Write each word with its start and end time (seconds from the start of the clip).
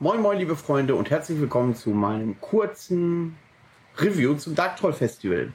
Moin 0.00 0.22
moin 0.22 0.38
liebe 0.38 0.54
Freunde 0.54 0.94
und 0.94 1.10
herzlich 1.10 1.40
willkommen 1.40 1.74
zu 1.74 1.90
meinem 1.90 2.40
kurzen 2.40 3.34
Review 3.96 4.34
zum 4.34 4.54
Dark 4.54 4.76
Troll 4.76 4.92
Festival. 4.92 5.52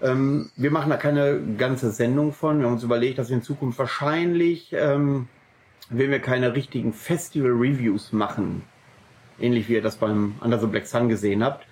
Ähm, 0.00 0.50
wir 0.56 0.70
machen 0.70 0.88
da 0.88 0.96
keine 0.96 1.42
ganze 1.58 1.90
Sendung 1.90 2.32
von. 2.32 2.60
Wir 2.60 2.64
haben 2.64 2.72
uns 2.72 2.84
überlegt, 2.84 3.18
dass 3.18 3.28
wir 3.28 3.36
in 3.36 3.42
Zukunft 3.42 3.78
wahrscheinlich, 3.78 4.72
ähm, 4.72 5.28
wenn 5.90 6.10
wir 6.10 6.20
keine 6.20 6.54
richtigen 6.54 6.94
Festival-Reviews 6.94 8.14
machen, 8.14 8.62
ähnlich 9.38 9.68
wie 9.68 9.74
ihr 9.74 9.82
das 9.82 9.96
beim 9.96 10.36
Under 10.40 10.58
the 10.58 10.66
Black 10.66 10.86
Sun 10.86 11.10
gesehen 11.10 11.44
habt, 11.44 11.66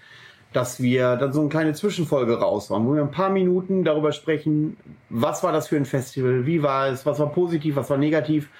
dass 0.52 0.82
wir 0.82 1.16
dann 1.16 1.32
so 1.32 1.40
eine 1.40 1.48
kleine 1.48 1.72
Zwischenfolge 1.72 2.38
raushauen, 2.38 2.86
wo 2.86 2.94
wir 2.96 3.00
ein 3.00 3.10
paar 3.10 3.30
Minuten 3.30 3.82
darüber 3.82 4.12
sprechen, 4.12 4.76
was 5.08 5.42
war 5.42 5.52
das 5.52 5.68
für 5.68 5.76
ein 5.76 5.86
Festival, 5.86 6.44
wie 6.44 6.62
war 6.62 6.88
es, 6.88 7.06
was 7.06 7.18
war 7.18 7.32
positiv, 7.32 7.76
was 7.76 7.88
war 7.88 7.96
negativ. 7.96 8.50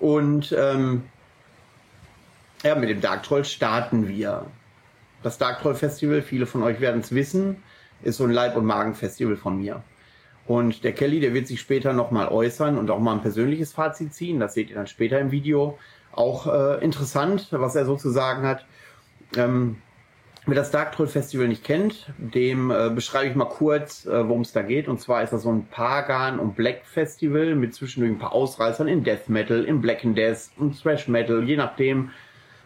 Und 0.00 0.56
ähm, 0.58 1.02
ja, 2.64 2.74
mit 2.74 2.88
dem 2.88 3.00
Dark 3.00 3.22
Troll 3.22 3.44
starten 3.44 4.08
wir. 4.08 4.46
Das 5.22 5.38
Dark 5.38 5.60
Troll 5.60 5.74
Festival, 5.74 6.22
viele 6.22 6.46
von 6.46 6.62
euch 6.62 6.80
werden 6.80 7.00
es 7.00 7.14
wissen, 7.14 7.62
ist 8.02 8.16
so 8.16 8.24
ein 8.24 8.30
Leib- 8.30 8.56
und 8.56 8.64
Magen-Festival 8.64 9.36
von 9.36 9.58
mir. 9.58 9.82
Und 10.46 10.84
der 10.84 10.92
Kelly, 10.92 11.20
der 11.20 11.32
wird 11.32 11.46
sich 11.46 11.60
später 11.60 11.92
nochmal 11.92 12.28
äußern 12.28 12.76
und 12.76 12.90
auch 12.90 12.98
mal 12.98 13.14
ein 13.14 13.22
persönliches 13.22 13.72
Fazit 13.72 14.12
ziehen. 14.12 14.40
Das 14.40 14.54
seht 14.54 14.68
ihr 14.70 14.76
dann 14.76 14.86
später 14.86 15.18
im 15.18 15.30
Video. 15.30 15.78
Auch 16.12 16.46
äh, 16.46 16.84
interessant, 16.84 17.48
was 17.50 17.74
er 17.76 17.86
so 17.86 17.96
zu 17.96 18.10
sagen 18.10 18.46
hat. 18.46 18.66
Ähm, 19.36 19.76
Wer 20.46 20.56
das 20.56 20.70
Dark 20.70 20.92
Troll 20.92 21.06
Festival 21.06 21.48
nicht 21.48 21.64
kennt, 21.64 22.12
dem 22.18 22.70
äh, 22.70 22.90
beschreibe 22.90 23.30
ich 23.30 23.34
mal 23.34 23.46
kurz, 23.46 24.04
äh, 24.04 24.28
worum 24.28 24.42
es 24.42 24.52
da 24.52 24.60
geht. 24.60 24.88
Und 24.88 25.00
zwar 25.00 25.22
ist 25.22 25.32
das 25.32 25.42
so 25.42 25.50
ein 25.50 25.66
Pagan 25.68 26.38
und 26.38 26.54
Black 26.54 26.82
Festival 26.84 27.54
mit 27.54 27.74
zwischendurch 27.74 28.12
ein 28.12 28.18
paar 28.18 28.34
Ausreißern 28.34 28.86
in 28.86 29.04
Death 29.04 29.30
Metal, 29.30 29.64
in 29.64 29.80
Black 29.80 30.04
and 30.04 30.18
Death 30.18 30.50
und 30.58 30.78
Thrash 30.78 31.08
Metal, 31.08 31.42
je 31.42 31.56
nachdem, 31.56 32.10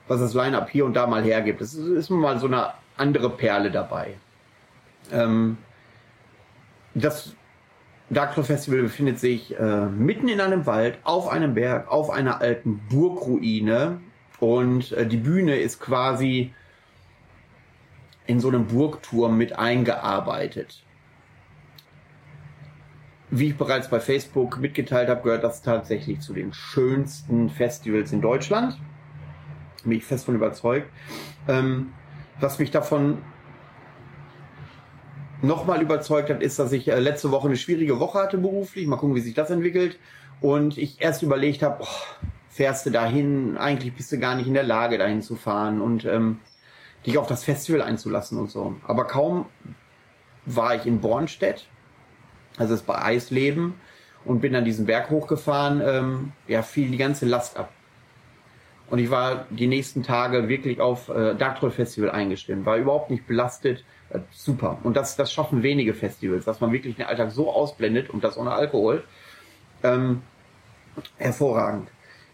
was 0.08 0.20
das 0.20 0.34
Line-Up 0.34 0.70
hier 0.70 0.84
und 0.84 0.94
da 0.94 1.06
mal 1.06 1.22
hergibt. 1.22 1.60
Es 1.60 1.74
ist 1.74 2.10
mal 2.10 2.38
so 2.38 2.46
eine 2.46 2.72
andere 2.96 3.30
Perle 3.30 3.70
dabei. 3.70 4.14
Ähm, 5.12 5.58
das 6.94 7.34
Dark 8.10 8.34
Troll 8.34 8.44
Festival 8.44 8.82
befindet 8.82 9.18
sich 9.20 9.58
äh, 9.58 9.86
mitten 9.86 10.28
in 10.28 10.40
einem 10.40 10.64
Wald, 10.66 10.98
auf 11.04 11.28
einem 11.28 11.54
Berg, 11.54 11.90
auf 11.90 12.10
einer 12.10 12.40
alten 12.40 12.80
Burgruine. 12.88 14.00
Und 14.40 14.92
äh, 14.92 15.06
die 15.06 15.18
Bühne 15.18 15.56
ist 15.56 15.80
quasi 15.80 16.54
in 18.26 18.40
so 18.40 18.48
einem 18.48 18.66
Burgturm 18.66 19.36
mit 19.36 19.58
eingearbeitet. 19.58 20.82
Wie 23.30 23.48
ich 23.48 23.56
bereits 23.58 23.88
bei 23.90 24.00
Facebook 24.00 24.58
mitgeteilt 24.58 25.10
habe, 25.10 25.22
gehört 25.22 25.44
das 25.44 25.60
tatsächlich 25.60 26.20
zu 26.20 26.32
den 26.32 26.54
schönsten 26.54 27.50
Festivals 27.50 28.12
in 28.12 28.22
Deutschland. 28.22 28.78
Bin 29.84 29.92
ich 29.92 30.04
fest 30.04 30.24
von 30.24 30.34
überzeugt. 30.34 30.88
Ähm, 31.46 31.92
was 32.40 32.58
mich 32.58 32.70
davon 32.70 33.18
nochmal 35.42 35.82
überzeugt 35.82 36.30
hat, 36.30 36.42
ist, 36.42 36.58
dass 36.58 36.72
ich 36.72 36.88
äh, 36.88 36.98
letzte 36.98 37.30
Woche 37.30 37.48
eine 37.48 37.56
schwierige 37.56 38.00
Woche 38.00 38.18
hatte 38.18 38.38
beruflich. 38.38 38.86
Mal 38.86 38.96
gucken, 38.96 39.14
wie 39.14 39.20
sich 39.20 39.34
das 39.34 39.50
entwickelt. 39.50 39.98
Und 40.40 40.78
ich 40.78 41.00
erst 41.00 41.22
überlegt 41.22 41.62
habe, 41.62 41.84
fährst 42.48 42.86
du 42.86 42.90
dahin? 42.90 43.56
Eigentlich 43.56 43.94
bist 43.94 44.10
du 44.12 44.18
gar 44.18 44.34
nicht 44.34 44.46
in 44.46 44.54
der 44.54 44.62
Lage, 44.62 44.98
dahin 44.98 45.22
zu 45.22 45.36
fahren. 45.36 45.80
Und 45.80 46.04
ähm, 46.04 46.38
dich 47.06 47.18
auf 47.18 47.26
das 47.26 47.44
Festival 47.44 47.82
einzulassen 47.82 48.38
und 48.38 48.50
so. 48.50 48.76
Aber 48.86 49.04
kaum 49.04 49.46
war 50.46 50.74
ich 50.74 50.86
in 50.86 51.00
Bornstedt, 51.00 51.66
also 52.56 52.74
ist 52.74 52.86
bei 52.86 53.00
Eisleben, 53.00 53.74
und 54.24 54.40
bin 54.40 54.52
dann 54.52 54.64
diesen 54.64 54.86
Berg 54.86 55.10
hochgefahren, 55.10 55.80
ähm, 55.84 56.32
ja, 56.46 56.62
fiel 56.62 56.90
die 56.90 56.96
ganze 56.96 57.26
Last 57.26 57.56
ab. 57.56 57.72
Und 58.90 58.98
ich 58.98 59.10
war 59.10 59.46
die 59.50 59.66
nächsten 59.66 60.02
Tage 60.02 60.48
wirklich 60.48 60.80
auf 60.80 61.08
äh, 61.08 61.34
Dark 61.34 61.58
Troll 61.58 61.70
Festival 61.70 62.10
eingestimmt, 62.10 62.64
war 62.64 62.76
überhaupt 62.76 63.10
nicht 63.10 63.26
belastet. 63.26 63.84
Äh, 64.10 64.20
super. 64.30 64.78
Und 64.82 64.96
das, 64.96 65.16
das 65.16 65.32
schaffen 65.32 65.62
wenige 65.62 65.94
Festivals, 65.94 66.44
dass 66.44 66.60
man 66.60 66.72
wirklich 66.72 66.96
den 66.96 67.06
Alltag 67.06 67.30
so 67.30 67.50
ausblendet 67.50 68.08
und 68.10 68.24
das 68.24 68.38
ohne 68.38 68.52
Alkohol. 68.52 69.04
Ähm, 69.82 70.22
hervorragend. 71.16 71.88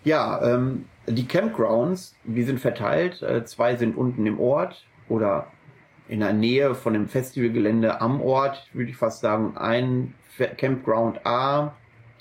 Ja, 0.05 0.55
ähm, 0.55 0.87
die 1.07 1.27
Campgrounds, 1.27 2.15
die 2.25 2.43
sind 2.45 2.61
verteilt. 2.61 3.23
Äh, 3.23 3.45
zwei 3.45 3.77
sind 3.77 3.97
unten 3.97 4.25
im 4.27 4.39
Ort 4.39 4.87
oder 5.09 5.49
in 6.09 6.21
der 6.21 6.33
Nähe 6.33 6.75
von 6.75 6.93
dem 6.93 7.09
Festivalgelände 7.09 8.01
am 8.01 8.21
Ort, 8.21 8.69
würde 8.73 8.91
ich 8.91 8.97
fast 8.97 9.21
sagen. 9.21 9.57
Ein 9.57 10.15
Campground 10.57 11.27
A, 11.27 11.75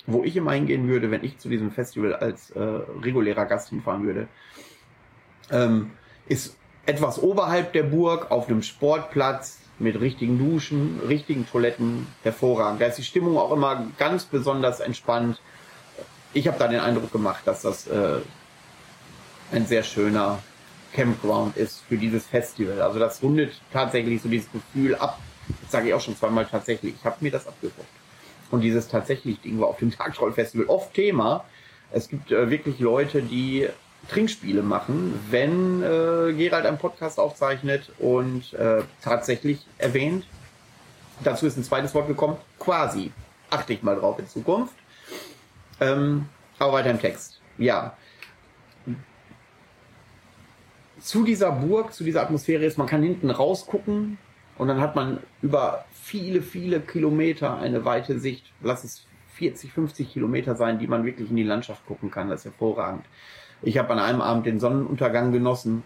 wo 0.06 0.22
ich 0.24 0.36
immer 0.36 0.52
hingehen 0.52 0.88
würde, 0.88 1.10
wenn 1.10 1.24
ich 1.24 1.38
zu 1.38 1.48
diesem 1.48 1.70
Festival 1.70 2.14
als 2.14 2.50
äh, 2.50 2.60
regulärer 2.60 3.46
Gast 3.46 3.70
hinfahren 3.70 4.04
würde, 4.04 4.28
ähm, 5.50 5.92
ist 6.26 6.56
etwas 6.86 7.22
oberhalb 7.22 7.72
der 7.72 7.84
Burg 7.84 8.30
auf 8.30 8.48
einem 8.48 8.62
Sportplatz 8.62 9.58
mit 9.78 10.00
richtigen 10.00 10.38
Duschen, 10.38 11.00
richtigen 11.06 11.46
Toiletten, 11.46 12.06
hervorragend. 12.22 12.80
Da 12.80 12.86
ist 12.86 12.98
die 12.98 13.04
Stimmung 13.04 13.38
auch 13.38 13.52
immer 13.52 13.86
ganz 13.98 14.24
besonders 14.24 14.80
entspannt. 14.80 15.40
Ich 16.32 16.46
habe 16.46 16.58
da 16.58 16.68
den 16.68 16.80
Eindruck 16.80 17.10
gemacht, 17.10 17.42
dass 17.46 17.62
das 17.62 17.86
äh, 17.86 18.18
ein 19.52 19.66
sehr 19.66 19.82
schöner 19.82 20.40
Campground 20.92 21.56
ist 21.56 21.82
für 21.88 21.96
dieses 21.96 22.26
Festival. 22.26 22.80
Also 22.80 22.98
das 22.98 23.22
rundet 23.22 23.60
tatsächlich 23.72 24.22
so 24.22 24.28
dieses 24.28 24.50
Gefühl 24.52 24.94
ab. 24.94 25.18
Das 25.62 25.72
sage 25.72 25.88
ich 25.88 25.94
auch 25.94 26.00
schon 26.00 26.16
zweimal 26.16 26.46
tatsächlich. 26.46 26.94
Ich 26.98 27.04
habe 27.04 27.16
mir 27.20 27.32
das 27.32 27.46
abgeguckt. 27.46 27.88
Und 28.54 28.60
dieses 28.60 28.86
tatsächlich 28.86 29.40
Ding 29.40 29.58
war 29.58 29.66
auf 29.66 29.78
dem 29.78 29.90
Tagtroll 29.90 30.32
Festival 30.32 30.66
oft 30.66 30.94
Thema. 30.94 31.44
Es 31.90 32.08
gibt 32.08 32.30
äh, 32.30 32.50
wirklich 32.50 32.78
Leute, 32.78 33.20
die 33.20 33.68
Trinkspiele 34.08 34.62
machen, 34.62 35.18
wenn 35.28 35.82
äh, 35.82 36.32
Gerald 36.34 36.64
einen 36.64 36.78
Podcast 36.78 37.18
aufzeichnet 37.18 37.90
und 37.98 38.52
äh, 38.54 38.82
tatsächlich 39.02 39.66
erwähnt. 39.78 40.24
Dazu 41.24 41.46
ist 41.46 41.56
ein 41.56 41.64
zweites 41.64 41.96
Wort 41.96 42.06
gekommen, 42.06 42.36
quasi. 42.60 43.10
Achte 43.50 43.72
ich 43.72 43.82
mal 43.82 43.96
drauf 43.96 44.20
in 44.20 44.28
Zukunft. 44.28 44.74
Ähm, 45.80 46.26
aber 46.60 46.74
weiter 46.74 46.92
im 46.92 47.00
Text. 47.00 47.40
Ja, 47.58 47.96
zu 51.00 51.24
dieser 51.24 51.50
Burg, 51.50 51.92
zu 51.92 52.04
dieser 52.04 52.22
Atmosphäre 52.22 52.64
ist, 52.64 52.78
man 52.78 52.86
kann 52.86 53.02
hinten 53.02 53.30
rausgucken 53.30 54.16
und 54.58 54.68
dann 54.68 54.80
hat 54.80 54.94
man 54.94 55.18
über 55.42 55.84
viele, 55.92 56.42
viele 56.42 56.80
Kilometer 56.80 57.58
eine 57.58 57.84
weite 57.84 58.18
Sicht. 58.18 58.52
Lass 58.62 58.84
es 58.84 59.06
40, 59.34 59.72
50 59.72 60.12
Kilometer 60.12 60.54
sein, 60.54 60.78
die 60.78 60.86
man 60.86 61.04
wirklich 61.04 61.30
in 61.30 61.36
die 61.36 61.42
Landschaft 61.42 61.84
gucken 61.86 62.10
kann. 62.10 62.28
Das 62.28 62.40
ist 62.40 62.44
hervorragend. 62.44 63.04
Ich 63.62 63.78
habe 63.78 63.92
an 63.92 63.98
einem 63.98 64.20
Abend 64.20 64.46
den 64.46 64.60
Sonnenuntergang 64.60 65.32
genossen. 65.32 65.82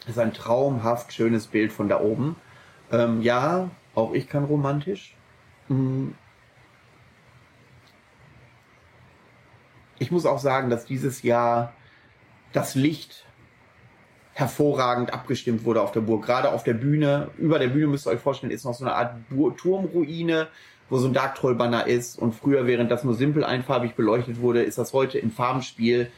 Das 0.00 0.10
ist 0.10 0.18
ein 0.18 0.32
traumhaft 0.32 1.12
schönes 1.12 1.48
Bild 1.48 1.72
von 1.72 1.88
da 1.88 2.00
oben. 2.00 2.36
Ähm, 2.90 3.20
ja, 3.20 3.68
auch 3.94 4.14
ich 4.14 4.28
kann 4.28 4.44
romantisch. 4.44 5.14
Hm. 5.68 6.14
Ich 9.98 10.10
muss 10.10 10.24
auch 10.24 10.38
sagen, 10.38 10.70
dass 10.70 10.86
dieses 10.86 11.22
Jahr 11.22 11.74
das 12.52 12.74
Licht 12.74 13.26
hervorragend 14.38 15.12
abgestimmt 15.12 15.64
wurde 15.64 15.82
auf 15.82 15.90
der 15.90 16.00
Burg. 16.00 16.24
Gerade 16.24 16.52
auf 16.52 16.62
der 16.62 16.74
Bühne, 16.74 17.28
über 17.38 17.58
der 17.58 17.66
Bühne 17.66 17.88
müsst 17.88 18.06
ihr 18.06 18.10
euch 18.10 18.20
vorstellen, 18.20 18.52
ist 18.52 18.64
noch 18.64 18.72
so 18.72 18.84
eine 18.84 18.94
Art 18.94 19.16
Turmruine, 19.56 20.46
wo 20.88 20.98
so 20.98 21.08
ein 21.08 21.12
Dark 21.12 21.34
Troll 21.34 21.56
Banner 21.56 21.88
ist. 21.88 22.16
Und 22.16 22.36
früher, 22.36 22.64
während 22.64 22.88
das 22.88 23.02
nur 23.02 23.14
simpel 23.14 23.42
einfarbig 23.42 23.96
beleuchtet 23.96 24.40
wurde, 24.40 24.62
ist 24.62 24.78
das 24.78 24.92
heute 24.92 25.18
im 25.18 25.32
Farbenspiel 25.32 26.08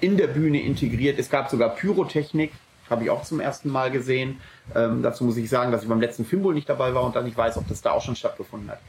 in 0.00 0.16
der 0.16 0.26
Bühne 0.26 0.60
integriert. 0.60 1.20
Es 1.20 1.30
gab 1.30 1.50
sogar 1.50 1.68
Pyrotechnik, 1.68 2.50
habe 2.90 3.04
ich 3.04 3.10
auch 3.10 3.22
zum 3.22 3.38
ersten 3.38 3.70
Mal 3.70 3.92
gesehen. 3.92 4.40
Ähm, 4.74 5.04
dazu 5.04 5.22
muss 5.22 5.36
ich 5.36 5.48
sagen, 5.48 5.70
dass 5.70 5.84
ich 5.84 5.88
beim 5.88 6.00
letzten 6.00 6.24
Filmbull 6.24 6.54
nicht 6.54 6.68
dabei 6.68 6.96
war 6.96 7.04
und 7.04 7.14
dann 7.14 7.26
nicht 7.26 7.36
weiß, 7.36 7.58
ob 7.58 7.68
das 7.68 7.80
da 7.80 7.92
auch 7.92 8.02
schon 8.02 8.16
stattgefunden 8.16 8.72
hat. 8.72 8.80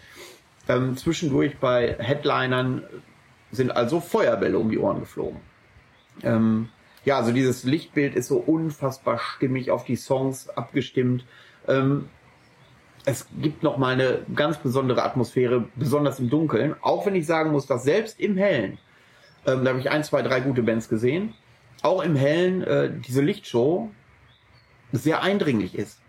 Ähm, 0.68 0.98
zwischendurch 0.98 1.60
bei 1.60 1.96
Headlinern 2.00 2.82
sind 3.52 3.70
also 3.70 4.00
Feuerbälle 4.00 4.58
um 4.58 4.72
die 4.72 4.80
Ohren 4.80 5.00
geflogen. 5.00 5.42
Ähm, 6.24 6.70
ja, 7.06 7.18
also 7.18 7.32
dieses 7.32 7.64
Lichtbild 7.64 8.16
ist 8.16 8.28
so 8.28 8.38
unfassbar 8.38 9.20
stimmig 9.20 9.72
auf 9.72 9.84
die 9.84 9.96
Songs 9.96 10.50
abgestimmt. 10.50 11.26
Ähm, 11.68 12.10
es 13.06 13.28
gibt 13.42 13.64
noch 13.64 13.78
mal 13.78 13.94
eine 13.94 14.26
ganz 14.34 14.58
besondere 14.58 15.04
Atmosphäre, 15.04 15.68
besonders 15.76 16.20
im 16.20 16.30
Dunkeln. 16.30 16.76
Auch 16.82 17.06
wenn 17.06 17.16
ich 17.16 17.26
sagen 17.26 17.52
muss, 17.52 17.66
dass 17.66 17.84
selbst 17.84 18.20
im 18.20 18.38
Hellen, 18.38 18.78
ähm, 19.46 19.66
da 19.66 19.72
habe 19.72 19.80
ich 19.80 19.90
ein, 19.90 20.04
zwei, 20.06 20.22
drei 20.22 20.40
gute 20.40 20.64
Bands 20.64 20.88
gesehen, 20.88 21.34
auch 21.82 22.02
im 22.02 22.16
Hellen 22.16 22.64
äh, 22.64 22.92
diese 23.06 23.22
Lichtshow 23.22 23.92
sehr 24.94 25.22
eindringlich 25.22 25.76
ist. 25.76 26.00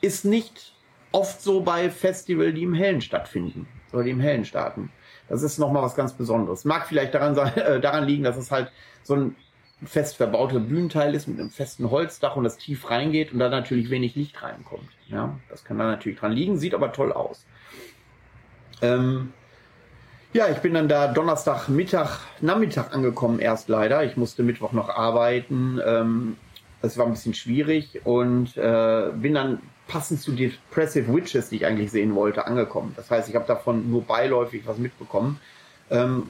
Ist 0.00 0.24
nicht 0.24 0.74
oft 1.12 1.40
so 1.40 1.60
bei 1.60 1.88
Festivals, 1.90 2.54
die 2.54 2.64
im 2.64 2.74
Hellen 2.74 3.00
stattfinden 3.00 3.68
oder 3.92 4.02
die 4.02 4.10
im 4.10 4.18
Hellen 4.18 4.44
starten. 4.44 4.90
Das 5.32 5.42
ist 5.42 5.58
nochmal 5.58 5.82
was 5.82 5.94
ganz 5.94 6.12
Besonderes. 6.12 6.66
Mag 6.66 6.86
vielleicht 6.86 7.14
daran, 7.14 7.34
sein, 7.34 7.56
äh, 7.56 7.80
daran 7.80 8.04
liegen, 8.04 8.22
dass 8.22 8.36
es 8.36 8.50
halt 8.50 8.70
so 9.02 9.14
ein 9.16 9.36
fest 9.82 10.16
verbauter 10.16 10.60
Bühnenteil 10.60 11.14
ist 11.14 11.26
mit 11.26 11.40
einem 11.40 11.48
festen 11.48 11.90
Holzdach 11.90 12.36
und 12.36 12.44
das 12.44 12.58
tief 12.58 12.90
reingeht 12.90 13.32
und 13.32 13.38
da 13.38 13.48
natürlich 13.48 13.88
wenig 13.88 14.14
Licht 14.14 14.42
reinkommt. 14.42 14.88
Ja, 15.08 15.38
das 15.48 15.64
kann 15.64 15.78
da 15.78 15.84
natürlich 15.84 16.18
dran 16.18 16.32
liegen, 16.32 16.58
sieht 16.58 16.74
aber 16.74 16.92
toll 16.92 17.12
aus. 17.12 17.46
Ähm, 18.82 19.32
Ja, 20.34 20.48
ich 20.48 20.58
bin 20.58 20.74
dann 20.74 20.88
da 20.88 21.08
Donnerstag 21.08 21.68
Mittag, 21.68 22.20
Nachmittag 22.40 22.94
angekommen 22.94 23.38
erst 23.38 23.68
leider. 23.68 24.04
Ich 24.04 24.16
musste 24.16 24.42
Mittwoch 24.42 24.72
noch 24.72 24.88
arbeiten. 24.88 25.80
Ähm, 25.84 26.36
war 26.98 27.06
ein 27.06 27.12
bisschen 27.12 27.34
schwierig 27.34 28.00
und 28.04 28.56
äh, 28.56 29.10
bin 29.14 29.34
dann 29.34 29.60
passend 29.92 30.22
zu 30.22 30.32
Depressive 30.32 31.14
Witches, 31.14 31.50
die 31.50 31.56
ich 31.56 31.66
eigentlich 31.66 31.90
sehen 31.90 32.14
wollte, 32.14 32.46
angekommen. 32.46 32.94
Das 32.96 33.10
heißt, 33.10 33.28
ich 33.28 33.34
habe 33.34 33.46
davon 33.46 33.90
nur 33.90 34.02
beiläufig 34.02 34.62
was 34.64 34.78
mitbekommen. 34.78 35.38
Ähm, 35.90 36.28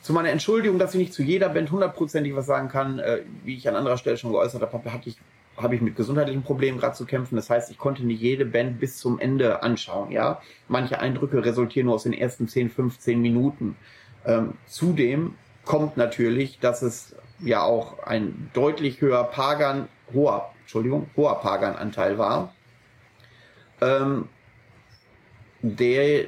zu 0.00 0.14
meiner 0.14 0.30
Entschuldigung, 0.30 0.78
dass 0.78 0.94
ich 0.94 0.98
nicht 0.98 1.12
zu 1.12 1.22
jeder 1.22 1.50
Band 1.50 1.70
hundertprozentig 1.70 2.34
was 2.34 2.46
sagen 2.46 2.68
kann, 2.68 2.98
äh, 2.98 3.20
wie 3.44 3.54
ich 3.54 3.68
an 3.68 3.76
anderer 3.76 3.98
Stelle 3.98 4.16
schon 4.16 4.32
geäußert 4.32 4.62
habe, 4.62 4.92
hatte 4.92 5.10
ich 5.10 5.18
habe 5.58 5.74
ich 5.74 5.82
mit 5.82 5.96
gesundheitlichen 5.96 6.42
Problemen 6.42 6.78
gerade 6.78 6.96
zu 6.96 7.04
kämpfen. 7.04 7.36
Das 7.36 7.50
heißt, 7.50 7.70
ich 7.70 7.76
konnte 7.76 8.06
nicht 8.06 8.22
jede 8.22 8.46
Band 8.46 8.80
bis 8.80 8.96
zum 8.96 9.20
Ende 9.20 9.62
anschauen. 9.62 10.10
Ja, 10.10 10.40
manche 10.66 10.98
Eindrücke 10.98 11.44
resultieren 11.44 11.86
nur 11.86 11.96
aus 11.96 12.04
den 12.04 12.14
ersten 12.14 12.48
10, 12.48 12.70
15 12.70 13.20
Minuten. 13.20 13.76
Ähm, 14.24 14.54
zudem 14.66 15.34
kommt 15.66 15.98
natürlich, 15.98 16.58
dass 16.58 16.80
es 16.80 17.14
ja 17.38 17.62
auch 17.62 18.02
ein 18.04 18.50
deutlich 18.54 19.02
höher 19.02 19.24
Pagan, 19.24 19.88
hoher, 20.14 20.50
Entschuldigung, 20.62 21.10
hoher 21.14 21.38
Pagan-Anteil 21.42 22.16
war, 22.16 22.54
ähm, 23.82 24.28
der 25.62 26.26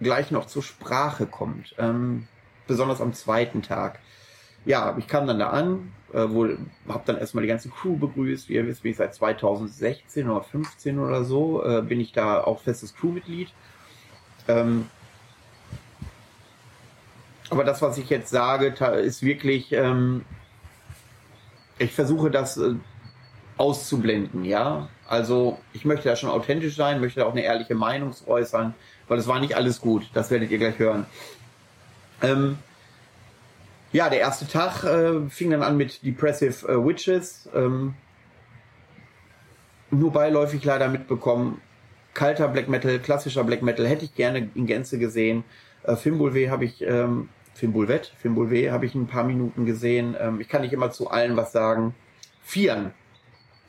gleich 0.00 0.30
noch 0.30 0.46
zur 0.46 0.62
Sprache 0.62 1.26
kommt, 1.26 1.74
ähm, 1.78 2.26
besonders 2.66 3.00
am 3.00 3.12
zweiten 3.12 3.62
Tag. 3.62 4.00
Ja, 4.64 4.96
ich 4.98 5.06
kam 5.06 5.26
dann 5.26 5.38
da 5.38 5.50
an, 5.50 5.92
äh, 6.12 6.26
habe 6.88 7.02
dann 7.06 7.18
erstmal 7.18 7.42
die 7.42 7.48
ganze 7.48 7.68
Crew 7.68 7.96
begrüßt. 7.96 8.48
Wie 8.48 8.54
ihr 8.54 8.66
wisst, 8.66 8.82
bin 8.82 8.92
ich 8.92 8.98
seit 8.98 9.14
2016 9.14 10.28
oder 10.28 10.42
15 10.42 10.98
oder 10.98 11.24
so, 11.24 11.64
äh, 11.64 11.82
bin 11.82 12.00
ich 12.00 12.12
da 12.12 12.42
auch 12.42 12.60
festes 12.60 12.94
Crewmitglied. 12.94 13.48
Ähm, 14.48 14.86
aber 17.50 17.64
das, 17.64 17.82
was 17.82 17.98
ich 17.98 18.08
jetzt 18.10 18.30
sage, 18.30 18.68
ist 19.00 19.22
wirklich, 19.22 19.72
ähm, 19.72 20.24
ich 21.78 21.92
versuche 21.92 22.30
das 22.30 22.56
äh, 22.58 22.74
auszublenden, 23.60 24.44
ja. 24.44 24.88
Also 25.06 25.58
ich 25.74 25.84
möchte 25.84 26.08
da 26.08 26.16
schon 26.16 26.30
authentisch 26.30 26.76
sein, 26.76 27.00
möchte 27.00 27.26
auch 27.26 27.32
eine 27.32 27.42
ehrliche 27.42 27.74
Meinung 27.74 28.14
äußern, 28.26 28.74
weil 29.06 29.18
es 29.18 29.28
war 29.28 29.38
nicht 29.38 29.54
alles 29.54 29.80
gut. 29.80 30.08
Das 30.14 30.30
werdet 30.30 30.50
ihr 30.50 30.58
gleich 30.58 30.78
hören. 30.78 31.04
Ähm, 32.22 32.56
ja, 33.92 34.08
der 34.08 34.20
erste 34.20 34.48
Tag 34.48 34.84
äh, 34.84 35.28
fing 35.28 35.50
dann 35.50 35.62
an 35.62 35.76
mit 35.76 36.04
Depressive 36.04 36.66
äh, 36.68 36.86
Witches. 36.86 37.50
Ähm, 37.54 37.94
nur 39.90 40.12
beiläufig 40.12 40.64
leider 40.64 40.88
mitbekommen. 40.88 41.60
Kalter 42.14 42.48
Black 42.48 42.68
Metal, 42.68 42.98
klassischer 42.98 43.44
Black 43.44 43.62
Metal 43.62 43.86
hätte 43.86 44.06
ich 44.06 44.14
gerne 44.14 44.48
in 44.54 44.66
Gänze 44.66 44.98
gesehen. 44.98 45.44
Äh, 45.82 45.96
Fimbulwe 45.96 46.50
habe 46.50 46.64
ich, 46.64 46.80
ähm, 46.80 47.28
Fimbulvet, 47.54 48.14
Fimbulwe 48.16 48.72
habe 48.72 48.86
ich 48.86 48.94
ein 48.94 49.06
paar 49.06 49.24
Minuten 49.24 49.66
gesehen. 49.66 50.16
Ähm, 50.18 50.40
ich 50.40 50.48
kann 50.48 50.62
nicht 50.62 50.72
immer 50.72 50.90
zu 50.92 51.10
allen 51.10 51.36
was 51.36 51.52
sagen. 51.52 51.94
Vieren 52.42 52.92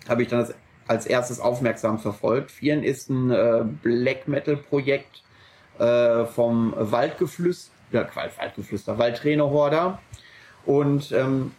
habe 0.07 0.23
ich 0.23 0.27
dann 0.27 0.39
als, 0.39 0.53
als 0.87 1.05
erstes 1.05 1.39
aufmerksam 1.39 1.99
verfolgt. 1.99 2.51
Vieren 2.51 2.83
ist 2.83 3.09
ein 3.09 3.31
äh, 3.31 3.63
Black 3.81 4.27
Metal 4.27 4.57
Projekt 4.57 5.23
äh, 5.79 6.25
vom 6.25 6.73
Waldgeflüster, 6.77 7.71
ja, 7.91 8.07
Waldgeflüster, 8.15 8.97
Waldtrainer 8.97 9.49
Horda. 9.49 9.99
Und 10.65 11.11
ähm, 11.11 11.51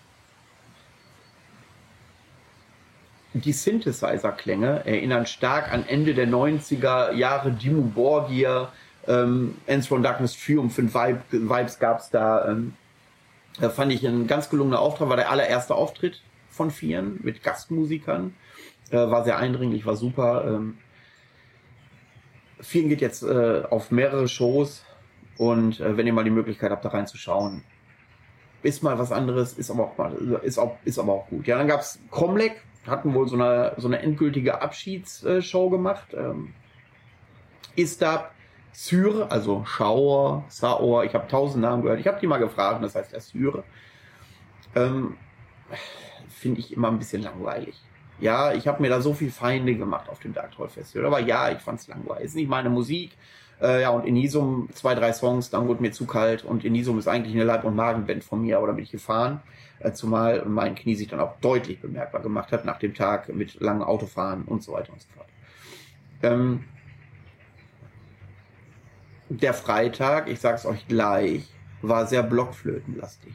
die 3.35 3.53
Synthesizer-Klänge 3.53 4.85
erinnern 4.85 5.27
stark 5.27 5.73
an 5.73 5.87
Ende 5.87 6.15
der 6.15 6.29
90er 6.29 7.13
Jahre 7.13 7.51
Dimmu 7.53 7.83
Borgir, 7.83 8.69
ähm, 9.09 9.57
Ends 9.67 9.87
from 9.87 10.03
Darkness 10.03 10.37
Triumph 10.39 10.79
und 10.79 10.95
Vibe, 10.95 11.23
Vibes 11.31 11.79
gab's 11.79 12.11
da. 12.11 12.49
Ähm, 12.49 12.75
da 13.61 13.71
fand 13.71 13.93
ich 13.93 14.07
ein 14.07 14.27
ganz 14.27 14.49
gelungener 14.49 14.81
Auftritt, 14.81 15.09
war 15.09 15.17
der 15.17 15.31
allererste 15.31 15.75
Auftritt 15.75 16.21
von 16.53 16.71
Vieren 16.71 17.19
mit 17.23 17.43
Gastmusikern. 17.43 18.35
Äh, 18.91 18.97
war 18.97 19.25
sehr 19.25 19.39
eindringlich, 19.39 19.87
war 19.87 19.97
super. 19.97 20.45
Ähm, 20.47 20.79
Vieren 22.61 22.89
geht 22.89 23.01
jetzt 23.01 23.23
äh, 23.23 23.63
auf 23.69 23.91
mehrere 23.91 24.29
Shows 24.29 24.85
und 25.39 25.81
äh, 25.81 25.97
wenn 25.97 26.07
ihr 26.07 26.13
mal 26.13 26.25
die 26.25 26.31
Möglichkeit 26.31 26.71
habt, 26.71 26.85
da 26.85 26.91
reinzuschauen, 26.91 27.65
ist 28.63 28.83
mal 28.83 28.99
was 28.99 29.11
anderes, 29.11 29.55
ist 29.55 29.71
aber 29.71 29.85
auch 29.85 29.99
mal, 29.99 30.13
ist 30.43 30.59
auch, 30.59 30.77
ist 30.85 30.99
aber 30.99 31.13
auch 31.13 31.27
gut. 31.29 31.47
Ja, 31.47 31.59
dann 31.59 31.67
gab's 31.67 31.99
Comlec, 32.11 32.63
hatten 32.87 33.15
wohl 33.15 33.27
so 33.27 33.35
eine, 33.35 33.75
so 33.79 33.89
eine 33.89 34.01
endgültige 34.01 34.63
Abschiedsshow 34.63 35.71
gemacht. 35.71 36.15
Ähm, 36.15 36.55
Istab, 37.75 38.33
Syre, 38.73 39.31
also 39.31 39.65
Schauer, 39.65 40.45
Saor, 40.49 41.05
ich 41.05 41.15
habe 41.15 41.27
tausend 41.29 41.63
Namen 41.63 41.83
gehört. 41.83 42.01
Ich 42.01 42.07
habe 42.07 42.21
die 42.21 42.27
mal 42.27 42.39
gefragt, 42.39 42.83
das 42.85 42.95
heißt 42.95 43.13
der 43.13 43.21
Syre. 43.21 43.65
Ähm, 44.75 45.17
Finde 46.29 46.61
ich 46.61 46.73
immer 46.73 46.89
ein 46.89 46.99
bisschen 46.99 47.23
langweilig. 47.23 47.81
Ja, 48.21 48.53
ich 48.53 48.69
habe 48.69 48.83
mir 48.83 48.89
da 48.89 49.01
so 49.01 49.15
viel 49.15 49.31
Feinde 49.31 49.75
gemacht 49.75 50.09
auf 50.09 50.21
dem 50.21 50.33
Dark 50.33 50.53
Troll 50.53 50.69
Festival. 50.69 51.07
Aber 51.07 51.21
ja, 51.21 51.51
ich 51.51 51.59
fand's 51.59 51.89
langweilig. 51.89 52.25
Ist 52.25 52.37
nicht 52.37 52.49
meine 52.49 52.71
Musik. 52.71 53.13
Äh, 53.61 53.83
ja, 53.83 53.91
und 53.91 54.07
Inisum, 54.07 54.69
zwei, 54.75 54.95
drei 54.95 55.13
Songs, 55.13 55.51
dann 55.51 55.69
wurde 55.69 55.83
mir 55.83 55.93
zu 55.93 56.07
kalt. 56.07 56.45
Und 56.45 56.65
Inisum 56.65 56.99
ist 56.99 57.09
eigentlich 57.09 57.35
eine 57.35 57.45
Leib- 57.45 57.65
und 57.65 57.77
Magenband 57.77 58.25
von 58.25 58.43
mir, 58.43 58.59
aber 58.59 58.69
da 58.69 58.73
bin 58.73 58.85
ich 58.85 58.91
gefahren. 58.91 59.41
Äh, 59.79 59.93
zumal 59.93 60.45
mein 60.47 60.75
Knie 60.75 60.95
sich 60.95 61.09
dann 61.09 61.21
auch 61.21 61.39
deutlich 61.41 61.81
bemerkbar 61.81 62.23
gemacht 62.23 62.53
hat 62.53 62.65
nach 62.65 62.79
dem 62.79 62.95
Tag 62.95 63.29
mit 63.29 63.61
langen 63.61 63.83
Autofahren 63.83 64.43
und 64.43 64.63
so 64.63 64.73
weiter 64.73 64.93
und 64.93 65.01
so 65.01 65.09
fort. 65.15 65.29
Ähm, 66.23 66.65
der 69.29 69.55
Freitag, 69.55 70.29
ich 70.29 70.41
sag's 70.41 70.67
euch 70.67 70.87
gleich, 70.87 71.49
war 71.81 72.07
sehr 72.07 72.23
blockflötenlastig. 72.23 73.33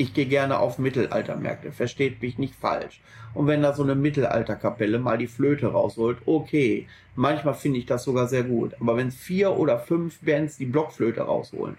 Ich 0.00 0.14
gehe 0.14 0.24
gerne 0.24 0.60
auf 0.60 0.78
Mittelaltermärkte, 0.78 1.72
versteht 1.72 2.22
mich 2.22 2.38
nicht 2.38 2.54
falsch. 2.54 3.02
Und 3.34 3.48
wenn 3.48 3.60
da 3.60 3.74
so 3.74 3.82
eine 3.82 3.94
Mittelalterkapelle 3.94 4.98
mal 4.98 5.18
die 5.18 5.26
Flöte 5.26 5.66
rausholt, 5.66 6.22
okay. 6.24 6.88
Manchmal 7.16 7.52
finde 7.52 7.80
ich 7.80 7.84
das 7.84 8.04
sogar 8.04 8.26
sehr 8.26 8.44
gut. 8.44 8.74
Aber 8.80 8.96
wenn 8.96 9.10
vier 9.10 9.58
oder 9.58 9.78
fünf 9.78 10.20
Bands 10.20 10.56
die 10.56 10.64
Blockflöte 10.64 11.20
rausholen 11.20 11.76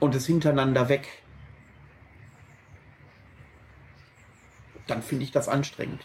und 0.00 0.16
es 0.16 0.26
hintereinander 0.26 0.88
weg, 0.88 1.06
dann 4.88 5.00
finde 5.00 5.22
ich 5.22 5.30
das 5.30 5.48
anstrengend. 5.48 6.04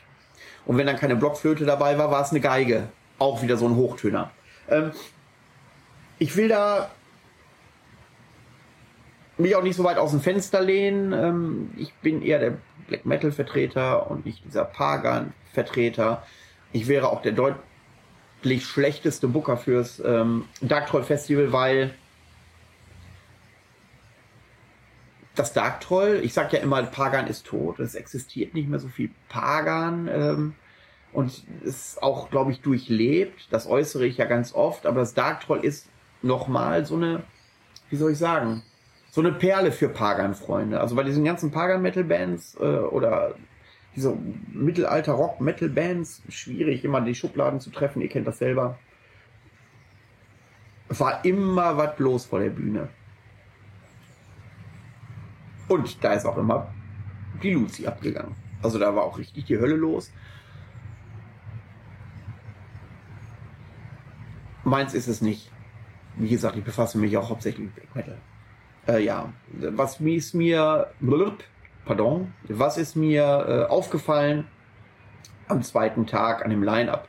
Und 0.67 0.77
wenn 0.77 0.85
dann 0.85 0.97
keine 0.97 1.15
Blockflöte 1.15 1.65
dabei 1.65 1.97
war, 1.97 2.11
war 2.11 2.21
es 2.21 2.29
eine 2.29 2.39
Geige. 2.39 2.89
Auch 3.17 3.41
wieder 3.41 3.57
so 3.57 3.67
ein 3.67 3.75
Hochtöner. 3.75 4.29
Ähm, 4.69 4.91
ich 6.19 6.35
will 6.35 6.49
da 6.49 6.91
mich 9.43 9.55
auch 9.55 9.63
nicht 9.63 9.75
so 9.75 9.83
weit 9.83 9.97
aus 9.97 10.11
dem 10.11 10.21
Fenster 10.21 10.61
lehnen. 10.61 11.13
Ähm, 11.13 11.71
ich 11.77 11.93
bin 11.95 12.21
eher 12.21 12.39
der 12.39 12.57
Black 12.87 13.05
Metal 13.05 13.31
Vertreter 13.31 14.09
und 14.09 14.25
nicht 14.25 14.43
dieser 14.43 14.65
Pagan 14.65 15.33
Vertreter. 15.53 16.23
Ich 16.71 16.87
wäre 16.87 17.09
auch 17.09 17.21
der 17.21 17.33
deutlich 17.33 18.65
schlechteste 18.65 19.27
Booker 19.27 19.57
fürs 19.57 20.01
ähm, 20.03 20.45
Dark 20.61 20.87
Troll 20.87 21.03
Festival, 21.03 21.53
weil 21.53 21.93
das 25.35 25.53
Dark 25.53 25.81
Troll, 25.81 26.21
ich 26.23 26.33
sag 26.33 26.51
ja 26.53 26.59
immer, 26.59 26.81
Pagan 26.83 27.27
ist 27.27 27.45
tot. 27.45 27.79
Es 27.79 27.95
existiert 27.95 28.53
nicht 28.53 28.67
mehr 28.67 28.79
so 28.79 28.87
viel 28.87 29.11
Pagan. 29.29 30.07
Ähm, 30.11 30.55
und 31.13 31.43
ist 31.63 32.01
auch, 32.01 32.29
glaube 32.29 32.51
ich, 32.51 32.61
durchlebt. 32.61 33.47
Das 33.51 33.67
äußere 33.67 34.05
ich 34.05 34.17
ja 34.17 34.25
ganz 34.25 34.53
oft. 34.53 34.85
Aber 34.85 34.99
das 34.99 35.13
Dark 35.13 35.41
Troll 35.41 35.63
ist 35.63 35.87
nochmal 36.21 36.85
so 36.85 36.95
eine, 36.95 37.23
wie 37.89 37.95
soll 37.95 38.11
ich 38.11 38.17
sagen, 38.17 38.63
so 39.13 39.21
eine 39.21 39.31
Perle 39.31 39.71
für 39.71 39.89
Pagan-Freunde. 39.89 40.81
Also 40.81 40.95
bei 40.95 41.03
diesen 41.03 41.23
ganzen 41.23 41.51
Pagan-Metal-Bands 41.51 42.57
äh, 42.59 42.63
oder 42.63 43.35
diese 43.95 44.17
Mittelalter-Rock-Metal-Bands, 44.51 46.23
schwierig 46.29 46.83
immer 46.83 46.99
die 46.99 47.13
Schubladen 47.13 47.59
zu 47.59 47.69
treffen, 47.69 48.01
ihr 48.01 48.09
kennt 48.09 48.25
das 48.25 48.39
selber. 48.39 48.79
War 50.89 51.23
immer 51.23 51.77
was 51.77 51.99
los 51.99 52.25
vor 52.25 52.39
der 52.39 52.49
Bühne. 52.49 52.89
Und 55.67 56.03
da 56.03 56.13
ist 56.13 56.25
auch 56.25 56.37
immer 56.39 56.73
die 57.43 57.51
Lucy 57.51 57.85
abgegangen. 57.85 58.33
Also 58.63 58.79
da 58.79 58.95
war 58.95 59.03
auch 59.03 59.19
richtig 59.19 59.45
die 59.45 59.59
Hölle 59.59 59.75
los. 59.75 60.11
Meins 64.63 64.95
ist 64.95 65.07
es 65.07 65.21
nicht. 65.21 65.51
Wie 66.15 66.29
gesagt, 66.29 66.55
ich 66.55 66.63
befasse 66.63 66.97
mich 66.97 67.15
auch 67.15 67.29
hauptsächlich 67.29 67.65
mit 67.65 67.75
Black 67.75 67.95
Metal. 67.95 68.17
Äh, 68.87 69.03
ja, 69.03 69.31
was 69.51 69.99
ist 69.99 70.33
mir, 70.33 70.87
pardon, 71.85 72.33
was 72.49 72.77
ist 72.77 72.95
mir 72.95 73.23
äh, 73.69 73.71
aufgefallen 73.71 74.47
am 75.47 75.61
zweiten 75.63 76.05
Tag 76.05 76.43
an 76.43 76.49
dem 76.49 76.63
Line-Up? 76.63 77.07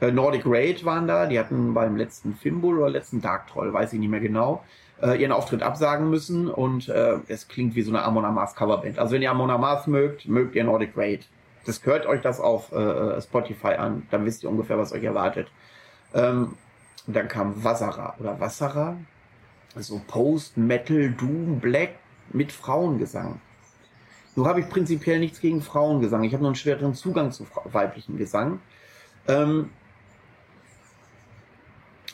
Äh, 0.00 0.12
Nordic 0.12 0.42
Raid 0.44 0.84
waren 0.84 1.06
da, 1.06 1.26
die 1.26 1.38
hatten 1.38 1.74
beim 1.74 1.96
letzten 1.96 2.34
Fimbul 2.34 2.78
oder 2.78 2.90
letzten 2.90 3.20
Dark 3.20 3.46
Troll, 3.46 3.72
weiß 3.72 3.92
ich 3.92 4.00
nicht 4.00 4.10
mehr 4.10 4.20
genau, 4.20 4.62
äh, 5.02 5.20
ihren 5.20 5.32
Auftritt 5.32 5.62
absagen 5.62 6.10
müssen 6.10 6.48
und 6.48 6.88
äh, 6.88 7.18
es 7.28 7.48
klingt 7.48 7.74
wie 7.74 7.82
so 7.82 7.90
eine 7.90 8.02
Amon 8.02 8.24
Amarth 8.24 8.56
Coverband. 8.56 8.98
Also 8.98 9.14
wenn 9.14 9.22
ihr 9.22 9.30
Amon 9.30 9.50
Amarth 9.50 9.86
mögt, 9.86 10.28
mögt 10.28 10.54
ihr 10.54 10.64
Nordic 10.64 10.96
Raid. 10.96 11.26
Das 11.64 11.84
hört 11.84 12.06
euch 12.06 12.20
das 12.22 12.40
auf 12.40 12.72
äh, 12.72 13.20
Spotify 13.20 13.74
an, 13.74 14.06
dann 14.10 14.24
wisst 14.24 14.42
ihr 14.42 14.50
ungefähr, 14.50 14.78
was 14.78 14.92
euch 14.92 15.04
erwartet. 15.04 15.48
Ähm, 16.14 16.56
dann 17.06 17.28
kam 17.28 17.62
Wasara 17.62 18.14
oder 18.18 18.38
Wassara, 18.40 18.96
so 19.76 20.00
Post-Metal, 20.06 21.10
Doom, 21.12 21.60
Black 21.60 21.94
mit 22.32 22.52
Frauengesang. 22.52 23.40
Nur 24.36 24.46
habe 24.46 24.60
ich 24.60 24.68
prinzipiell 24.68 25.18
nichts 25.18 25.40
gegen 25.40 25.62
Frauengesang. 25.62 26.24
Ich 26.24 26.32
habe 26.32 26.42
nur 26.42 26.50
einen 26.50 26.56
schwereren 26.56 26.94
Zugang 26.94 27.32
zu 27.32 27.46
weiblichen 27.64 28.16
Gesang. 28.16 28.60
Ähm, 29.26 29.70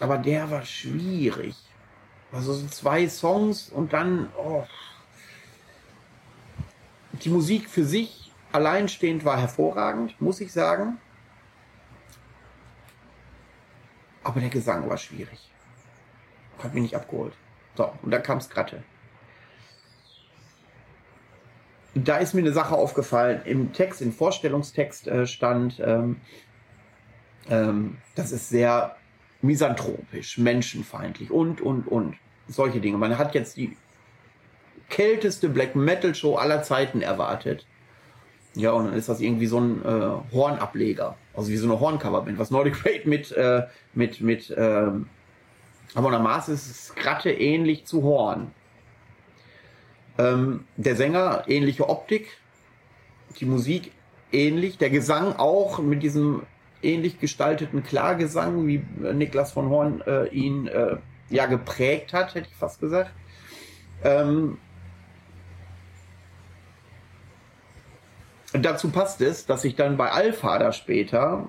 aber 0.01 0.19
der 0.19 0.51
war 0.51 0.65
schwierig. 0.65 1.57
Also 2.33 2.53
so 2.53 2.67
zwei 2.67 3.09
Songs 3.09 3.69
und 3.71 3.93
dann 3.93 4.31
oh. 4.37 4.65
die 7.13 7.31
Musik 7.31 7.71
für 7.71 7.85
sich 7.85 8.33
alleinstehend 8.53 9.25
war 9.25 9.39
hervorragend, 9.39 10.21
muss 10.21 10.41
ich 10.41 10.53
sagen. 10.53 10.99
Aber 14.25 14.41
der 14.41 14.51
Gesang 14.51 14.89
war 14.89 14.97
schwierig. 14.97 15.51
Hat 16.59 16.75
mich 16.75 16.83
nicht 16.83 16.97
abgeholt. 16.97 17.35
So, 17.77 17.93
und 18.03 18.11
dann 18.11 18.23
kam 18.23 18.41
Skratte. 18.41 18.83
Da 21.95 22.19
ist 22.19 22.35
mir 22.35 22.41
eine 22.41 22.53
Sache 22.53 22.75
aufgefallen. 22.75 23.41
Im 23.45 23.73
Text, 23.73 24.03
im 24.03 24.13
Vorstellungstext 24.13 25.09
äh, 25.09 25.27
stand, 25.27 25.81
ähm, 25.81 26.17
ähm, 27.49 27.99
das 28.15 28.33
ist 28.33 28.49
sehr 28.49 28.97
misanthropisch, 29.41 30.39
menschenfeindlich 30.39 31.31
und, 31.31 31.61
und, 31.61 31.87
und. 31.87 32.17
Solche 32.49 32.81
Dinge. 32.81 32.97
Man 32.97 33.19
hat 33.19 33.35
jetzt 33.35 33.57
die 33.57 33.77
kälteste 34.89 35.49
Black 35.49 35.75
Metal 35.75 36.15
Show 36.15 36.37
aller 36.37 36.63
Zeiten 36.63 37.03
erwartet. 37.03 37.67
Ja, 38.55 38.71
und 38.73 38.87
dann 38.87 38.95
ist 38.95 39.09
das 39.09 39.21
irgendwie 39.21 39.47
so 39.47 39.59
ein 39.59 39.85
äh, 39.85 40.33
Hornableger. 40.33 41.17
Also 41.35 41.51
wie 41.51 41.57
so 41.57 41.67
eine 41.67 41.81
Horncoverband, 41.81 42.39
was 42.39 42.51
Nordic 42.51 42.85
Raid 42.85 43.07
mit, 43.07 43.33
äh, 43.33 43.67
mit, 43.95 44.21
mit, 44.21 44.55
ähm, 44.57 45.09
aber 45.95 46.19
Maß 46.19 46.49
ist 46.49 46.71
es 46.71 46.95
Kratte 46.95 47.31
ähnlich 47.31 47.85
zu 47.85 48.03
Horn. 48.03 48.51
Ähm, 50.19 50.65
der 50.77 50.97
Sänger 50.97 51.45
ähnliche 51.47 51.89
Optik, 51.89 52.39
die 53.39 53.45
Musik 53.45 53.93
ähnlich, 54.33 54.79
der 54.79 54.91
Gesang 54.91 55.37
auch 55.37 55.79
mit 55.79 56.03
diesem 56.03 56.43
ähnlich 56.83 57.19
gestalteten 57.19 57.83
Klargesang, 57.83 58.67
wie 58.67 58.85
Niklas 58.99 59.53
von 59.53 59.69
Horn 59.69 60.03
äh, 60.07 60.27
ihn 60.29 60.67
äh, 60.67 60.97
ja 61.31 61.47
geprägt 61.47 62.13
hat, 62.13 62.35
hätte 62.35 62.49
ich 62.51 62.57
fast 62.57 62.81
gesagt. 62.81 63.11
Ähm, 64.05 64.59
dazu 68.53 68.91
passt 68.91 69.21
es, 69.21 69.47
dass 69.47 69.65
ich 69.65 69.75
dann 69.75 69.97
bei 69.97 70.11
Alpha 70.11 70.59
da 70.59 70.73
später 70.73 71.49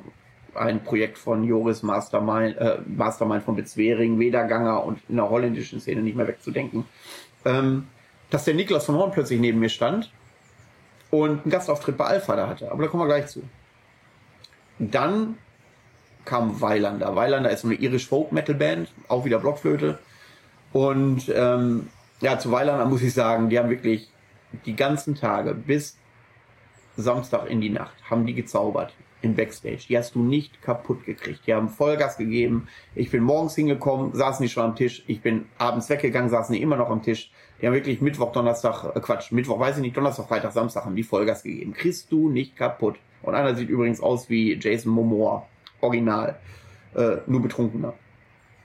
ein 0.57 0.83
Projekt 0.83 1.17
von 1.17 1.43
Joris 1.43 1.83
Mastermind, 1.83 2.57
äh, 2.57 2.77
Mastermind 2.85 3.43
von 3.43 3.55
Bezwering, 3.55 4.19
Wederganger 4.19 4.83
und 4.83 4.99
in 5.09 5.15
der 5.15 5.29
holländischen 5.29 5.79
Szene 5.79 6.01
nicht 6.01 6.15
mehr 6.15 6.27
wegzudenken, 6.27 6.85
ähm, 7.45 7.87
dass 8.29 8.45
der 8.45 8.53
Niklas 8.53 8.85
von 8.85 8.95
Horn 8.95 9.11
plötzlich 9.11 9.39
neben 9.39 9.59
mir 9.59 9.69
stand 9.69 10.11
und 11.11 11.43
einen 11.43 11.51
Gastauftritt 11.51 11.97
bei 11.97 12.05
Alpha 12.05 12.35
da 12.35 12.47
hatte. 12.47 12.71
Aber 12.71 12.83
da 12.83 12.89
kommen 12.89 13.03
wir 13.03 13.07
gleich 13.07 13.27
zu. 13.27 13.43
Dann 14.79 15.37
kam 16.25 16.59
Weilander. 16.59 17.15
Weilander 17.15 17.49
ist 17.51 17.63
eine 17.63 17.75
irisch 17.75 18.07
Folk 18.07 18.31
Metal 18.31 18.55
Band, 18.55 18.91
auch 19.07 19.25
wieder 19.25 19.39
Blockflöte. 19.39 19.97
Und 20.73 21.31
ähm, 21.33 21.87
ja, 22.19 22.37
zu 22.37 22.51
Weilander 22.51 22.85
muss 22.85 23.01
ich 23.01 23.13
sagen, 23.13 23.49
die 23.49 23.57
haben 23.57 23.69
wirklich 23.69 24.09
die 24.65 24.75
ganzen 24.75 25.15
Tage 25.15 25.53
bis 25.53 25.97
Samstag 26.97 27.49
in 27.49 27.61
die 27.61 27.69
Nacht 27.69 27.93
haben 28.09 28.25
die 28.25 28.33
gezaubert 28.33 28.93
im 29.21 29.35
Backstage. 29.35 29.85
Die 29.89 29.97
hast 29.97 30.15
du 30.15 30.21
nicht 30.21 30.61
kaputt 30.61 31.05
gekriegt. 31.05 31.41
Die 31.47 31.53
haben 31.53 31.69
Vollgas 31.69 32.17
gegeben. 32.17 32.67
Ich 32.95 33.11
bin 33.11 33.23
morgens 33.23 33.55
hingekommen, 33.55 34.13
saßen 34.13 34.43
die 34.43 34.49
schon 34.49 34.63
am 34.63 34.75
Tisch. 34.75 35.03
Ich 35.07 35.21
bin 35.21 35.45
abends 35.57 35.89
weggegangen, 35.89 36.29
saßen 36.29 36.53
die 36.53 36.61
immer 36.61 36.77
noch 36.77 36.89
am 36.89 37.01
Tisch. 37.01 37.31
Die 37.61 37.65
haben 37.65 37.73
wirklich 37.73 38.01
Mittwoch, 38.01 38.31
Donnerstag, 38.31 38.95
äh 38.95 38.99
Quatsch, 38.99 39.31
Mittwoch, 39.31 39.59
weiß 39.59 39.77
ich 39.77 39.81
nicht, 39.81 39.97
Donnerstag, 39.97 40.27
Freitag, 40.27 40.51
Samstag 40.51 40.85
haben 40.85 40.95
die 40.95 41.03
Vollgas 41.03 41.43
gegeben. 41.43 41.73
Kriegst 41.73 42.11
du 42.11 42.29
nicht 42.29 42.55
kaputt. 42.55 42.97
Und 43.23 43.33
einer 43.33 43.55
sieht 43.55 43.69
übrigens 43.69 43.99
aus 43.99 44.29
wie 44.29 44.57
Jason 44.59 44.91
Momoa. 44.91 45.47
Original. 45.81 46.39
Äh, 46.95 47.17
nur 47.27 47.41
betrunkener. 47.41 47.93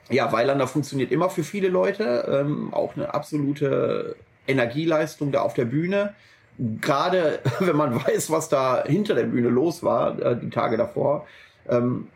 Ja, 0.09 0.31
Weilander 0.31 0.67
funktioniert 0.67 1.11
immer 1.11 1.29
für 1.29 1.43
viele 1.43 1.69
Leute. 1.69 2.43
Ähm, 2.45 2.73
auch 2.73 2.95
eine 2.95 3.13
absolute 3.13 4.15
Energieleistung 4.47 5.31
da 5.31 5.41
auf 5.41 5.53
der 5.53 5.65
Bühne. 5.65 6.13
Gerade 6.57 7.39
wenn 7.59 7.75
man 7.75 7.95
weiß, 7.95 8.29
was 8.29 8.49
da 8.49 8.83
hinter 8.85 9.15
der 9.15 9.23
Bühne 9.23 9.49
los 9.49 9.83
war, 9.83 10.19
äh, 10.19 10.39
die 10.39 10.49
Tage 10.49 10.77
davor. 10.77 11.25
Ähm, 11.69 12.07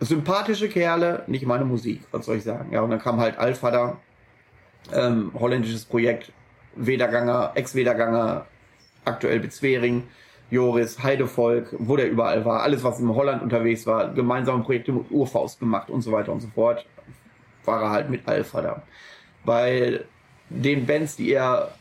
sympathische 0.00 0.68
Kerle, 0.68 1.22
nicht 1.26 1.46
meine 1.46 1.64
Musik, 1.64 2.02
was 2.10 2.26
soll 2.26 2.36
ich 2.36 2.44
sagen. 2.44 2.72
Ja, 2.72 2.80
und 2.80 2.90
dann 2.90 3.00
kam 3.00 3.20
halt 3.20 3.38
Alpha 3.38 3.70
da, 3.70 3.96
ähm, 4.92 5.32
holländisches 5.38 5.84
Projekt, 5.84 6.32
Wederganger, 6.74 7.52
Ex-Wederganger, 7.54 8.46
aktuell 9.04 9.40
Bezwering. 9.40 10.04
Joris, 10.52 11.02
Heidevolk, 11.02 11.74
wo 11.78 11.96
der 11.96 12.10
überall 12.10 12.44
war, 12.44 12.62
alles, 12.62 12.84
was 12.84 13.00
in 13.00 13.08
Holland 13.08 13.42
unterwegs 13.42 13.86
war, 13.86 14.12
gemeinsame 14.12 14.62
Projekte 14.62 14.92
mit 14.92 15.10
Urfaust 15.10 15.58
gemacht 15.58 15.88
und 15.88 16.02
so 16.02 16.12
weiter 16.12 16.30
und 16.30 16.40
so 16.40 16.48
fort, 16.48 16.84
war 17.64 17.80
er 17.80 17.90
halt 17.90 18.10
mit 18.10 18.28
Alpha 18.28 18.60
da. 18.60 18.82
Bei 19.46 20.04
den 20.50 20.84
Bands, 20.84 21.16
die 21.16 21.32
er, 21.32 21.72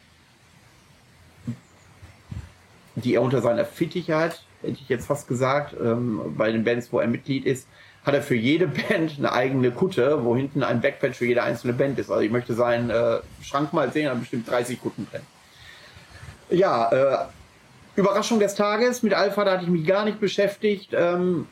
die 2.96 3.16
er 3.16 3.22
unter 3.22 3.42
seiner 3.42 3.66
Fittiche 3.66 4.16
hat, 4.18 4.44
hätte 4.62 4.74
ich 4.74 4.90
jetzt 4.90 5.08
fast 5.08 5.28
gesagt, 5.28 5.76
ähm, 5.82 6.36
bei 6.38 6.52
den 6.52 6.64
Bands, 6.64 6.92
wo 6.92 7.00
er 7.00 7.08
Mitglied 7.08 7.46
ist, 7.46 7.68
hat 8.06 8.14
er 8.14 8.22
für 8.22 8.36
jede 8.36 8.68
Band 8.68 9.16
eine 9.18 9.32
eigene 9.32 9.72
Kutte, 9.72 10.24
wo 10.24 10.36
hinten 10.36 10.64
ein 10.64 10.82
Backpatch 10.82 11.18
für 11.18 11.26
jede 11.26 11.44
einzelne 11.44 11.74
Band 11.74 12.00
ist. 12.00 12.10
Also 12.10 12.22
ich 12.22 12.32
möchte 12.32 12.54
seinen 12.54 12.90
äh, 12.90 13.20
Schrank 13.42 13.74
mal 13.74 13.92
sehen, 13.92 14.10
hat 14.10 14.20
bestimmt 14.20 14.50
30 14.50 14.82
Kutten 14.82 15.08
drin. 15.12 15.22
Ja, 16.50 16.90
äh, 16.92 17.26
Überraschung 17.96 18.40
des 18.40 18.56
Tages. 18.56 19.04
Mit 19.04 19.14
Alpha, 19.14 19.44
da 19.44 19.54
hatte 19.54 19.64
ich 19.64 19.70
mich 19.70 19.86
gar 19.86 20.06
nicht 20.06 20.20
beschäftigt. 20.20 20.92
Ähm, 20.94 21.48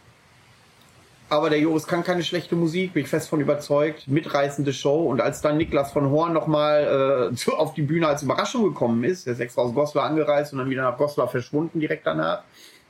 aber 1.29 1.51
der 1.51 1.59
Joris 1.59 1.85
kann 1.85 2.03
keine 2.03 2.23
schlechte 2.23 2.55
Musik, 2.55 2.93
bin 2.93 3.03
ich 3.03 3.09
fest 3.09 3.29
von 3.29 3.39
überzeugt. 3.39 4.07
Mitreißende 4.07 4.73
Show. 4.73 5.03
Und 5.05 5.21
als 5.21 5.41
dann 5.41 5.57
Niklas 5.57 5.91
von 5.91 6.09
Horn 6.09 6.33
nochmal 6.33 7.31
äh, 7.31 7.51
auf 7.51 7.73
die 7.75 7.83
Bühne 7.83 8.07
als 8.07 8.23
Überraschung 8.23 8.63
gekommen 8.63 9.03
ist, 9.03 9.27
der 9.27 9.33
ist 9.33 9.39
extra 9.39 9.61
aus 9.61 9.73
Goslar 9.73 10.05
angereist 10.05 10.53
und 10.53 10.59
dann 10.59 10.69
wieder 10.69 10.81
nach 10.81 10.97
Goslar 10.97 11.27
verschwunden 11.27 11.79
direkt 11.79 12.07
danach, 12.07 12.41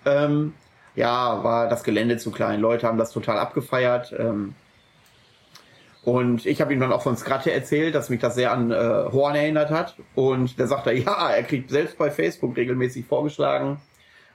ähm, 0.06 0.54
ja, 0.96 1.44
war 1.44 1.68
das 1.68 1.84
Gelände 1.84 2.18
zu 2.18 2.32
klein. 2.32 2.62
Leute 2.62 2.88
haben 2.88 2.98
das 2.98 3.12
total 3.12 3.38
abgefeiert. 3.38 4.14
Ähm, 4.18 4.56
und 6.04 6.46
ich 6.46 6.62
habe 6.62 6.74
ihm 6.74 6.80
dann 6.80 6.94
auch 6.94 7.02
von 7.02 7.18
Skratte 7.18 7.52
erzählt, 7.52 7.94
dass 7.94 8.10
mich 8.10 8.22
das 8.22 8.36
sehr 8.36 8.54
an 8.54 8.72
äh, 8.72 8.76
Horn 9.12 9.36
erinnert 9.36 9.70
hat. 9.70 9.96
Und 10.16 10.58
der 10.58 10.68
sagte, 10.68 10.94
ja, 10.94 11.30
er 11.30 11.44
kriegt 11.44 11.70
selbst 11.70 11.98
bei 11.98 12.10
Facebook 12.10 12.56
regelmäßig 12.56 13.06
vorgeschlagen, 13.06 13.80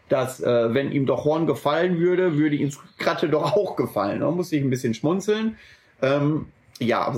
dass 0.08 0.40
äh, 0.40 0.74
wenn 0.74 0.92
ihm 0.92 1.06
doch 1.06 1.24
Horn 1.24 1.46
gefallen 1.46 1.98
würde, 1.98 2.36
würde 2.36 2.56
ihm 2.56 2.70
Skratte 2.70 3.28
doch 3.28 3.56
auch 3.56 3.76
gefallen. 3.76 4.20
Da 4.20 4.30
musste 4.30 4.56
ich 4.56 4.62
ein 4.62 4.70
bisschen 4.70 4.94
schmunzeln. 4.94 5.56
Ähm, 6.02 6.46
ja, 6.78 7.14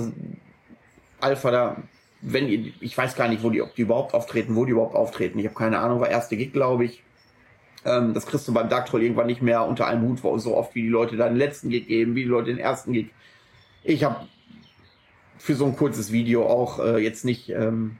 Alpha 1.19 1.51
da, 1.51 1.77
wenn 2.21 2.47
ihr, 2.47 2.71
ich 2.79 2.97
weiß 2.97 3.15
gar 3.15 3.27
nicht, 3.27 3.43
wo 3.43 3.49
die, 3.49 3.61
ob 3.61 3.75
die 3.75 3.81
überhaupt 3.81 4.13
auftreten, 4.13 4.55
wo 4.55 4.65
die 4.65 4.71
überhaupt 4.71 4.95
auftreten. 4.95 5.39
Ich 5.39 5.45
habe 5.45 5.55
keine 5.55 5.79
Ahnung, 5.79 5.99
war 5.99 6.09
erste 6.09 6.37
Gig, 6.37 6.53
glaube 6.53 6.85
ich. 6.85 7.03
Ähm, 7.85 8.13
das 8.13 8.25
kriegst 8.25 8.47
du 8.47 8.53
beim 8.53 8.69
Dark 8.69 8.85
Troll 8.87 9.03
irgendwann 9.03 9.27
nicht 9.27 9.41
mehr 9.41 9.65
unter 9.65 9.87
einem 9.87 10.03
Hut, 10.03 10.19
so 10.41 10.55
oft 10.55 10.73
wie 10.75 10.83
die 10.83 10.89
Leute 10.89 11.17
da 11.17 11.27
den 11.27 11.37
letzten 11.37 11.69
Gig 11.69 11.87
geben, 11.87 12.15
wie 12.15 12.23
die 12.23 12.29
Leute 12.29 12.47
den 12.47 12.59
ersten 12.59 12.93
Gig. 12.93 13.11
Ich 13.83 14.03
habe 14.03 14.27
für 15.37 15.55
so 15.55 15.65
ein 15.65 15.75
kurzes 15.75 16.11
Video 16.11 16.45
auch 16.45 16.79
äh, 16.79 16.97
jetzt 16.97 17.25
nicht 17.25 17.49
ähm, 17.49 17.97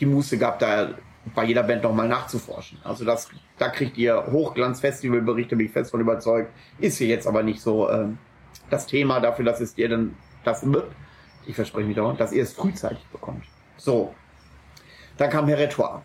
die 0.00 0.06
Muße 0.06 0.38
gehabt, 0.38 0.62
da 0.62 0.94
bei 1.34 1.44
jeder 1.44 1.62
Band 1.62 1.82
nochmal 1.82 2.08
nachzuforschen. 2.08 2.78
Also 2.84 3.04
das, 3.04 3.28
da 3.58 3.68
kriegt 3.68 3.96
ihr 3.96 4.26
Hochglanz-Festivalberichte, 4.30 5.56
bin 5.56 5.66
ich 5.66 5.72
fest 5.72 5.90
von 5.90 6.00
überzeugt. 6.00 6.52
Ist 6.78 6.98
hier 6.98 7.08
jetzt 7.08 7.26
aber 7.26 7.42
nicht 7.42 7.60
so 7.60 7.90
ähm, 7.90 8.18
das 8.70 8.86
Thema 8.86 9.20
dafür, 9.20 9.44
dass 9.44 9.60
es 9.60 9.76
ihr 9.78 9.88
dann 9.88 10.16
das 10.44 10.64
ich 11.46 11.54
verspreche 11.54 11.86
mich 11.86 11.96
dauernd, 11.96 12.20
dass 12.20 12.32
ihr 12.32 12.42
es 12.42 12.52
frühzeitig 12.52 13.04
bekommt. 13.12 13.44
So. 13.76 14.14
Dann 15.16 15.30
kam 15.30 15.46
Heretoire. 15.46 16.02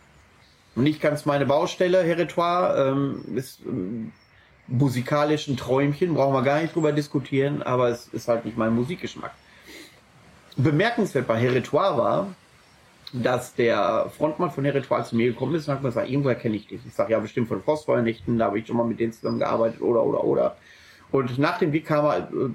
Nicht 0.76 1.02
ganz 1.02 1.26
meine 1.26 1.46
Baustelle, 1.46 2.04
Heretoire. 2.04 2.92
Ähm, 2.92 3.24
ist 3.36 3.62
ähm, 3.66 4.12
musikalischen 4.68 5.58
Träumchen, 5.58 6.14
brauchen 6.14 6.34
wir 6.34 6.44
gar 6.44 6.62
nicht 6.62 6.76
drüber 6.76 6.92
diskutieren, 6.92 7.64
aber 7.64 7.90
es 7.90 8.08
ist 8.10 8.28
halt 8.28 8.46
nicht 8.46 8.58
mein 8.58 8.74
Musikgeschmack. 8.74 9.32
Bemerkenswert 10.58 11.28
bei 11.28 11.40
Heritoire 11.40 11.98
war, 11.98 12.28
dass 13.14 13.56
der 13.56 14.12
Frontmann 14.16 14.52
von 14.52 14.66
Heritoire 14.66 15.04
zu 15.04 15.16
mir 15.16 15.32
gekommen 15.32 15.56
ist 15.56 15.68
und 15.68 15.76
hat 15.76 15.84
gesagt, 15.84 16.10
irgendwoher 16.10 16.36
kenne 16.36 16.56
ich 16.56 16.68
dich. 16.68 16.82
Ich 16.86 16.94
sage, 16.94 17.14
ja, 17.14 17.20
bestimmt 17.20 17.48
von 17.48 17.62
Frostfeuernächten, 17.62 18.38
da 18.38 18.46
habe 18.46 18.60
ich 18.60 18.68
schon 18.68 18.78
mal 18.78 18.86
mit 18.86 19.00
denen 19.00 19.12
zusammengearbeitet 19.12 19.82
oder, 19.82 20.04
oder, 20.04 20.24
oder. 20.24 20.58
Und 21.12 21.38
nach 21.40 21.58
dem 21.58 21.72
Weg 21.72 21.86
kam 21.86 22.06
er 22.06 22.18
äh, 22.32 22.50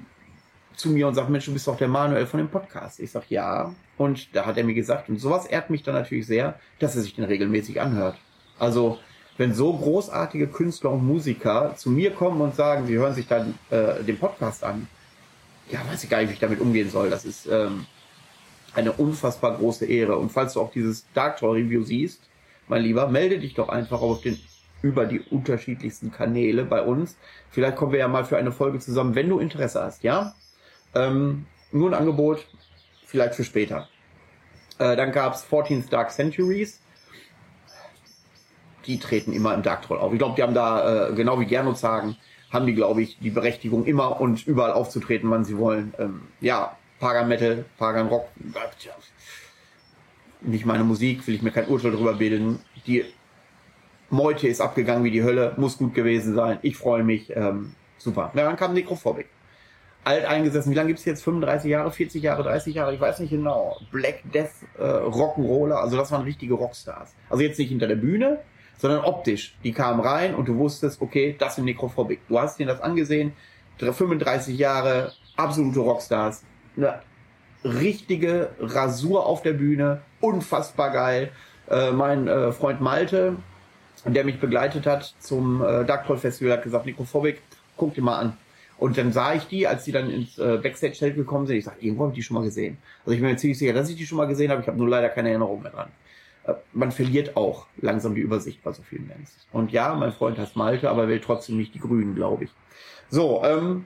zu 0.75 0.89
mir 0.89 1.07
und 1.07 1.15
sagt, 1.15 1.29
Mensch, 1.29 1.45
du 1.45 1.53
bist 1.53 1.67
doch 1.67 1.77
der 1.77 1.87
Manuel 1.87 2.25
von 2.25 2.37
dem 2.37 2.47
Podcast. 2.47 2.99
Ich 2.99 3.11
sage, 3.11 3.25
ja. 3.29 3.73
Und 3.97 4.35
da 4.35 4.45
hat 4.45 4.57
er 4.57 4.63
mir 4.63 4.73
gesagt, 4.73 5.09
und 5.09 5.19
sowas 5.19 5.45
ehrt 5.45 5.69
mich 5.69 5.83
dann 5.83 5.95
natürlich 5.95 6.27
sehr, 6.27 6.59
dass 6.79 6.95
er 6.95 7.01
sich 7.01 7.15
den 7.15 7.25
regelmäßig 7.25 7.81
anhört. 7.81 8.17
Also, 8.59 8.97
wenn 9.37 9.53
so 9.53 9.73
großartige 9.73 10.47
Künstler 10.47 10.91
und 10.91 11.05
Musiker 11.05 11.75
zu 11.75 11.89
mir 11.89 12.11
kommen 12.11 12.39
und 12.39 12.55
sagen, 12.55 12.87
sie 12.87 12.95
hören 12.95 13.13
sich 13.13 13.27
dann 13.27 13.55
äh, 13.69 14.03
den 14.03 14.17
Podcast 14.17 14.63
an, 14.63 14.87
ja, 15.69 15.79
weiß 15.89 16.03
ich 16.03 16.09
gar 16.09 16.19
nicht, 16.19 16.29
wie 16.29 16.33
ich 16.33 16.39
damit 16.39 16.61
umgehen 16.61 16.89
soll. 16.89 17.09
Das 17.09 17.25
ist 17.25 17.47
ähm, 17.47 17.85
eine 18.75 18.91
unfassbar 18.91 19.57
große 19.57 19.85
Ehre. 19.85 20.17
Und 20.17 20.31
falls 20.31 20.53
du 20.53 20.61
auch 20.61 20.71
dieses 20.71 21.05
Dark 21.13 21.37
Tour 21.37 21.55
Review 21.55 21.83
siehst, 21.83 22.21
mein 22.67 22.81
Lieber, 22.83 23.07
melde 23.07 23.39
dich 23.39 23.53
doch 23.53 23.69
einfach 23.69 24.01
auf 24.01 24.21
den 24.21 24.39
über 24.81 25.05
die 25.05 25.19
unterschiedlichsten 25.19 26.11
Kanäle 26.11 26.63
bei 26.63 26.81
uns. 26.81 27.17
Vielleicht 27.49 27.75
kommen 27.75 27.91
wir 27.91 27.99
ja 27.99 28.07
mal 28.07 28.23
für 28.23 28.37
eine 28.37 28.51
Folge 28.51 28.79
zusammen, 28.79 29.15
wenn 29.15 29.29
du 29.29 29.39
Interesse 29.39 29.81
hast, 29.81 30.03
ja? 30.03 30.35
Ähm, 30.93 31.47
nur 31.71 31.89
ein 31.89 31.95
Angebot, 31.95 32.45
vielleicht 33.03 33.33
für 33.33 33.43
später. 33.43 33.87
Äh, 34.77 34.95
dann 34.95 35.11
gab's 35.11 35.43
14th 35.49 35.89
Dark 35.89 36.11
Centuries. 36.11 36.81
Die 38.85 38.99
treten 38.99 39.33
immer 39.33 39.55
im 39.55 39.63
Dark 39.63 39.81
Troll 39.81 39.97
auf. 39.97 40.13
Ich 40.13 40.19
glaube, 40.19 40.35
die 40.35 40.43
haben 40.43 40.53
da, 40.53 41.09
äh, 41.09 41.13
genau 41.13 41.39
wie 41.39 41.45
Gernot 41.45 41.79
sagen, 41.79 42.17
haben 42.51 42.67
die, 42.67 42.75
glaube 42.75 43.01
ich, 43.01 43.17
die 43.17 43.31
Berechtigung, 43.31 43.85
immer 43.85 44.21
und 44.21 44.45
überall 44.45 44.71
aufzutreten, 44.71 45.31
wann 45.31 45.45
sie 45.45 45.57
wollen. 45.57 45.93
Ähm, 45.97 46.21
ja, 46.41 46.77
Pagan 46.99 47.27
Metal, 47.27 47.65
Pagan 47.77 48.07
Rock, 48.07 48.29
nicht 50.41 50.65
meine 50.65 50.83
Musik, 50.83 51.25
will 51.27 51.35
ich 51.35 51.41
mir 51.41 51.51
kein 51.51 51.67
Urteil 51.67 51.91
darüber 51.91 52.13
bilden. 52.13 52.59
Die 52.85 53.05
Meute 54.09 54.47
ist 54.47 54.61
abgegangen 54.61 55.03
wie 55.03 55.11
die 55.11 55.23
Hölle, 55.23 55.53
muss 55.57 55.77
gut 55.77 55.93
gewesen 55.93 56.35
sein. 56.35 56.59
Ich 56.61 56.77
freue 56.77 57.03
mich. 57.03 57.35
Ähm, 57.35 57.73
super. 57.97 58.31
Ja, 58.35 58.43
dann 58.43 58.55
kam 58.55 58.73
Necrophobic. 58.73 59.27
Alt 60.03 60.25
eingesessen. 60.25 60.71
Wie 60.71 60.75
lange 60.75 60.89
gibt's 60.89 61.05
jetzt? 61.05 61.23
35 61.23 61.69
Jahre, 61.69 61.91
40 61.91 62.21
Jahre, 62.21 62.43
30 62.43 62.75
Jahre? 62.75 62.93
Ich 62.93 63.01
weiß 63.01 63.19
nicht 63.19 63.31
genau. 63.31 63.77
Black 63.91 64.21
Death 64.31 64.51
äh, 64.77 64.83
Rock'n'Roller. 64.83 65.75
Also 65.75 65.97
das 65.97 66.11
waren 66.11 66.21
richtige 66.21 66.53
Rockstars. 66.53 67.15
Also 67.29 67.43
jetzt 67.43 67.57
nicht 67.57 67.69
hinter 67.69 67.87
der 67.87 67.95
Bühne, 67.95 68.39
sondern 68.77 69.03
optisch. 69.03 69.57
Die 69.63 69.71
kamen 69.71 69.99
rein 69.99 70.35
und 70.35 70.47
du 70.47 70.57
wusstest, 70.57 71.01
okay, 71.01 71.35
das 71.39 71.55
sind 71.55 71.65
Necrophobic. 71.65 72.27
Du 72.27 72.39
hast 72.39 72.59
dir 72.59 72.67
das 72.67 72.81
angesehen. 72.81 73.33
35 73.79 74.57
Jahre, 74.57 75.11
absolute 75.35 75.79
Rockstars. 75.79 76.43
Eine 76.77 77.01
richtige 77.63 78.49
Rasur 78.59 79.25
auf 79.25 79.41
der 79.41 79.53
Bühne. 79.53 80.01
Unfassbar 80.21 80.91
geil. 80.91 81.31
Äh, 81.69 81.91
mein 81.91 82.27
äh, 82.27 82.51
Freund 82.51 82.81
Malte, 82.81 83.37
der 84.05 84.23
mich 84.23 84.39
begleitet 84.39 84.85
hat 84.85 85.15
zum 85.19 85.63
äh, 85.63 85.83
Dark 85.85 86.05
Troll 86.05 86.17
Festival, 86.17 86.53
hat 86.53 86.63
gesagt, 86.63 86.85
Necrophobic, 86.85 87.41
guck 87.77 87.93
dir 87.95 88.03
mal 88.03 88.17
an. 88.17 88.37
Und 88.77 88.97
dann 88.97 89.13
sah 89.13 89.33
ich 89.33 89.45
die, 89.47 89.67
als 89.67 89.85
die 89.85 89.91
dann 89.91 90.09
ins 90.09 90.37
äh, 90.37 90.59
Backstage-Zelt 90.61 91.15
gekommen 91.15 91.47
sind. 91.47 91.57
Ich 91.57 91.65
sagte, 91.65 91.83
irgendwo 91.83 92.03
habe 92.03 92.11
ich 92.11 92.17
die 92.17 92.23
schon 92.23 92.35
mal 92.35 92.43
gesehen. 92.43 92.77
Also 92.99 93.11
ich 93.11 93.21
bin 93.21 93.29
mir 93.29 93.37
ziemlich 93.37 93.57
sicher, 93.57 93.73
dass 93.73 93.89
ich 93.89 93.95
die 93.95 94.05
schon 94.05 94.17
mal 94.17 94.27
gesehen 94.27 94.51
habe. 94.51 94.61
Ich 94.61 94.67
habe 94.67 94.77
nur 94.77 94.89
leider 94.89 95.09
keine 95.09 95.29
Erinnerung 95.29 95.61
mehr 95.61 95.71
dran. 95.71 95.89
Äh, 96.45 96.53
man 96.73 96.91
verliert 96.91 97.37
auch 97.37 97.67
langsam 97.77 98.15
die 98.15 98.21
Übersicht 98.21 98.63
bei 98.63 98.73
so 98.73 98.83
vielen 98.83 99.07
Bands. 99.07 99.47
Und 99.53 99.71
ja, 99.71 99.93
mein 99.95 100.11
Freund 100.11 100.37
heißt 100.37 100.55
Malte, 100.55 100.89
aber 100.89 101.07
will 101.07 101.21
trotzdem 101.21 101.57
nicht 101.57 101.73
die 101.73 101.79
Grünen, 101.79 102.15
glaube 102.15 102.45
ich. 102.45 102.49
So, 103.09 103.43
ähm, 103.45 103.85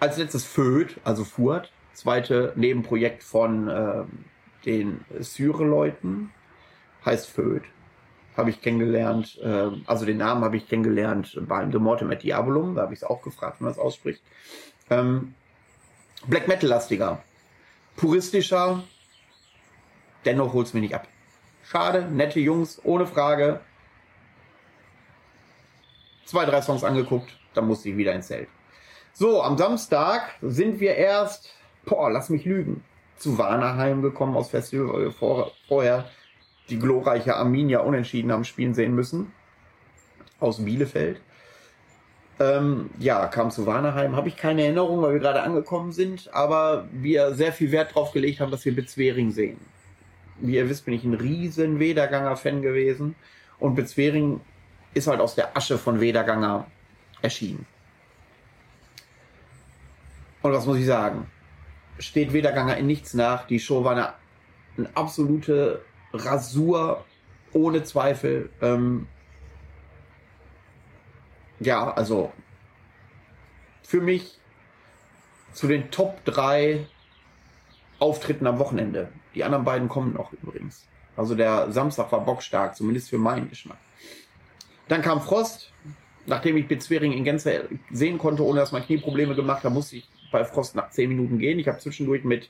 als 0.00 0.16
letztes 0.16 0.44
Föd, 0.44 1.00
also 1.04 1.24
Furt, 1.24 1.72
zweite 1.92 2.52
Nebenprojekt 2.56 3.22
von 3.22 3.68
ähm, 3.68 4.24
den 4.64 5.04
Syre-Leuten, 5.18 6.30
heißt 7.04 7.28
Föd 7.28 7.62
habe 8.38 8.50
ich 8.50 8.62
kennengelernt, 8.62 9.36
äh, 9.42 9.70
also 9.86 10.06
den 10.06 10.18
Namen 10.18 10.44
habe 10.44 10.56
ich 10.56 10.68
kennengelernt 10.68 11.36
beim 11.42 11.72
The 11.72 11.78
Mortem 11.78 12.16
Diabolum, 12.16 12.76
da 12.76 12.82
habe 12.82 12.94
ich 12.94 13.00
es 13.00 13.04
auch 13.04 13.20
gefragt, 13.20 13.58
wie 13.58 13.64
man 13.64 13.72
es 13.72 13.78
ausspricht. 13.78 14.22
Ähm, 14.90 15.34
Black 16.28 16.46
Metal-lastiger, 16.46 17.22
puristischer, 17.96 18.84
dennoch 20.24 20.52
holt 20.52 20.68
es 20.68 20.74
mir 20.74 20.80
nicht 20.80 20.94
ab. 20.94 21.08
Schade, 21.64 22.08
nette 22.10 22.38
Jungs, 22.38 22.80
ohne 22.84 23.06
Frage. 23.06 23.60
Zwei, 26.24 26.44
drei 26.44 26.62
Songs 26.62 26.84
angeguckt, 26.84 27.36
dann 27.54 27.66
musste 27.66 27.88
ich 27.88 27.96
wieder 27.96 28.14
ins 28.14 28.28
Zelt. 28.28 28.48
So, 29.18 29.42
am 29.42 29.58
Samstag 29.58 30.36
sind 30.42 30.78
wir 30.78 30.94
erst, 30.94 31.52
boah, 31.84 32.08
lass 32.08 32.30
mich 32.30 32.44
lügen, 32.44 32.84
zu 33.16 33.36
Warnerheim 33.36 34.00
gekommen 34.00 34.36
aus 34.36 34.50
Festival, 34.50 34.92
weil 34.92 35.02
wir 35.06 35.10
vor, 35.10 35.50
vorher 35.66 36.08
die 36.68 36.78
glorreiche 36.78 37.34
Arminia 37.34 37.80
unentschieden 37.80 38.30
haben 38.30 38.44
spielen 38.44 38.74
sehen 38.74 38.94
müssen. 38.94 39.32
Aus 40.38 40.64
Bielefeld. 40.64 41.20
Ähm, 42.38 42.90
ja, 43.00 43.26
kam 43.26 43.50
zu 43.50 43.66
Warnerheim. 43.66 44.14
Habe 44.14 44.28
ich 44.28 44.36
keine 44.36 44.62
Erinnerung, 44.62 45.02
weil 45.02 45.14
wir 45.14 45.20
gerade 45.20 45.42
angekommen 45.42 45.90
sind, 45.90 46.32
aber 46.32 46.86
wir 46.92 47.34
sehr 47.34 47.52
viel 47.52 47.72
Wert 47.72 47.96
drauf 47.96 48.12
gelegt 48.12 48.38
haben, 48.38 48.52
dass 48.52 48.64
wir 48.64 48.76
Bezwering 48.76 49.32
sehen. 49.32 49.58
Wie 50.38 50.54
ihr 50.54 50.70
wisst, 50.70 50.84
bin 50.84 50.94
ich 50.94 51.02
ein 51.02 51.14
riesen 51.14 51.80
Wederganger-Fan 51.80 52.62
gewesen. 52.62 53.16
Und 53.58 53.74
Bezwering 53.74 54.40
ist 54.94 55.08
halt 55.08 55.18
aus 55.18 55.34
der 55.34 55.56
Asche 55.56 55.76
von 55.76 55.98
Wederganger 55.98 56.68
erschienen. 57.20 57.66
Und 60.42 60.52
was 60.52 60.66
muss 60.66 60.78
ich 60.78 60.86
sagen? 60.86 61.26
Steht 61.98 62.32
Wederganger 62.32 62.76
in 62.76 62.86
nichts 62.86 63.14
nach. 63.14 63.46
Die 63.46 63.58
Show 63.58 63.84
war 63.84 63.92
eine, 63.92 64.12
eine 64.76 64.88
absolute 64.96 65.82
Rasur 66.12 67.04
ohne 67.52 67.82
Zweifel. 67.82 68.50
Ähm, 68.60 69.06
ja, 71.60 71.90
also 71.92 72.32
für 73.82 74.00
mich 74.00 74.38
zu 75.52 75.66
den 75.66 75.90
Top 75.90 76.24
3 76.24 76.86
Auftritten 77.98 78.46
am 78.46 78.60
Wochenende. 78.60 79.08
Die 79.34 79.42
anderen 79.42 79.64
beiden 79.64 79.88
kommen 79.88 80.14
noch 80.14 80.32
übrigens. 80.32 80.86
Also 81.16 81.34
der 81.34 81.72
Samstag 81.72 82.12
war 82.12 82.24
bockstark, 82.24 82.76
zumindest 82.76 83.10
für 83.10 83.18
meinen 83.18 83.48
Geschmack. 83.48 83.78
Dann 84.86 85.02
kam 85.02 85.20
Frost. 85.20 85.72
Nachdem 86.26 86.58
ich 86.58 86.68
Bezwering 86.68 87.12
in 87.12 87.24
Gänze 87.24 87.70
sehen 87.90 88.18
konnte, 88.18 88.44
ohne 88.44 88.60
dass 88.60 88.70
mein 88.70 88.84
Knie 88.84 88.98
Probleme 88.98 89.34
gemacht 89.34 89.64
hat, 89.64 89.72
musste 89.72 89.96
ich 89.96 90.08
bei 90.30 90.44
Frost 90.44 90.74
nach 90.74 90.90
10 90.90 91.08
Minuten 91.08 91.38
gehen. 91.38 91.58
Ich 91.58 91.68
habe 91.68 91.78
zwischendurch 91.78 92.24
mit 92.24 92.48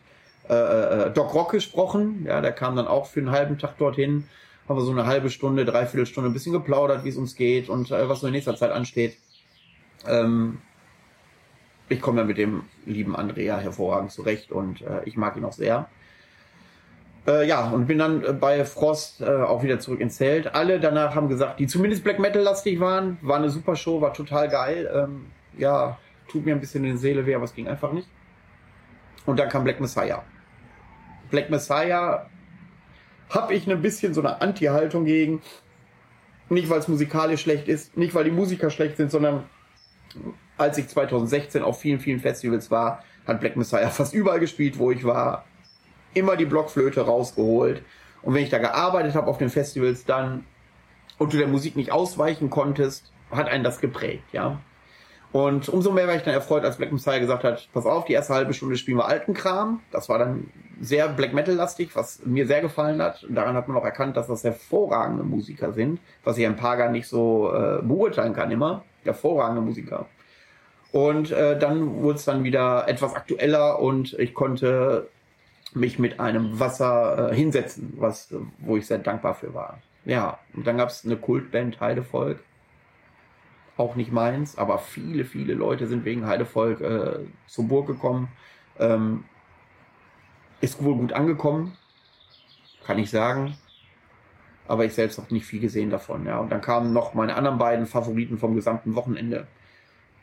äh, 0.48 0.54
äh, 0.54 1.10
Doc 1.10 1.34
Rock 1.34 1.52
gesprochen. 1.52 2.24
Ja, 2.26 2.40
der 2.40 2.52
kam 2.52 2.76
dann 2.76 2.86
auch 2.86 3.06
für 3.06 3.20
einen 3.20 3.30
halben 3.30 3.58
Tag 3.58 3.78
dorthin. 3.78 4.24
Haben 4.68 4.78
wir 4.78 4.84
so 4.84 4.92
eine 4.92 5.06
halbe 5.06 5.30
Stunde, 5.30 5.64
dreiviertel 5.64 6.06
Stunde 6.06 6.30
ein 6.30 6.32
bisschen 6.32 6.52
geplaudert, 6.52 7.04
wie 7.04 7.08
es 7.08 7.16
uns 7.16 7.34
geht 7.36 7.68
und 7.68 7.90
äh, 7.90 8.08
was 8.08 8.20
so 8.20 8.26
in 8.26 8.32
nächster 8.32 8.56
Zeit 8.56 8.70
ansteht. 8.70 9.16
Ähm, 10.06 10.58
ich 11.88 12.00
komme 12.00 12.20
ja 12.20 12.26
mit 12.26 12.38
dem 12.38 12.62
lieben 12.84 13.16
Andrea 13.16 13.58
hervorragend 13.58 14.12
zurecht 14.12 14.52
und 14.52 14.82
äh, 14.82 15.00
ich 15.04 15.16
mag 15.16 15.36
ihn 15.36 15.44
auch 15.44 15.52
sehr. 15.52 15.88
Äh, 17.26 17.46
ja, 17.46 17.68
und 17.70 17.86
bin 17.86 17.98
dann 17.98 18.24
äh, 18.24 18.32
bei 18.32 18.64
Frost 18.64 19.20
äh, 19.20 19.26
auch 19.26 19.62
wieder 19.62 19.80
zurück 19.80 20.00
ins 20.00 20.16
Zelt. 20.16 20.54
Alle 20.54 20.80
danach 20.80 21.14
haben 21.14 21.28
gesagt, 21.28 21.60
die 21.60 21.66
zumindest 21.66 22.04
Black 22.04 22.18
Metal 22.18 22.42
lastig 22.42 22.80
waren. 22.80 23.18
War 23.20 23.36
eine 23.36 23.50
super 23.50 23.76
Show, 23.76 24.00
war 24.00 24.14
total 24.14 24.48
geil. 24.48 24.90
Ähm, 24.94 25.26
ja, 25.58 25.98
tut 26.28 26.44
mir 26.44 26.54
ein 26.54 26.60
bisschen 26.60 26.84
in 26.84 26.92
die 26.92 26.98
Seele 26.98 27.26
weh, 27.26 27.34
aber 27.34 27.44
es 27.44 27.54
ging 27.54 27.68
einfach 27.68 27.92
nicht. 27.92 28.08
Und 29.26 29.38
dann 29.38 29.48
kam 29.48 29.64
Black 29.64 29.80
Messiah. 29.80 30.24
Black 31.30 31.50
Messiah 31.50 32.26
habe 33.30 33.54
ich 33.54 33.70
ein 33.70 33.82
bisschen 33.82 34.14
so 34.14 34.20
eine 34.20 34.40
Anti-Haltung 34.40 35.04
gegen. 35.04 35.42
Nicht, 36.48 36.70
weil 36.70 36.78
es 36.78 36.88
musikalisch 36.88 37.42
schlecht 37.42 37.68
ist, 37.68 37.96
nicht, 37.96 38.14
weil 38.14 38.24
die 38.24 38.30
Musiker 38.30 38.70
schlecht 38.70 38.96
sind, 38.96 39.10
sondern 39.10 39.44
als 40.56 40.78
ich 40.78 40.88
2016 40.88 41.62
auf 41.62 41.78
vielen, 41.78 42.00
vielen 42.00 42.20
Festivals 42.20 42.70
war, 42.70 43.04
hat 43.26 43.40
Black 43.40 43.56
Messiah 43.56 43.90
fast 43.90 44.14
überall 44.14 44.40
gespielt, 44.40 44.78
wo 44.78 44.90
ich 44.90 45.04
war. 45.04 45.44
Immer 46.14 46.36
die 46.36 46.46
Blockflöte 46.46 47.02
rausgeholt. 47.02 47.82
Und 48.22 48.34
wenn 48.34 48.42
ich 48.42 48.48
da 48.48 48.58
gearbeitet 48.58 49.14
habe 49.14 49.26
auf 49.26 49.38
den 49.38 49.50
Festivals, 49.50 50.04
dann 50.04 50.44
und 51.18 51.32
du 51.32 51.36
der 51.36 51.48
Musik 51.48 51.76
nicht 51.76 51.92
ausweichen 51.92 52.48
konntest, 52.48 53.12
hat 53.30 53.48
einen 53.48 53.64
das 53.64 53.80
geprägt, 53.80 54.24
ja. 54.32 54.60
Und 55.32 55.68
umso 55.68 55.92
mehr 55.92 56.06
war 56.06 56.14
ich 56.16 56.22
dann 56.22 56.32
erfreut, 56.32 56.64
als 56.64 56.76
Black 56.76 56.90
Messiah 56.90 57.18
gesagt 57.18 57.44
hat, 57.44 57.68
pass 57.72 57.84
auf, 57.84 58.06
die 58.06 58.14
erste 58.14 58.34
halbe 58.34 58.54
Stunde 58.54 58.76
spielen 58.76 58.96
wir 58.96 59.06
alten 59.06 59.34
Kram. 59.34 59.80
Das 59.92 60.08
war 60.08 60.18
dann 60.18 60.50
sehr 60.80 61.08
Black 61.08 61.34
Metal-lastig, 61.34 61.94
was 61.94 62.24
mir 62.24 62.46
sehr 62.46 62.62
gefallen 62.62 63.02
hat. 63.02 63.26
Daran 63.28 63.54
hat 63.54 63.68
man 63.68 63.76
auch 63.76 63.84
erkannt, 63.84 64.16
dass 64.16 64.28
das 64.28 64.44
hervorragende 64.44 65.24
Musiker 65.24 65.72
sind, 65.72 66.00
was 66.24 66.38
ich 66.38 66.46
ein 66.46 66.56
paar 66.56 66.76
gar 66.76 66.90
nicht 66.90 67.08
so 67.08 67.52
äh, 67.52 67.82
beurteilen 67.82 68.32
kann 68.32 68.50
immer. 68.50 68.84
Hervorragende 69.04 69.60
Musiker. 69.60 70.06
Und 70.92 71.30
äh, 71.30 71.58
dann 71.58 72.02
wurde 72.02 72.16
es 72.16 72.24
dann 72.24 72.44
wieder 72.44 72.88
etwas 72.88 73.14
aktueller 73.14 73.80
und 73.80 74.14
ich 74.18 74.32
konnte 74.32 75.08
mich 75.74 75.98
mit 75.98 76.18
einem 76.18 76.58
Wasser 76.58 77.30
äh, 77.30 77.34
hinsetzen, 77.34 77.92
was, 77.98 78.34
wo 78.58 78.78
ich 78.78 78.86
sehr 78.86 78.98
dankbar 78.98 79.34
für 79.34 79.52
war. 79.52 79.80
Ja, 80.06 80.38
und 80.54 80.66
dann 80.66 80.78
gab 80.78 80.88
es 80.88 81.04
eine 81.04 81.16
Kultband 81.16 81.80
Heidevolk 81.80 82.38
auch 83.78 83.94
nicht 83.94 84.12
meins, 84.12 84.58
aber 84.58 84.78
viele, 84.78 85.24
viele 85.24 85.54
Leute 85.54 85.86
sind 85.86 86.04
wegen 86.04 86.26
Heidevolk 86.26 86.80
äh, 86.80 87.20
zur 87.46 87.68
Burg 87.68 87.86
gekommen. 87.86 88.28
Ähm, 88.78 89.24
ist 90.60 90.82
wohl 90.82 90.96
gut 90.96 91.12
angekommen, 91.12 91.76
kann 92.84 92.98
ich 92.98 93.10
sagen. 93.10 93.56
Aber 94.66 94.84
ich 94.84 94.94
selbst 94.94 95.18
habe 95.18 95.32
nicht 95.32 95.46
viel 95.46 95.60
gesehen 95.60 95.90
davon. 95.90 96.26
Ja. 96.26 96.38
Und 96.38 96.50
dann 96.50 96.60
kamen 96.60 96.92
noch 96.92 97.14
meine 97.14 97.36
anderen 97.36 97.58
beiden 97.58 97.86
Favoriten 97.86 98.38
vom 98.38 98.54
gesamten 98.54 98.94
Wochenende. 98.94 99.46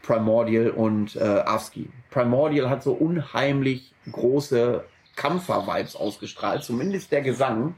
Primordial 0.04 0.70
und 0.70 1.15
äh, 1.15 1.24
Avski. 1.24 1.89
Primordial 2.12 2.70
hat 2.70 2.84
so 2.84 2.94
unheimlich 2.94 3.91
große 4.12 4.84
Kampfer-Vibes 5.15 5.96
ausgestrahlt, 5.96 6.63
zumindest 6.63 7.12
der 7.12 7.22
Gesang. 7.22 7.74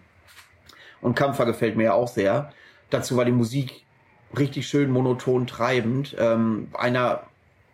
Und 1.00 1.16
Kampfer 1.16 1.46
gefällt 1.46 1.78
mir 1.78 1.84
ja 1.86 1.94
auch 1.94 2.10
sehr. 2.10 2.52
Dazu 2.90 3.16
war 3.16 3.24
die 3.24 3.32
Musik 3.32 3.86
richtig 4.38 4.68
schön 4.68 4.90
monoton 4.92 5.48
treibend. 5.48 6.16
Ähm, 6.20 6.70
einer 6.74 7.24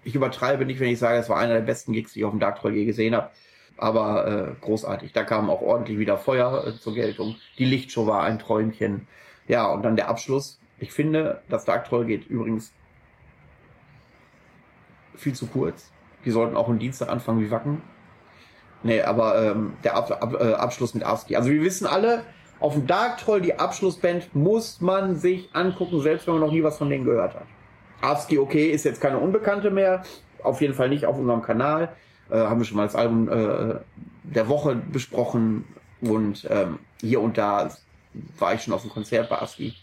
ich 0.04 0.16
übertreibe 0.16 0.66
nicht, 0.66 0.80
wenn 0.80 0.90
ich 0.90 1.00
sage, 1.00 1.20
es 1.20 1.30
war 1.30 1.38
einer 1.38 1.54
der 1.54 1.62
besten 1.62 1.94
Gigs, 1.94 2.14
die 2.14 2.20
ich 2.20 2.26
auf 2.26 2.32
dem 2.32 2.40
Dark 2.40 2.60
Troll 2.60 2.76
je 2.76 2.86
gesehen 2.86 3.16
habe. 3.16 3.30
Aber 3.78 4.28
äh, 4.28 4.56
großartig. 4.62 5.14
Da 5.14 5.24
kam 5.24 5.50
auch 5.50 5.62
ordentlich 5.62 5.98
wieder 5.98 6.18
Feuer 6.18 6.68
äh, 6.68 6.74
zur 6.74 6.94
Geltung. 6.94 7.36
Die 7.58 7.66
Lichtshow 7.66 8.06
war 8.06 8.24
ein 8.24 8.40
Träumchen. 8.40 9.08
Ja, 9.48 9.68
und 9.68 9.84
dann 9.84 9.96
der 9.96 10.10
Abschluss. 10.10 10.60
Ich 10.80 10.92
finde, 10.92 11.42
das 11.50 11.66
Dark 11.66 11.86
Troll 11.86 12.06
geht 12.06 12.28
übrigens 12.28 12.74
viel 15.16 15.34
zu 15.34 15.48
kurz. 15.48 15.92
Die 16.26 16.32
sollten 16.32 16.56
auch 16.56 16.68
am 16.68 16.80
Dienstag 16.80 17.10
anfangen 17.10 17.42
wie 17.42 17.52
Wacken. 17.52 17.82
Nee, 18.84 19.02
aber 19.02 19.42
ähm, 19.42 19.74
der 19.84 19.96
Ab 19.96 20.12
Ab 20.12 20.36
äh, 20.40 20.54
Abschluss 20.54 20.94
mit 20.94 21.04
Avski. 21.04 21.36
Also 21.36 21.50
wir 21.50 21.62
wissen 21.62 21.88
alle, 21.88 22.24
auf 22.64 22.76
dem 22.76 22.88
Dark 22.88 23.18
Troll, 23.18 23.42
die 23.42 23.60
Abschlussband, 23.60 24.34
muss 24.34 24.80
man 24.80 25.18
sich 25.18 25.50
angucken, 25.52 26.00
selbst 26.00 26.28
wenn 26.28 26.36
man 26.36 26.44
noch 26.44 26.52
nie 26.54 26.64
was 26.64 26.78
von 26.78 26.90
denen 26.90 27.04
gehört 27.04 27.36
hat. 27.36 27.46
Avski, 28.00 28.40
okay, 28.40 28.70
ist 28.70 28.86
jetzt 28.86 29.02
keine 29.02 29.18
Unbekannte 29.18 29.70
mehr. 29.70 30.04
Auf 30.42 30.62
jeden 30.62 30.74
Fall 30.74 30.88
nicht 30.88 31.06
auf 31.06 31.18
unserem 31.18 31.42
Kanal. 31.42 31.94
Äh, 32.30 32.38
haben 32.38 32.62
wir 32.62 32.66
schon 32.66 32.78
mal 32.78 32.86
das 32.86 32.96
Album 32.96 33.28
äh, 33.28 33.76
der 34.24 34.48
Woche 34.48 34.76
besprochen. 34.76 35.66
Und 36.00 36.48
ähm, 36.50 36.80
hier 37.02 37.20
und 37.20 37.38
da 37.38 37.70
war 38.40 38.54
ich 38.54 38.64
schon 38.64 38.74
auf 38.74 38.82
dem 38.84 38.92
Konzert 38.92 39.30
bei 39.30 39.42
Avski. 39.42 39.74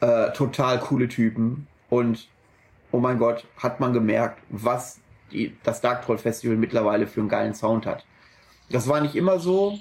Äh, 0.00 0.30
total 0.34 0.78
coole 0.78 1.08
Typen. 1.08 1.66
Und 1.90 2.28
oh 2.92 3.00
mein 3.00 3.18
Gott, 3.18 3.44
hat 3.56 3.80
man 3.80 3.92
gemerkt, 3.92 4.40
was 4.48 5.00
die, 5.32 5.56
das 5.64 5.80
Dark 5.80 6.04
Troll 6.04 6.18
Festival 6.18 6.56
mittlerweile 6.56 7.08
für 7.08 7.18
einen 7.18 7.28
geilen 7.28 7.54
Sound 7.54 7.84
hat. 7.84 8.04
Das 8.70 8.86
war 8.86 9.00
nicht 9.00 9.16
immer 9.16 9.40
so, 9.40 9.76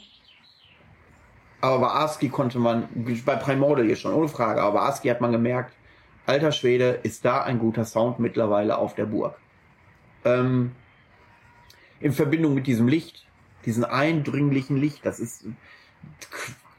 aber 1.68 1.80
bei 1.80 1.94
ASCII 1.94 2.30
konnte 2.30 2.60
man, 2.60 2.88
bei 3.26 3.36
Primordial 3.36 3.88
hier 3.88 3.98
schon, 3.98 4.14
ohne 4.14 4.30
Frage, 4.30 4.62
aber 4.62 4.80
bei 4.80 4.86
ASCII 4.86 5.10
hat 5.10 5.20
man 5.20 5.34
gemerkt, 5.34 5.74
alter 6.26 6.54
Schwede, 6.54 7.00
ist 7.04 7.26
da 7.26 7.44
ein 7.44 7.60
guter 7.60 7.84
Sound 7.84 8.20
mittlerweile 8.20 8.78
auf 8.78 8.96
der 8.96 9.06
Burg. 9.06 9.38
Ähm, 10.24 10.72
in 12.00 12.14
Verbindung 12.14 12.54
mit 12.54 12.68
diesem 12.68 12.88
Licht, 12.88 13.26
diesen 13.66 13.84
eindringlichen 13.84 14.78
Licht, 14.78 15.06
das 15.06 15.20
ist, 15.20 15.44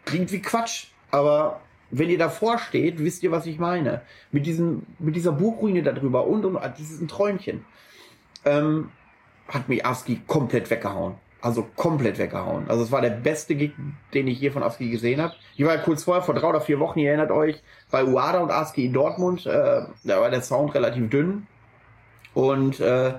klingt 0.06 0.32
wie 0.32 0.40
Quatsch, 0.40 0.86
aber 1.10 1.60
wenn 1.90 2.08
ihr 2.08 2.18
davor 2.18 2.58
steht, 2.58 2.98
wisst 2.98 3.22
ihr, 3.22 3.30
was 3.30 3.44
ich 3.44 3.58
meine. 3.58 4.00
Mit 4.32 4.46
diesem, 4.46 4.86
mit 4.98 5.16
dieser 5.16 5.32
Burgruine 5.32 5.82
darüber 5.82 6.26
und, 6.26 6.46
und, 6.46 6.58
dieses 6.78 6.98
ein 7.00 7.08
Träumchen. 7.08 7.64
Ähm, 8.46 8.90
hat 9.48 9.68
mich 9.68 9.84
Avski 9.84 10.22
komplett 10.26 10.70
weggehauen. 10.70 11.16
Also 11.40 11.68
komplett 11.76 12.18
weggehauen. 12.18 12.68
Also 12.68 12.82
es 12.82 12.90
war 12.90 13.00
der 13.00 13.10
beste 13.10 13.54
Gig, 13.54 13.72
den 14.12 14.26
ich 14.26 14.40
je 14.40 14.50
von 14.50 14.62
Avski 14.62 14.90
gesehen 14.90 15.20
habe. 15.20 15.34
Ich 15.56 15.64
war 15.64 15.74
ja 15.74 15.80
kurz 15.80 16.02
vorher, 16.02 16.22
vor 16.22 16.34
drei 16.34 16.48
oder 16.48 16.60
vier 16.60 16.80
Wochen, 16.80 16.98
ihr 16.98 17.10
erinnert 17.10 17.30
euch, 17.30 17.62
bei 17.90 18.04
Uada 18.04 18.40
und 18.40 18.50
Avski 18.50 18.86
in 18.86 18.92
Dortmund. 18.92 19.46
Äh, 19.46 19.82
da 20.02 20.20
war 20.20 20.30
der 20.30 20.42
Sound 20.42 20.74
relativ 20.74 21.10
dünn. 21.10 21.46
Und 22.34 22.80
äh, 22.80 23.14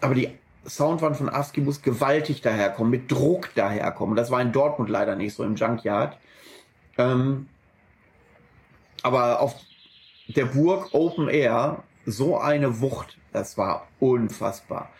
aber 0.00 0.14
die 0.14 0.30
Soundwand 0.66 1.16
von 1.16 1.28
Avski 1.28 1.60
muss 1.60 1.80
gewaltig 1.80 2.42
daherkommen, 2.42 2.90
mit 2.90 3.10
Druck 3.10 3.54
daherkommen. 3.54 4.16
Das 4.16 4.30
war 4.30 4.40
in 4.40 4.52
Dortmund 4.52 4.90
leider 4.90 5.14
nicht 5.14 5.34
so 5.34 5.44
im 5.44 5.54
Junkyard. 5.54 6.18
Ähm, 6.98 7.48
aber 9.02 9.40
auf 9.40 9.54
der 10.28 10.46
Burg 10.46 10.88
Open 10.92 11.28
Air 11.28 11.82
so 12.04 12.38
eine 12.38 12.80
Wucht, 12.80 13.18
das 13.32 13.56
war 13.56 13.88
unfassbar. 14.00 14.90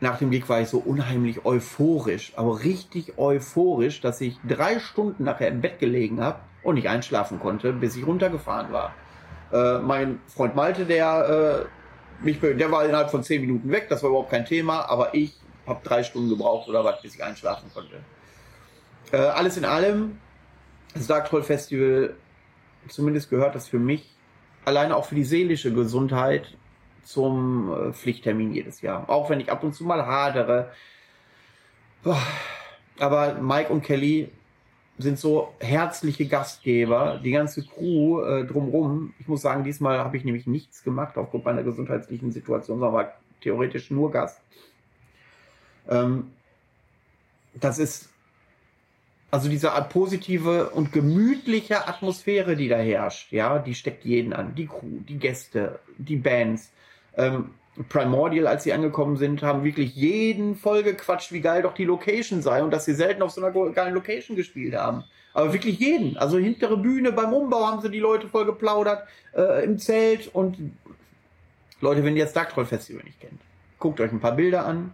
Nach 0.00 0.16
dem 0.18 0.30
Gig 0.30 0.48
war 0.48 0.60
ich 0.60 0.68
so 0.68 0.78
unheimlich 0.78 1.44
euphorisch, 1.44 2.32
aber 2.36 2.64
richtig 2.64 3.18
euphorisch, 3.18 4.00
dass 4.00 4.20
ich 4.22 4.38
drei 4.48 4.78
Stunden 4.78 5.24
nachher 5.24 5.48
im 5.48 5.60
Bett 5.60 5.78
gelegen 5.78 6.22
habe 6.22 6.40
und 6.62 6.76
nicht 6.76 6.88
einschlafen 6.88 7.38
konnte, 7.38 7.72
bis 7.74 7.96
ich 7.96 8.06
runtergefahren 8.06 8.72
war. 8.72 8.94
Äh, 9.52 9.78
mein 9.80 10.20
Freund 10.26 10.54
Malte, 10.56 10.86
der 10.86 11.68
äh, 12.22 12.24
mich, 12.24 12.40
der 12.40 12.70
war 12.70 12.84
innerhalb 12.86 13.10
von 13.10 13.22
zehn 13.22 13.42
Minuten 13.42 13.70
weg, 13.70 13.88
das 13.90 14.02
war 14.02 14.10
überhaupt 14.10 14.30
kein 14.30 14.46
Thema, 14.46 14.88
aber 14.88 15.14
ich 15.14 15.34
habe 15.66 15.80
drei 15.82 16.02
Stunden 16.02 16.30
gebraucht 16.30 16.68
oder 16.68 16.82
was, 16.82 17.02
bis 17.02 17.14
ich 17.14 17.22
einschlafen 17.22 17.70
konnte. 17.72 17.96
Äh, 19.12 19.16
alles 19.18 19.58
in 19.58 19.66
allem, 19.66 20.18
das 20.94 21.06
Dark 21.06 21.28
Troll 21.28 21.42
Festival, 21.42 22.14
zumindest 22.88 23.28
gehört 23.28 23.54
das 23.54 23.68
für 23.68 23.78
mich, 23.78 24.14
alleine 24.64 24.96
auch 24.96 25.04
für 25.04 25.14
die 25.14 25.24
seelische 25.24 25.72
Gesundheit, 25.72 26.56
zum 27.12 27.72
äh, 27.72 27.92
Pflichttermin 27.92 28.52
jedes 28.52 28.80
Jahr. 28.80 29.08
Auch 29.08 29.30
wenn 29.30 29.40
ich 29.40 29.50
ab 29.50 29.62
und 29.62 29.74
zu 29.74 29.84
mal 29.84 30.06
hadere. 30.06 30.70
Aber 32.98 33.34
Mike 33.34 33.72
und 33.72 33.82
Kelly 33.82 34.30
sind 34.98 35.18
so 35.18 35.54
herzliche 35.60 36.26
Gastgeber, 36.26 37.20
die 37.22 37.30
ganze 37.30 37.64
Crew 37.66 38.22
äh, 38.22 38.46
drumrum. 38.46 39.14
Ich 39.18 39.28
muss 39.28 39.42
sagen, 39.42 39.64
diesmal 39.64 39.98
habe 39.98 40.16
ich 40.16 40.24
nämlich 40.24 40.46
nichts 40.46 40.84
gemacht 40.84 41.16
aufgrund 41.16 41.44
meiner 41.44 41.62
gesundheitlichen 41.62 42.32
Situation, 42.32 42.78
sondern 42.78 42.94
war 42.94 43.12
theoretisch 43.40 43.90
nur 43.90 44.10
Gast. 44.10 44.40
Ähm, 45.88 46.30
das 47.54 47.78
ist 47.78 48.10
also 49.30 49.48
diese 49.48 49.70
positive 49.88 50.70
und 50.70 50.92
gemütliche 50.92 51.86
Atmosphäre, 51.86 52.56
die 52.56 52.68
da 52.68 52.78
herrscht, 52.78 53.32
ja, 53.32 53.58
die 53.58 53.74
steckt 53.74 54.04
jeden 54.04 54.32
an. 54.32 54.54
Die 54.54 54.66
Crew, 54.66 55.00
die 55.08 55.18
Gäste, 55.18 55.78
die 55.98 56.16
Bands. 56.16 56.72
Ähm, 57.16 57.50
Primordial, 57.88 58.46
als 58.46 58.64
sie 58.64 58.72
angekommen 58.72 59.16
sind, 59.16 59.42
haben 59.42 59.64
wirklich 59.64 59.94
jeden 59.94 60.56
voll 60.56 60.82
gequatscht, 60.82 61.32
wie 61.32 61.40
geil 61.40 61.62
doch 61.62 61.72
die 61.72 61.84
Location 61.84 62.42
sei 62.42 62.62
und 62.62 62.70
dass 62.72 62.84
sie 62.84 62.94
selten 62.94 63.22
auf 63.22 63.30
so 63.30 63.42
einer 63.42 63.72
geilen 63.72 63.94
Location 63.94 64.36
gespielt 64.36 64.74
haben. 64.74 65.04
Aber 65.32 65.52
wirklich 65.52 65.78
jeden. 65.78 66.16
Also 66.16 66.38
hintere 66.38 66.76
Bühne 66.76 67.12
beim 67.12 67.32
Umbau 67.32 67.66
haben 67.66 67.80
sie 67.80 67.90
die 67.90 68.00
Leute 68.00 68.28
voll 68.28 68.44
geplaudert, 68.44 69.04
äh, 69.34 69.64
im 69.64 69.78
Zelt 69.78 70.28
und 70.34 70.58
Leute, 71.80 72.04
wenn 72.04 72.16
ihr 72.16 72.24
das 72.24 72.32
Dark 72.32 72.50
Troll 72.50 72.66
Festival 72.66 73.04
nicht 73.04 73.20
kennt, 73.20 73.40
guckt 73.78 74.00
euch 74.00 74.12
ein 74.12 74.20
paar 74.20 74.36
Bilder 74.36 74.66
an, 74.66 74.92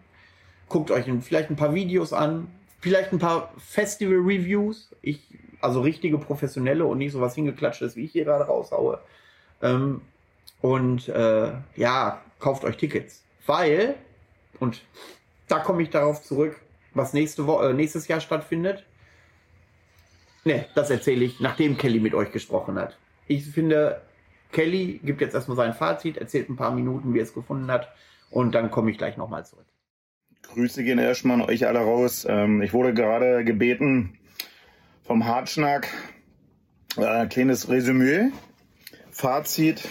guckt 0.69 0.91
euch 0.91 1.07
vielleicht 1.23 1.51
ein 1.51 1.57
paar 1.57 1.75
Videos 1.75 2.13
an, 2.13 2.49
vielleicht 2.81 3.13
ein 3.13 3.19
paar 3.19 3.53
Festival-Reviews. 3.59 4.91
Ich, 5.03 5.21
also 5.61 5.81
richtige 5.81 6.19
professionelle 6.19 6.85
und 6.85 6.99
nicht 6.99 7.13
so 7.13 7.21
was 7.21 7.35
hingeklatschtes, 7.35 7.97
wie 7.97 8.05
ich 8.05 8.13
hier 8.13 8.25
gerade 8.25 8.45
raushaue. 8.45 9.01
Ähm, 9.63 10.03
und 10.67 11.09
äh, 11.09 11.53
ja, 11.77 12.21
kauft 12.41 12.65
euch 12.65 12.77
Tickets. 12.77 13.25
Weil, 13.47 13.95
und 14.59 14.83
da 15.47 15.61
komme 15.61 15.83
ich 15.83 15.91
darauf 15.91 16.25
zurück, 16.25 16.61
was 16.93 17.13
nächste 17.13 17.47
Woche, 17.47 17.71
äh, 17.71 17.73
nächstes 17.73 18.09
Jahr 18.09 18.21
stattfindet. 18.21 18.85
Ne, 20.45 20.67
das 20.75 20.91
erzähle 20.91 21.25
ich, 21.25 21.39
nachdem 21.39 21.77
Kelly 21.77 22.01
mit 22.01 22.15
euch 22.15 22.33
gesprochen 22.33 22.81
hat. 22.81 22.99
Ich 23.29 23.45
finde, 23.45 24.03
Kelly 24.51 25.01
gibt 25.05 25.21
jetzt 25.21 25.35
erstmal 25.35 25.57
sein 25.57 25.73
Fazit, 25.73 26.17
erzählt 26.17 26.49
ein 26.49 26.57
paar 26.57 26.73
Minuten, 26.73 27.15
wie 27.15 27.19
er 27.19 27.25
es 27.25 27.35
gefunden 27.35 27.71
hat. 27.71 27.89
Und 28.31 28.57
dann 28.57 28.73
komme 28.73 28.91
ich 28.91 28.99
gleich 28.99 29.17
nochmal 29.17 29.47
zurück. 29.47 29.67
Grüße 30.53 30.83
gehen 30.83 30.99
erstmal 30.99 31.41
an 31.41 31.49
euch 31.49 31.65
alle 31.65 31.79
raus. 31.79 32.27
Ähm, 32.29 32.61
ich 32.61 32.73
wurde 32.73 32.93
gerade 32.93 33.45
gebeten 33.45 34.19
vom 35.05 35.27
Hartschnack, 35.27 35.89
äh, 36.97 37.27
kleines 37.27 37.69
Resümee, 37.69 38.33
Fazit 39.13 39.89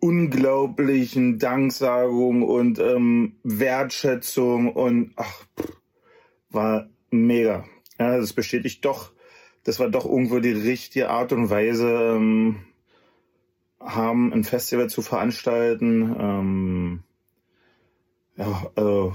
unglaublichen 0.00 1.38
Danksagungen 1.38 2.44
und 2.44 2.78
ähm, 2.78 3.36
Wertschätzung 3.42 4.72
und 4.72 5.12
ach, 5.16 5.44
war 6.48 6.88
mega. 7.10 7.66
Ja, 7.98 8.16
das 8.16 8.32
bestätigt 8.32 8.84
doch, 8.86 9.12
das 9.64 9.80
war 9.80 9.90
doch 9.90 10.06
irgendwo 10.06 10.38
die 10.38 10.52
richtige 10.52 11.10
Art 11.10 11.32
und 11.32 11.50
Weise, 11.50 12.14
ähm, 12.16 12.64
haben 13.80 14.32
ein 14.32 14.44
Festival 14.44 14.88
zu 14.88 15.02
veranstalten. 15.02 16.16
Ähm, 16.18 17.02
ja, 18.36 18.70
also 18.74 19.14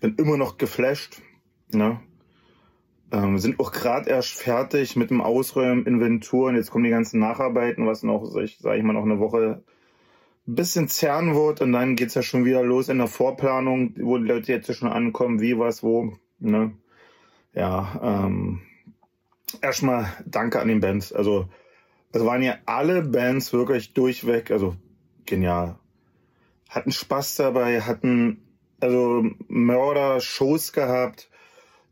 bin 0.00 0.16
immer 0.16 0.36
noch 0.36 0.58
geflasht. 0.58 1.20
Ne? 1.72 2.00
Ähm, 3.10 3.38
sind 3.38 3.58
auch 3.60 3.72
gerade 3.72 4.10
erst 4.10 4.34
fertig 4.34 4.96
mit 4.96 5.10
dem 5.10 5.20
Ausräumen, 5.20 5.86
Inventur 5.86 6.48
und 6.48 6.56
jetzt 6.56 6.70
kommen 6.70 6.84
die 6.84 6.90
ganzen 6.90 7.20
Nacharbeiten, 7.20 7.86
was 7.86 8.02
noch, 8.02 8.36
ich, 8.36 8.58
sag 8.58 8.76
ich 8.76 8.82
mal, 8.82 8.92
noch 8.92 9.04
eine 9.04 9.18
Woche 9.18 9.62
bisschen 10.54 10.88
zerren 10.88 11.34
wird 11.34 11.60
und 11.60 11.72
dann 11.72 11.94
geht's 11.94 12.14
ja 12.14 12.22
schon 12.22 12.46
wieder 12.46 12.62
los 12.62 12.88
in 12.88 12.98
der 12.98 13.06
Vorplanung, 13.06 13.94
wo 13.98 14.16
die 14.16 14.26
Leute 14.26 14.52
jetzt 14.52 14.74
schon 14.74 14.88
ankommen, 14.88 15.40
wie, 15.40 15.58
was, 15.58 15.82
wo. 15.82 16.14
Ne? 16.38 16.72
Ja, 17.52 18.00
ähm, 18.02 18.62
erstmal 19.60 20.06
danke 20.24 20.60
an 20.60 20.68
den 20.68 20.80
Bands. 20.80 21.12
Also 21.12 21.48
es 22.12 22.24
waren 22.24 22.42
ja 22.42 22.56
alle 22.66 23.02
Bands 23.02 23.52
wirklich 23.52 23.92
durchweg, 23.92 24.50
also 24.50 24.76
genial. 25.26 25.78
Hatten 26.68 26.92
Spaß 26.92 27.36
dabei, 27.36 27.80
hatten 27.82 28.42
also 28.80 29.24
Mörder-Shows 29.48 30.72
gehabt. 30.72 31.28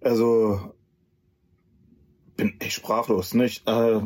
Also 0.00 0.74
bin 2.36 2.54
echt 2.60 2.74
sprachlos, 2.74 3.34
nicht? 3.34 3.66
Äh, 3.68 4.00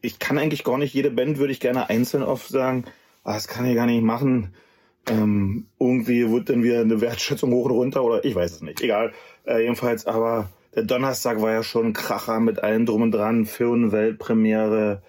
ich 0.00 0.18
kann 0.18 0.38
eigentlich 0.38 0.64
gar 0.64 0.78
nicht, 0.78 0.94
jede 0.94 1.10
Band 1.10 1.38
würde 1.38 1.52
ich 1.52 1.60
gerne 1.60 1.88
einzeln 1.88 2.22
oft 2.22 2.48
sagen, 2.48 2.84
ah, 3.22 3.34
das 3.34 3.48
kann 3.48 3.66
ich 3.66 3.74
gar 3.74 3.86
nicht 3.86 4.02
machen. 4.02 4.54
Ähm, 5.06 5.66
irgendwie 5.78 6.30
wird 6.30 6.48
dann 6.48 6.62
wieder 6.62 6.80
eine 6.80 7.00
Wertschätzung 7.00 7.52
hoch 7.52 7.66
und 7.66 7.72
runter 7.72 8.02
oder 8.02 8.24
ich 8.24 8.34
weiß 8.34 8.52
es 8.52 8.62
nicht. 8.62 8.80
Egal. 8.80 9.12
Äh, 9.44 9.62
jedenfalls, 9.62 10.06
aber 10.06 10.50
der 10.74 10.84
Donnerstag 10.84 11.40
war 11.42 11.52
ja 11.52 11.62
schon 11.62 11.88
ein 11.88 11.92
Kracher 11.92 12.40
mit 12.40 12.62
allen 12.62 12.86
drum 12.86 13.02
und 13.02 13.12
dran. 13.12 13.44
Für 13.44 13.92
Weltpremiere 13.92 15.02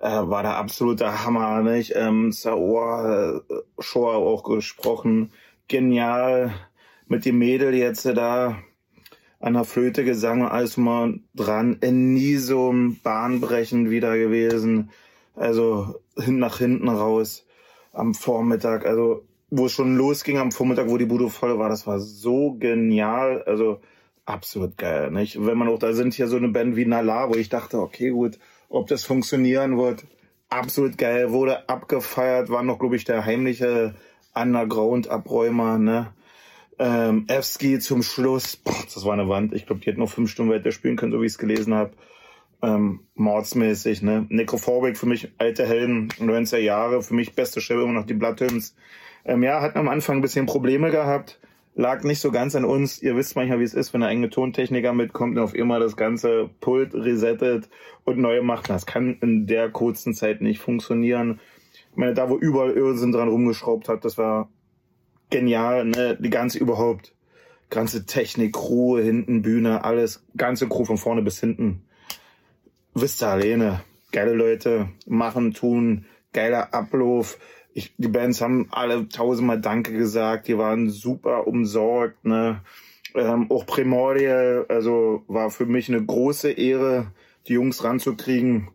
äh, 0.00 0.08
war 0.08 0.42
der 0.42 0.56
absolute 0.56 1.24
Hammer, 1.24 1.62
nicht? 1.62 1.92
Ähm, 1.94 2.32
Saor 2.32 3.42
äh, 3.48 3.54
Show 3.78 4.06
auch 4.08 4.44
gesprochen. 4.44 5.30
Genial. 5.68 6.52
Mit 7.06 7.24
dem 7.24 7.38
Mädel 7.38 7.74
jetzt 7.74 8.06
da 8.06 8.58
an 9.40 9.54
der 9.54 9.64
Flöte 9.64 10.04
gesang 10.04 10.42
und 10.42 10.48
alles 10.48 10.76
mal 10.76 11.20
dran. 11.34 11.78
Nie 11.82 12.36
so 12.36 12.74
bahnbrechend 13.02 13.90
wieder 13.90 14.16
gewesen. 14.16 14.90
Also 15.34 16.00
hin 16.16 16.38
nach 16.38 16.58
hinten 16.58 16.88
raus 16.88 17.46
am 17.92 18.14
Vormittag. 18.14 18.86
Also 18.86 19.24
wo 19.50 19.66
es 19.66 19.72
schon 19.72 19.96
losging 19.96 20.38
am 20.38 20.52
Vormittag, 20.52 20.88
wo 20.88 20.96
die 20.96 21.06
Bude 21.06 21.28
voll 21.28 21.58
war, 21.58 21.68
das 21.68 21.86
war 21.86 21.98
so 21.98 22.52
genial. 22.52 23.42
Also 23.42 23.80
absolut 24.24 24.78
geil, 24.78 25.10
nicht? 25.10 25.44
Wenn 25.44 25.58
man 25.58 25.68
auch 25.68 25.78
da 25.78 25.92
sind 25.92 26.14
hier 26.14 26.28
so 26.28 26.36
eine 26.36 26.48
Band 26.48 26.76
wie 26.76 26.86
Nala, 26.86 27.28
wo 27.28 27.34
ich 27.34 27.48
dachte, 27.48 27.80
okay, 27.80 28.10
gut, 28.10 28.38
ob 28.70 28.86
das 28.86 29.04
funktionieren 29.04 29.76
wird, 29.76 30.06
absolut 30.48 30.96
geil, 30.96 31.32
wurde 31.32 31.68
abgefeiert, 31.68 32.48
war 32.48 32.62
noch, 32.62 32.78
glaube 32.78 32.96
ich, 32.96 33.04
der 33.04 33.26
heimliche 33.26 33.94
Underground-Abräumer, 34.34 35.78
ne? 35.78 36.14
Ähm, 36.78 37.26
Evski 37.28 37.78
zum 37.78 38.02
Schluss, 38.02 38.56
boah, 38.56 38.74
das 38.94 39.04
war 39.04 39.12
eine 39.12 39.28
Wand. 39.28 39.52
Ich 39.52 39.66
glaube, 39.66 39.82
die 39.82 39.90
hätten 39.90 40.00
noch 40.00 40.10
fünf 40.10 40.30
Stunden 40.30 40.50
weiter 40.50 40.72
spielen 40.72 40.96
können, 40.96 41.12
so 41.12 41.20
wie 41.20 41.26
ich 41.26 41.32
es 41.32 41.38
gelesen 41.38 41.74
habe. 41.74 41.90
Ähm, 42.62 43.00
mordsmäßig, 43.16 44.00
ne? 44.00 44.24
Necrophobic 44.30 44.96
für 44.96 45.06
mich 45.06 45.30
alte 45.36 45.66
Helden, 45.66 46.08
90er 46.18 46.58
Jahre, 46.58 47.02
für 47.02 47.14
mich 47.14 47.34
beste 47.34 47.60
Show 47.60 47.82
immer 47.82 47.92
noch 47.92 48.06
die 48.06 48.14
Bloodhymns. 48.14 48.74
Ähm, 49.26 49.42
ja, 49.42 49.60
hatten 49.60 49.78
am 49.78 49.88
Anfang 49.88 50.16
ein 50.16 50.22
bisschen 50.22 50.46
Probleme 50.46 50.90
gehabt 50.90 51.38
lag 51.74 52.02
nicht 52.02 52.20
so 52.20 52.30
ganz 52.30 52.54
an 52.54 52.64
uns. 52.64 53.00
Ihr 53.02 53.16
wisst 53.16 53.36
manchmal, 53.36 53.60
wie 53.60 53.64
es 53.64 53.74
ist, 53.74 53.94
wenn 53.94 54.02
ein 54.02 54.08
eigene 54.08 54.30
Tontechniker 54.30 54.92
mitkommt 54.92 55.36
und 55.36 55.42
auf 55.42 55.54
immer 55.54 55.78
das 55.78 55.96
ganze 55.96 56.50
Pult 56.60 56.94
resettet 56.94 57.68
und 58.04 58.18
neu 58.18 58.42
macht. 58.42 58.70
Das 58.70 58.86
kann 58.86 59.18
in 59.20 59.46
der 59.46 59.70
kurzen 59.70 60.14
Zeit 60.14 60.40
nicht 60.40 60.60
funktionieren. 60.60 61.40
Ich 61.90 61.96
meine, 61.96 62.14
da 62.14 62.28
wo 62.28 62.36
überall 62.36 62.72
Irrsinn 62.72 63.12
dran 63.12 63.28
rumgeschraubt 63.28 63.88
hat, 63.88 64.04
das 64.04 64.18
war 64.18 64.48
genial, 65.30 65.84
ne? 65.84 66.16
Die 66.20 66.30
ganze 66.30 66.58
überhaupt. 66.58 67.14
Ganze 67.68 68.04
Technik, 68.04 68.58
Ruhe, 68.58 69.00
hinten, 69.00 69.42
Bühne, 69.42 69.84
alles, 69.84 70.24
ganze 70.36 70.68
Crew 70.68 70.84
von 70.84 70.98
vorne 70.98 71.22
bis 71.22 71.38
hinten. 71.38 71.82
Wisst 72.94 73.22
ihr 73.22 73.28
alleine. 73.28 73.82
Geile 74.10 74.32
Leute, 74.32 74.88
machen, 75.06 75.54
tun, 75.54 76.04
geiler 76.32 76.74
Ablauf 76.74 77.38
ich, 77.72 77.94
die 77.96 78.08
Bands 78.08 78.40
haben 78.40 78.68
alle 78.70 79.08
tausendmal 79.08 79.60
Danke 79.60 79.92
gesagt, 79.92 80.48
die 80.48 80.58
waren 80.58 80.90
super 80.90 81.46
umsorgt, 81.46 82.24
ne. 82.24 82.62
Ähm, 83.14 83.50
auch 83.50 83.66
Primordial, 83.66 84.66
also 84.68 85.24
war 85.26 85.50
für 85.50 85.66
mich 85.66 85.88
eine 85.88 86.04
große 86.04 86.52
Ehre, 86.52 87.08
die 87.48 87.54
Jungs 87.54 87.82
ranzukriegen. 87.82 88.68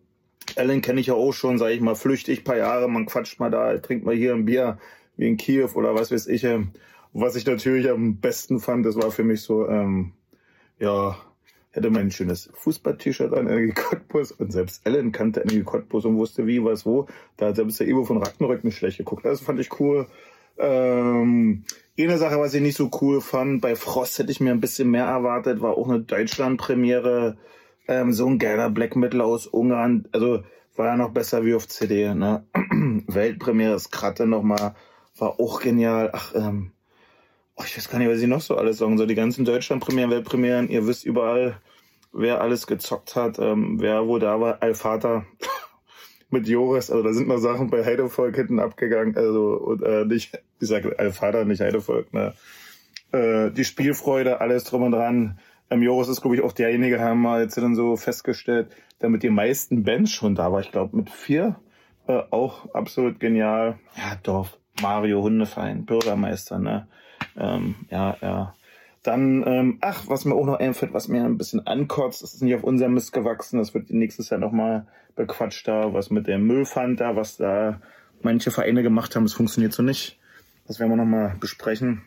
Ellen 0.56 0.82
kenne 0.82 1.00
ich 1.00 1.08
ja 1.08 1.14
auch 1.14 1.32
schon, 1.32 1.58
sage 1.58 1.74
ich 1.74 1.82
mal, 1.82 1.96
flüchtig 1.96 2.44
paar 2.44 2.58
Jahre, 2.58 2.90
man 2.90 3.06
quatscht 3.06 3.40
mal 3.40 3.50
da, 3.50 3.78
trinkt 3.78 4.06
mal 4.06 4.16
hier 4.16 4.34
ein 4.34 4.46
Bier, 4.46 4.78
wie 5.16 5.28
in 5.28 5.38
Kiew 5.38 5.70
oder 5.76 5.96
was 5.96 6.12
weiß 6.12 6.28
ich. 6.28 6.46
Was 7.14 7.38
ich 7.38 7.46
natürlich 7.46 7.90
am 7.90 8.18
besten 8.18 8.60
fand, 8.60 8.86
das 8.86 8.98
war 8.98 9.10
für 9.10 9.24
mich 9.24 9.42
so, 9.42 9.70
ähm, 9.70 10.12
ja, 10.80 11.16
hätte 11.76 11.90
mein 11.90 12.10
schönes 12.10 12.50
Fußball-T-Shirt 12.54 13.34
an 13.34 13.48
Energie 13.48 13.74
Cottbus 13.74 14.32
und 14.32 14.52
selbst 14.52 14.86
Ellen 14.86 15.12
kannte 15.12 15.42
Energie 15.42 15.64
Cottbus 15.64 16.06
und 16.06 16.18
wusste 16.18 16.48
wie, 16.48 16.64
was, 16.64 16.86
wo. 16.86 17.08
Da 17.38 17.48
hat 17.48 17.58
selbst 17.58 17.80
der 17.80 17.88
Ivo 17.88 18.06
von 18.06 18.18
Ragnarök 18.18 18.64
nicht 18.64 18.78
schlecht 18.78 18.98
geguckt. 18.98 19.26
Das 19.26 19.42
fand 19.42 19.60
ich 19.60 19.80
cool. 19.80 20.08
Ähm, 20.58 21.64
eine 22.00 22.18
Sache, 22.18 22.40
was 22.40 22.54
ich 22.54 22.62
nicht 22.62 22.78
so 22.78 22.90
cool 23.02 23.20
fand, 23.20 23.62
bei 23.62 23.76
Frost 23.76 24.20
hätte 24.20 24.32
ich 24.32 24.40
mir 24.40 24.52
ein 24.52 24.62
bisschen 24.62 24.90
mehr 24.90 25.06
erwartet, 25.06 25.62
war 25.62 25.78
auch 25.78 25.90
eine 25.90 26.00
Deutschland-Premiere. 26.00 27.38
Ähm, 27.88 28.14
so 28.14 28.26
ein 28.28 28.40
geiler 28.40 28.70
Black 28.70 28.96
Metal 28.96 29.22
aus 29.22 29.46
Ungarn. 29.46 30.08
Also 30.12 30.44
war 30.76 30.88
ja 30.88 30.98
noch 30.98 31.12
besser 31.12 31.46
wie 31.46 31.56
auf 31.56 31.68
CD. 31.68 32.14
Ne? 32.14 32.46
Weltpremiere, 33.08 33.74
das 33.74 33.92
Kratte 33.92 34.26
nochmal, 34.26 34.76
war 35.18 35.40
auch 35.40 35.62
genial. 35.62 36.10
Ach, 36.14 36.34
ähm, 36.36 36.72
oh, 37.56 37.64
ich 37.66 37.78
weiß 37.78 37.90
gar 37.90 38.00
nicht, 38.00 38.10
was 38.10 38.22
ich 38.22 38.28
noch 38.28 38.42
so 38.42 38.56
alles 38.56 38.78
sagen 38.78 38.98
soll. 38.98 39.08
Die 39.08 39.16
ganzen 39.16 39.46
Deutschland-Premieren, 39.46 40.12
Weltpremieren, 40.12 40.70
ihr 40.70 40.88
wisst 40.88 41.06
überall, 41.06 41.60
wer 42.12 42.42
alles 42.42 42.68
gezockt 42.68 43.16
hat, 43.16 43.40
ähm, 43.40 43.80
wer 43.80 44.08
wo 44.08 44.20
da 44.20 44.40
war. 44.40 44.62
Alfata 44.62 45.26
mit 46.30 46.48
Joris, 46.48 46.90
also 46.90 47.04
da 47.04 47.14
sind 47.14 47.28
noch 47.28 47.38
Sachen 47.38 47.70
bei 47.70 47.84
Heidevolk 47.86 48.36
hinten 48.36 48.60
abgegangen, 48.60 49.16
also 49.18 49.54
und, 49.56 49.84
äh, 49.84 50.06
nicht, 50.06 50.38
ich 50.60 50.68
sage 50.68 50.98
Alfata, 50.98 51.44
nicht 51.44 51.62
Heidevolk, 51.62 52.14
ne. 52.14 52.34
Äh, 53.12 53.52
die 53.52 53.66
Spielfreude, 53.66 54.42
alles 54.42 54.64
drum 54.64 54.84
und 54.84 54.92
dran. 54.92 55.40
Ähm, 55.70 55.82
Joris 55.82 56.10
ist, 56.10 56.22
glaube 56.22 56.36
ich, 56.36 56.44
auch 56.44 56.52
derjenige, 56.52 57.00
haben 57.00 57.22
wir 57.22 57.42
jetzt 57.42 57.58
dann 57.58 57.76
so 57.76 57.96
festgestellt, 57.96 58.68
der 59.02 59.10
mit 59.10 59.24
den 59.24 59.34
meisten 59.34 59.84
Bands 59.84 60.12
schon 60.12 60.36
da 60.36 60.52
war. 60.52 60.60
Ich 60.62 60.72
glaube, 60.72 60.96
mit 60.96 61.10
vier 61.10 61.56
äh, 62.08 62.22
auch 62.32 62.74
absolut 62.74 63.20
genial. 63.20 63.80
Ja, 63.96 64.16
Dorf, 64.22 64.58
Mario, 64.82 65.22
Hundefein, 65.22 65.86
Bürgermeister, 65.86 66.60
ne? 66.60 66.88
Ähm, 67.38 67.76
ja, 67.90 68.18
ja. 68.22 68.56
Dann, 69.04 69.44
ähm, 69.46 69.78
ach, 69.82 70.06
was 70.08 70.26
mir 70.26 70.34
auch 70.34 70.46
noch 70.46 70.60
einfällt, 70.60 70.94
was 70.94 71.08
mir 71.08 71.24
ein 71.24 71.38
bisschen 71.38 71.68
ankotzt, 71.68 72.24
das 72.24 72.34
ist 72.34 72.42
nicht 72.42 72.56
auf 72.56 72.64
unserem 72.64 72.96
Mist 72.96 73.14
gewachsen, 73.14 73.60
das 73.60 73.74
wird 73.74 73.92
nächstes 73.92 74.30
Jahr 74.30 74.40
nochmal 74.40 74.88
bequatscht 75.16 75.68
da, 75.68 75.94
was 75.94 76.10
mit 76.10 76.28
dem 76.28 76.48
Müllpfand 76.48 77.00
da, 77.00 77.16
was 77.16 77.38
da 77.38 77.80
manche 78.22 78.52
Vereine 78.52 78.82
gemacht 78.82 79.16
haben, 79.16 79.24
das 79.24 79.34
funktioniert 79.34 79.74
so 79.74 79.84
nicht. 79.84 80.20
Das 80.68 80.80
werden 80.80 80.90
wir 80.90 80.98
nochmal 80.98 81.36
besprechen. 81.40 82.02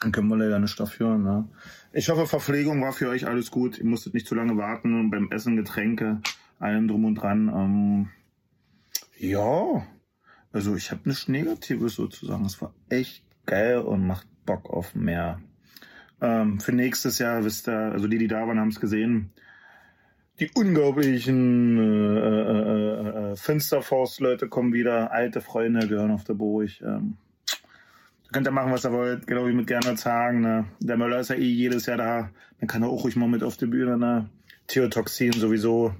Dann 0.00 0.10
können 0.10 0.28
wir 0.28 0.36
leider 0.36 0.58
nicht 0.58 0.78
dafür. 0.80 1.16
Ne? 1.16 1.48
Ich 1.92 2.08
hoffe, 2.08 2.26
Verpflegung 2.26 2.82
war 2.82 2.92
für 2.92 3.08
euch 3.08 3.26
alles 3.26 3.52
gut. 3.52 3.78
Ihr 3.78 3.84
musstet 3.84 4.14
nicht 4.14 4.26
zu 4.26 4.34
lange 4.34 4.56
warten 4.56 5.10
beim 5.10 5.30
Essen, 5.30 5.56
Getränke, 5.56 6.20
allem 6.58 6.88
drum 6.88 7.04
und 7.04 7.14
dran. 7.14 7.48
Ähm, 7.48 8.08
ja, 9.16 9.86
also 10.52 10.74
ich 10.74 10.90
habe 10.90 11.08
nichts 11.08 11.28
Negatives 11.28 11.94
sozusagen. 11.94 12.44
Es 12.44 12.60
war 12.60 12.74
echt 12.88 13.24
geil 13.46 13.78
und 13.78 14.04
macht 14.06 14.26
Bock 14.44 14.70
auf 14.70 14.94
mehr. 14.94 15.40
Ähm, 16.20 16.60
für 16.60 16.72
nächstes 16.72 17.18
Jahr 17.18 17.44
wisst 17.44 17.68
ihr, 17.68 17.92
also 17.92 18.06
die, 18.06 18.18
die 18.18 18.28
da 18.28 18.46
waren, 18.46 18.60
haben 18.60 18.68
es 18.68 18.80
gesehen. 18.80 19.32
Die 20.40 20.50
unglaublichen 20.54 21.78
äh, 21.78 22.40
äh, 22.40 23.32
äh, 23.32 23.36
Finsterforce-Leute 23.36 24.48
kommen 24.48 24.72
wieder. 24.72 25.12
Alte 25.12 25.40
Freunde 25.40 25.86
gehören 25.86 26.10
auf 26.10 26.24
der 26.24 26.34
Burg. 26.34 26.80
Ähm, 26.80 27.16
könnt 28.32 28.48
ihr 28.48 28.52
machen, 28.52 28.72
was 28.72 28.84
ihr 28.84 28.92
wollt, 28.92 29.26
genau 29.26 29.46
wie 29.46 29.52
mit 29.52 29.66
Gernot 29.66 29.98
sagen. 29.98 30.40
Ne? 30.40 30.64
Der 30.80 30.96
Möller 30.96 31.20
ist 31.20 31.30
ja 31.30 31.36
eh 31.36 31.40
jedes 31.40 31.86
Jahr 31.86 31.98
da. 31.98 32.30
Dann 32.60 32.68
kann 32.68 32.82
er 32.82 32.88
auch 32.88 33.04
ruhig 33.04 33.16
mal 33.16 33.28
mit 33.28 33.42
auf 33.42 33.56
die 33.56 33.66
Bühne. 33.66 33.98
Ne? 33.98 34.30
Theotoxin 34.68 35.32
sowieso. 35.32 35.94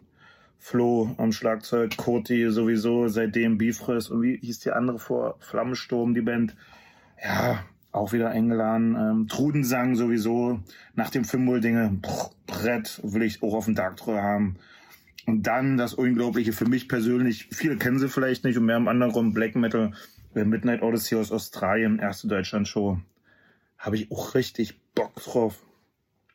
Flo 0.59 1.12
am 1.18 1.33
Schlagzeug, 1.33 1.96
Koti 1.96 2.48
sowieso, 2.48 3.09
seitdem 3.09 3.59
Bifris 3.59 4.09
und 4.09 4.22
wie 4.22 4.37
hieß 4.37 4.61
die 4.61 4.70
andere 4.70 5.00
vor? 5.00 5.35
Flammensturm, 5.40 6.14
die 6.14 6.20
Band. 6.20 6.55
Ja, 7.20 7.64
auch 7.92 8.12
wieder 8.12 8.31
eingeladen. 8.31 8.96
Ähm, 8.96 9.28
Trudensang 9.28 9.94
sowieso 9.94 10.61
nach 10.94 11.11
dem 11.11 11.24
Fimbul-Dinge. 11.24 11.98
Brett 12.46 13.00
will 13.05 13.22
ich 13.22 13.42
auch 13.42 13.55
auf 13.55 13.66
dem 13.66 13.74
Dark 13.74 13.98
Troll 13.98 14.20
haben. 14.20 14.57
Und 15.26 15.46
dann 15.46 15.76
das 15.76 15.94
Unglaubliche 15.94 16.52
für 16.52 16.66
mich 16.66 16.88
persönlich, 16.88 17.48
viele 17.52 17.76
kennen 17.76 17.98
sie 17.98 18.09
vielleicht 18.09 18.44
nicht 18.44 18.59
und 18.59 18.64
mehr 18.64 18.76
im 18.76 18.88
anderen 18.88 19.33
Black 19.33 19.55
Metal, 19.55 19.92
Midnight 20.35 20.83
Odyssey 20.83 21.16
aus 21.16 21.31
Australien, 21.31 21.98
erste 22.00 22.26
Deutschland-Show. 22.26 22.98
Habe 23.78 23.96
ich 23.96 24.11
auch 24.11 24.35
richtig 24.35 24.81
Bock 24.94 25.14
drauf. 25.16 25.62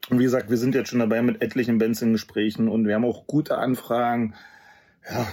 Und 0.10 0.20
wie 0.20 0.24
gesagt, 0.24 0.50
wir 0.50 0.58
sind 0.58 0.74
jetzt 0.74 0.90
schon 0.90 1.00
dabei 1.00 1.22
mit 1.22 1.42
etlichen 1.42 1.80
Bands 1.80 2.02
in 2.02 2.14
Gesprächen 2.14 2.70
und 2.70 2.88
wir 2.88 2.96
haben 2.96 3.04
auch 3.04 3.28
gute 3.28 3.58
Anfragen. 3.58 4.36
Ja, 5.10 5.28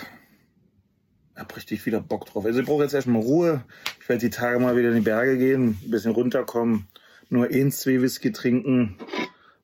hab 1.37 1.57
richtig 1.57 1.85
wieder 1.87 2.01
Bock 2.01 2.27
drauf. 2.27 2.45
Also 2.45 2.61
ich 2.61 2.67
brauche 2.67 2.83
jetzt 2.83 2.95
erstmal 2.95 3.23
Ruhe. 3.23 3.65
Ich 4.01 4.09
werde 4.09 4.21
die 4.21 4.31
Tage 4.31 4.59
mal 4.59 4.77
wieder 4.77 4.91
in 4.91 4.97
die 4.97 5.01
Berge 5.01 5.37
gehen, 5.39 5.79
ein 5.83 5.91
bisschen 5.91 6.13
runterkommen, 6.13 6.87
nur 7.29 7.47
ein, 7.47 7.73
zwei 7.73 8.01
Whisky 8.01 8.33
trinken, 8.33 8.97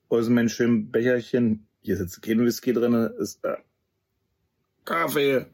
aus 0.09 0.29
meinem 0.29 0.49
schönen 0.49 0.91
Becherchen. 0.91 1.67
Hier 1.81 1.97
sitzt 1.97 2.21
kein 2.21 2.39
Whisky 2.39 2.73
drin, 2.73 2.93
ist 3.17 3.43
äh, 3.45 3.57
Kaffee. 4.85 5.45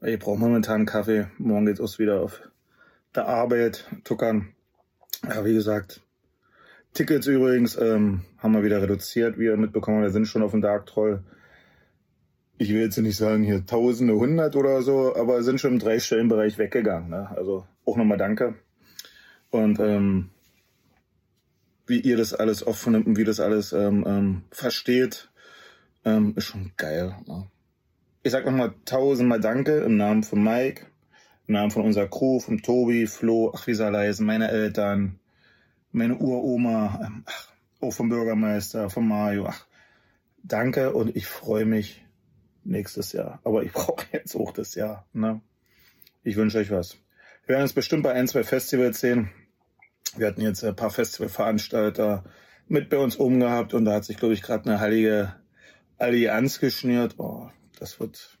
Ich 0.00 0.18
brauche 0.18 0.38
momentan 0.38 0.86
Kaffee. 0.86 1.28
Morgen 1.38 1.66
geht's 1.66 1.80
auch 1.80 1.98
wieder 1.98 2.20
auf 2.20 2.40
der 3.14 3.26
Arbeit 3.26 3.86
tuckern. 4.04 4.54
Ja, 5.28 5.44
wie 5.44 5.54
gesagt, 5.54 6.00
Tickets 6.94 7.26
übrigens 7.26 7.76
ähm, 7.76 8.22
haben 8.38 8.52
wir 8.52 8.64
wieder 8.64 8.82
reduziert, 8.82 9.38
wie 9.38 9.44
ihr 9.44 9.56
mitbekommen 9.56 10.02
Wir 10.02 10.10
sind 10.10 10.26
schon 10.26 10.42
auf 10.42 10.50
dem 10.50 10.60
Dark 10.60 10.86
Troll. 10.86 11.22
Ich 12.62 12.68
will 12.68 12.82
jetzt 12.82 12.96
nicht 12.96 13.16
sagen 13.16 13.42
hier 13.42 13.66
Tausende, 13.66 14.14
Hundert 14.14 14.54
oder 14.54 14.82
so, 14.82 15.16
aber 15.16 15.42
sind 15.42 15.60
schon 15.60 15.72
im 15.72 15.78
Dreistellenbereich 15.80 16.58
weggegangen. 16.58 17.10
Ne? 17.10 17.28
Also 17.36 17.66
auch 17.84 17.96
nochmal 17.96 18.18
Danke. 18.18 18.54
Und 19.50 19.80
ähm, 19.80 20.30
wie 21.88 21.98
ihr 21.98 22.16
das 22.16 22.32
alles 22.32 22.62
aufnimmt 22.62 23.08
und 23.08 23.16
wie 23.16 23.24
das 23.24 23.40
alles 23.40 23.72
ähm, 23.72 24.04
ähm, 24.06 24.42
versteht, 24.52 25.28
ähm, 26.04 26.34
ist 26.36 26.44
schon 26.44 26.70
geil. 26.76 27.16
Ne? 27.26 27.48
Ich 28.22 28.30
sag 28.30 28.44
nochmal 28.44 28.74
tausendmal 28.84 29.40
Danke 29.40 29.78
im 29.78 29.96
Namen 29.96 30.22
von 30.22 30.40
Mike, 30.40 30.86
im 31.48 31.54
Namen 31.54 31.72
von 31.72 31.82
unserer 31.82 32.06
Crew, 32.06 32.38
von 32.38 32.62
Tobi, 32.62 33.08
Flo, 33.08 33.52
ach 33.52 33.66
wie 33.66 33.74
soll 33.74 33.90
leisen, 33.90 34.24
meine 34.24 34.52
Eltern, 34.52 35.18
meine 35.90 36.16
Uroma, 36.16 37.00
ähm, 37.04 37.24
ach, 37.26 37.48
auch 37.80 37.92
vom 37.92 38.08
Bürgermeister, 38.08 38.88
von 38.88 39.08
Mario. 39.08 39.46
Ach, 39.48 39.66
danke 40.44 40.92
und 40.92 41.16
ich 41.16 41.26
freue 41.26 41.66
mich 41.66 42.01
nächstes 42.64 43.12
Jahr. 43.12 43.40
Aber 43.44 43.62
ich 43.62 43.72
brauche 43.72 44.06
jetzt 44.12 44.34
auch 44.36 44.52
das 44.52 44.74
Jahr. 44.74 45.06
Ne? 45.12 45.40
Ich 46.22 46.36
wünsche 46.36 46.58
euch 46.58 46.70
was. 46.70 46.98
Wir 47.46 47.54
werden 47.54 47.62
uns 47.62 47.72
bestimmt 47.72 48.04
bei 48.04 48.12
ein, 48.12 48.28
zwei 48.28 48.44
Festivals 48.44 49.00
sehen. 49.00 49.30
Wir 50.16 50.28
hatten 50.28 50.42
jetzt 50.42 50.62
ein 50.62 50.76
paar 50.76 50.90
Festivalveranstalter 50.90 52.24
mit 52.68 52.88
bei 52.88 52.98
uns 52.98 53.18
oben 53.18 53.40
gehabt 53.40 53.74
und 53.74 53.84
da 53.84 53.94
hat 53.94 54.04
sich, 54.04 54.16
glaube 54.16 54.34
ich, 54.34 54.42
gerade 54.42 54.70
eine 54.70 54.80
heilige 54.80 55.34
Allianz 55.98 56.60
geschnürt. 56.60 57.14
Oh, 57.18 57.50
das 57.78 57.98
wird 57.98 58.38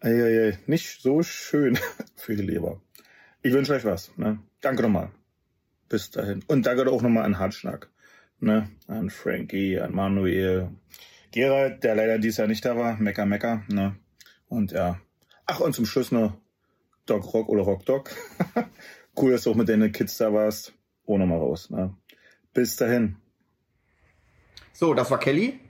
ei, 0.00 0.58
nicht 0.66 1.00
so 1.00 1.22
schön 1.22 1.78
für 2.16 2.36
die 2.36 2.42
Leber. 2.42 2.80
Ich 3.42 3.52
wünsche 3.52 3.74
euch 3.74 3.84
was. 3.84 4.16
Ne? 4.16 4.38
Danke 4.60 4.82
nochmal. 4.82 5.10
Bis 5.88 6.10
dahin. 6.10 6.44
Und 6.46 6.66
danke 6.66 6.90
auch 6.90 7.02
nochmal 7.02 7.24
an 7.24 7.38
Hartschnack. 7.38 7.90
Ne? 8.40 8.70
An 8.86 9.10
Frankie, 9.10 9.80
an 9.80 9.94
Manuel. 9.94 10.70
Gerald, 11.30 11.84
der 11.84 11.94
leider 11.94 12.18
dieses 12.18 12.38
Jahr 12.38 12.48
nicht 12.48 12.64
da 12.64 12.76
war. 12.76 12.96
Mecker, 12.96 13.26
Mecker. 13.26 13.62
Ne? 13.68 13.96
Und 14.48 14.72
ja. 14.72 15.00
Ach, 15.46 15.60
und 15.60 15.74
zum 15.74 15.86
Schluss 15.86 16.12
noch 16.12 16.34
Doc 17.06 17.32
Rock 17.32 17.48
oder 17.48 17.62
Rock 17.62 17.84
Doc. 17.86 18.10
cool, 19.16 19.32
dass 19.32 19.44
du 19.44 19.50
auch 19.50 19.54
mit 19.54 19.68
deinen 19.68 19.92
Kids 19.92 20.16
da 20.18 20.32
warst. 20.32 20.74
Oh, 21.04 21.18
nochmal 21.18 21.38
raus. 21.38 21.70
Ne? 21.70 21.94
Bis 22.52 22.76
dahin. 22.76 23.16
So, 24.72 24.94
das 24.94 25.10
war 25.10 25.18
Kelly. 25.18 25.60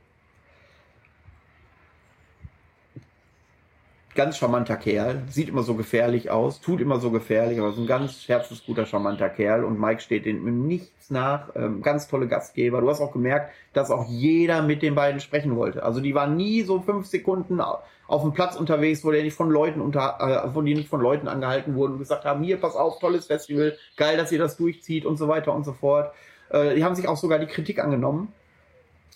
Ganz 4.19 4.37
charmanter 4.37 4.77
Kerl, 4.77 5.23
sieht 5.31 5.49
immer 5.49 5.63
so 5.63 5.75
gefährlich 5.75 6.29
aus, 6.29 6.61
tut 6.61 6.81
immer 6.81 6.99
so 6.99 7.13
gefährlich, 7.13 7.61
aber 7.61 7.69
ist 7.69 7.79
ein 7.79 7.87
ganz 7.87 8.27
herzensguter, 8.27 8.85
charmanter 8.85 9.29
Kerl 9.29 9.63
und 9.63 9.79
Mike 9.79 10.01
steht 10.01 10.27
dem 10.27 10.67
nichts 10.67 11.09
nach, 11.09 11.51
ähm, 11.55 11.83
ganz 11.83 12.09
tolle 12.09 12.27
Gastgeber. 12.27 12.81
Du 12.81 12.91
hast 12.91 13.01
auch 13.01 13.13
gemerkt, 13.13 13.53
dass 13.75 13.93
auch 13.93 14.09
jeder 14.09 14.63
mit 14.63 14.83
den 14.83 14.97
beiden 14.97 15.21
sprechen 15.21 15.55
wollte. 15.55 15.85
Also 15.85 16.01
die 16.01 16.17
waren 16.17 16.35
nie 16.35 16.63
so 16.63 16.81
fünf 16.81 17.07
Sekunden 17.07 17.61
auf 17.61 18.23
dem 18.23 18.33
Platz 18.33 18.57
unterwegs, 18.57 19.05
wo 19.05 19.13
der 19.13 19.23
nicht 19.23 19.37
von 19.37 19.51
Leuten 19.51 19.81
unter, 19.81 20.19
äh, 20.19 20.53
wo 20.53 20.63
die 20.63 20.75
nicht 20.75 20.89
von 20.89 21.01
Leuten 21.01 21.29
angehalten 21.29 21.77
wurden 21.77 21.93
und 21.93 21.99
gesagt 22.01 22.25
haben, 22.25 22.43
hier, 22.43 22.57
pass 22.57 22.75
auf, 22.75 22.99
tolles 22.99 23.27
Festival, 23.27 23.77
geil, 23.97 24.17
dass 24.17 24.33
ihr 24.33 24.41
das 24.41 24.57
durchzieht 24.57 25.07
und 25.07 25.17
so 25.17 25.29
weiter 25.29 25.55
und 25.55 25.63
so 25.63 25.75
fort. 25.75 26.13
Äh, 26.51 26.75
die 26.75 26.83
haben 26.83 26.97
sich 26.97 27.07
auch 27.07 27.17
sogar 27.17 27.39
die 27.39 27.47
Kritik 27.47 27.79
angenommen. 27.79 28.33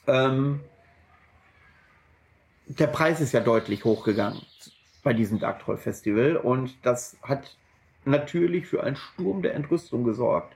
Ähm, 0.07 0.61
der 2.69 2.87
Preis 2.87 3.21
ist 3.21 3.33
ja 3.33 3.41
deutlich 3.41 3.85
hochgegangen 3.85 4.41
bei 5.03 5.13
diesem 5.13 5.39
Dark 5.39 5.61
Troll 5.61 5.77
Festival 5.77 6.37
und 6.37 6.75
das 6.85 7.17
hat 7.23 7.57
natürlich 8.05 8.67
für 8.67 8.83
einen 8.83 8.97
Sturm 8.97 9.43
der 9.43 9.55
Entrüstung 9.55 10.05
gesorgt. 10.05 10.55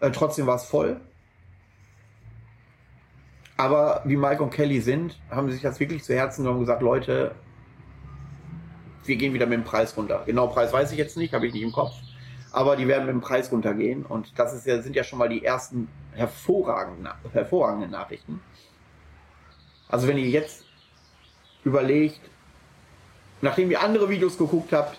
Äh, 0.00 0.10
trotzdem 0.10 0.46
war 0.46 0.56
es 0.56 0.64
voll. 0.64 1.00
Aber 3.56 4.02
wie 4.04 4.16
Mike 4.16 4.42
und 4.42 4.50
Kelly 4.50 4.80
sind, 4.80 5.20
haben 5.30 5.48
sie 5.48 5.54
sich 5.54 5.62
das 5.62 5.78
wirklich 5.78 6.02
zu 6.02 6.14
Herzen 6.14 6.42
genommen 6.42 6.58
und 6.58 6.64
gesagt, 6.64 6.82
Leute, 6.82 7.34
wir 9.04 9.16
gehen 9.16 9.34
wieder 9.34 9.46
mit 9.46 9.58
dem 9.58 9.64
Preis 9.64 9.96
runter. 9.96 10.22
Genau 10.26 10.48
Preis 10.48 10.72
weiß 10.72 10.90
ich 10.92 10.98
jetzt 10.98 11.16
nicht, 11.16 11.34
habe 11.34 11.46
ich 11.46 11.52
nicht 11.52 11.62
im 11.62 11.72
Kopf. 11.72 11.94
Aber 12.50 12.76
die 12.76 12.88
werden 12.88 13.06
mit 13.06 13.14
dem 13.14 13.20
Preis 13.20 13.52
runtergehen. 13.52 14.04
Und 14.04 14.38
das 14.38 14.54
ist 14.54 14.66
ja, 14.66 14.80
sind 14.80 14.96
ja 14.96 15.04
schon 15.04 15.18
mal 15.18 15.28
die 15.28 15.44
ersten 15.44 15.88
hervorragenden, 16.12 17.08
hervorragenden 17.32 17.90
Nachrichten. 17.90 18.40
Also 19.88 20.08
wenn 20.08 20.18
ihr 20.18 20.28
jetzt 20.28 20.64
überlegt, 21.64 22.20
nachdem 23.44 23.70
ihr 23.70 23.82
andere 23.82 24.08
Videos 24.08 24.36
geguckt 24.36 24.72
habt 24.72 24.98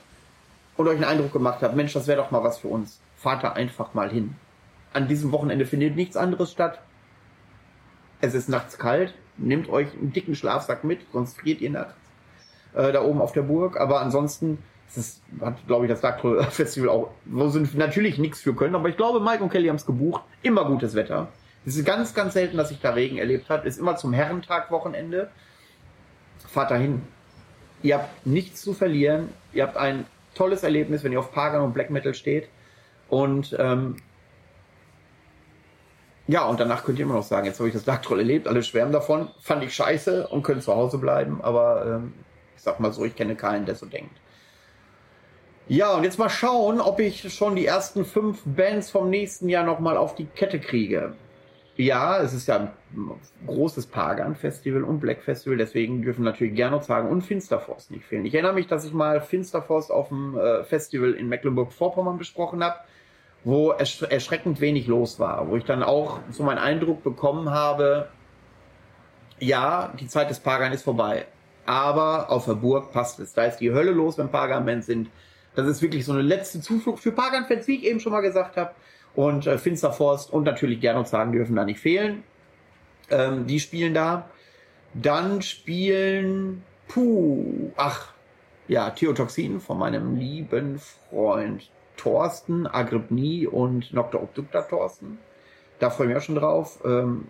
und 0.78 0.88
euch 0.88 0.96
einen 0.96 1.04
Eindruck 1.04 1.34
gemacht 1.34 1.62
habt, 1.62 1.76
Mensch, 1.76 1.94
das 1.94 2.08
wäre 2.08 2.22
doch 2.22 2.32
mal 2.32 2.44
was 2.44 2.60
für 2.60 2.68
uns. 2.68 3.00
Fahrt 3.18 3.44
da 3.44 3.52
einfach 3.52 3.94
mal 3.94 4.10
hin. 4.10 4.36
An 4.94 5.08
diesem 5.08 5.32
Wochenende 5.32 5.66
findet 5.66 5.96
nichts 5.96 6.16
anderes 6.16 6.52
statt. 6.52 6.80
Es 8.22 8.34
ist 8.34 8.48
nachts 8.48 8.78
kalt. 8.78 9.14
Nehmt 9.38 9.68
euch 9.70 9.94
einen 9.94 10.14
dicken 10.14 10.36
Schlafsack 10.36 10.86
mit, 10.86 11.02
sonst 11.12 11.38
friert 11.38 11.60
ihr 11.60 11.72
nachts 11.72 11.96
äh, 12.74 12.92
da 12.94 13.04
oben 13.04 13.20
auf 13.22 13.34
der 13.34 13.42
Burg. 13.42 13.78
Aber 13.78 14.00
ansonsten 14.00 14.60
das 14.96 15.22
hat, 15.42 15.66
glaube 15.68 15.86
ich, 15.86 15.92
das 15.92 16.00
Dark 16.02 16.22
Festival 16.54 16.90
auch, 16.90 17.10
wo 17.26 17.50
sie 17.50 17.68
natürlich 17.74 18.18
nichts 18.18 18.42
für 18.42 18.54
können. 18.54 18.76
Aber 18.76 18.88
ich 18.88 18.96
glaube, 18.96 19.20
Mike 19.20 19.44
und 19.44 19.50
Kelly 19.50 19.68
haben 19.68 19.76
es 19.76 19.86
gebucht. 19.86 20.24
Immer 20.42 20.66
gutes 20.66 20.96
Wetter. 20.96 21.28
Es 21.66 21.76
ist 21.76 21.86
ganz, 21.86 22.14
ganz 22.14 22.34
selten, 22.34 22.58
dass 22.58 22.70
sich 22.70 22.80
da 22.80 22.92
Regen 22.92 23.18
erlebt 23.18 23.50
hat. 23.50 23.66
Ist 23.66 23.80
immer 23.80 23.98
zum 23.98 24.14
Herrentag 24.14 24.72
Wochenende. 24.72 25.30
Fahrt 26.48 26.72
dahin 26.72 27.02
ihr 27.86 27.96
habt 27.96 28.26
nichts 28.26 28.62
zu 28.62 28.74
verlieren. 28.74 29.30
Ihr 29.54 29.64
habt 29.64 29.78
ein 29.78 30.06
tolles 30.34 30.64
Erlebnis, 30.64 31.04
wenn 31.04 31.12
ihr 31.12 31.20
auf 31.20 31.32
Pagan 31.32 31.62
und 31.62 31.74
Black 31.74 31.92
Metal 31.92 32.14
steht. 32.14 32.50
Und 33.08 33.56
ähm, 33.60 33.98
ja, 36.28 36.46
und 36.46 36.60
danach 36.60 36.84
könnt 36.84 36.98
ihr 36.98 37.06
immer 37.06 37.14
noch 37.14 37.24
sagen, 37.24 37.46
jetzt 37.46 37.60
habe 37.60 37.70
ich 37.70 37.76
das 37.76 37.86
Dark 37.86 38.02
Troll 38.02 38.20
erlebt, 38.20 38.48
alle 38.48 38.64
schwärmen 38.64 38.92
davon, 38.92 39.30
fand 39.40 39.64
ich 39.64 39.76
scheiße 39.76 40.28
und 40.28 40.42
können 40.42 40.60
zu 40.60 40.74
Hause 40.74 40.98
bleiben, 40.98 41.40
aber 41.44 41.86
ähm, 41.86 42.14
ich 42.56 42.64
sag 42.64 42.80
mal 42.80 42.92
so, 42.92 43.06
ich 43.06 43.16
kenne 43.16 43.36
keinen, 43.36 43.68
der 43.68 43.76
so 43.76 43.86
denkt. 43.86 44.18
Ja, 45.68 45.94
und 45.94 46.04
jetzt 46.04 46.18
mal 46.18 46.30
schauen, 46.30 46.82
ob 46.82 47.00
ich 47.00 47.32
schon 47.32 47.56
die 47.56 47.68
ersten 47.68 48.06
fünf 48.06 48.42
Bands 48.44 48.90
vom 48.90 49.12
nächsten 49.12 49.50
Jahr 49.50 49.64
nochmal 49.64 49.98
auf 49.98 50.16
die 50.16 50.26
Kette 50.26 50.60
kriege. 50.60 51.14
Ja, 51.78 52.22
es 52.22 52.34
ist 52.34 52.48
ja 52.48 52.56
ein 52.58 52.72
großes 53.48 53.88
Pagan-Festival 53.88 54.84
und 54.84 55.00
Black 55.00 55.22
Festival, 55.22 55.58
deswegen 55.58 56.02
dürfen 56.02 56.24
natürlich 56.24 56.56
Gernot 56.56 56.86
sagen 56.86 57.10
und 57.10 57.22
Finsterforst 57.22 57.92
nicht 57.92 58.06
fehlen. 58.06 58.26
Ich 58.26 58.34
erinnere 58.34 58.54
mich, 58.54 58.68
dass 58.68 58.86
ich 58.86 58.94
mal 58.94 59.20
Finsterforst 59.20 59.92
auf 59.92 60.08
dem 60.08 60.38
äh, 60.38 60.64
Festival 60.64 61.12
in 61.12 61.28
Mecklenburg-Vorpommern 61.28 62.18
besprochen 62.18 62.64
habe, 62.64 62.78
wo 63.44 63.72
ersch 63.72 64.02
erschreckend 64.04 64.62
wenig 64.62 64.88
los 64.88 65.20
war, 65.20 65.50
wo 65.50 65.58
ich 65.58 65.66
dann 65.66 65.84
auch 65.84 66.20
so 66.32 66.44
meinen 66.44 66.60
Eindruck 66.60 67.04
bekommen 67.04 67.50
habe, 67.50 68.08
ja, 69.40 69.94
die 70.00 70.08
Zeit 70.08 70.30
des 70.30 70.40
Pagan 70.40 70.72
ist 70.72 70.84
vorbei, 70.84 71.26
aber 71.66 72.32
auf 72.32 72.46
der 72.46 72.54
Burg 72.54 72.94
passt 72.94 73.20
es. 73.20 73.34
Da 73.34 73.44
ist 73.44 73.58
die 73.58 73.74
Hölle 73.74 73.92
los, 73.92 74.18
wenn 74.18 74.30
Pagan-Bands 74.30 74.88
sind. 74.88 75.10
Das 75.56 75.68
ist 75.68 75.82
wirklich 75.82 76.06
so 76.06 76.14
eine 76.14 76.22
letzte 76.22 76.62
Zuflucht 76.62 77.04
für 77.04 77.12
Pagan-Fans, 77.12 77.68
wie 77.68 77.76
ich 77.76 77.84
eben 77.84 78.00
schon 78.00 78.14
mal 78.14 78.22
gesagt 78.22 78.56
habe 78.56 78.72
und 79.16 79.48
äh, 79.48 79.58
Finsterforst 79.58 80.32
und 80.32 80.44
natürlich 80.44 80.80
Gernot 80.82 81.08
sagen 81.08 81.32
dürfen 81.32 81.56
da 81.56 81.66
nicht 81.66 81.80
fehlen. 81.80 82.24
Ähm, 83.10 83.48
die 83.48 83.60
spielen 83.60 83.94
da. 83.94 84.30
Dann 84.94 85.42
spielen, 85.42 86.64
puh, 86.88 87.72
ach, 87.76 88.14
ja, 88.68 88.90
Theotoxin 88.90 89.60
von 89.60 89.78
meinem 89.78 90.16
lieben 90.16 90.80
Freund 91.10 91.70
Thorsten, 91.98 92.68
Agrippni 92.68 93.48
und 93.48 93.94
Nocta 93.94 94.18
Obducta 94.18 94.62
Thorsten. 94.62 95.18
Da 95.80 95.90
freue 95.90 96.08
ich 96.08 96.14
mich 96.14 96.18
auch 96.18 96.26
schon 96.26 96.36
drauf. 96.36 96.80
Ähm, 96.86 97.28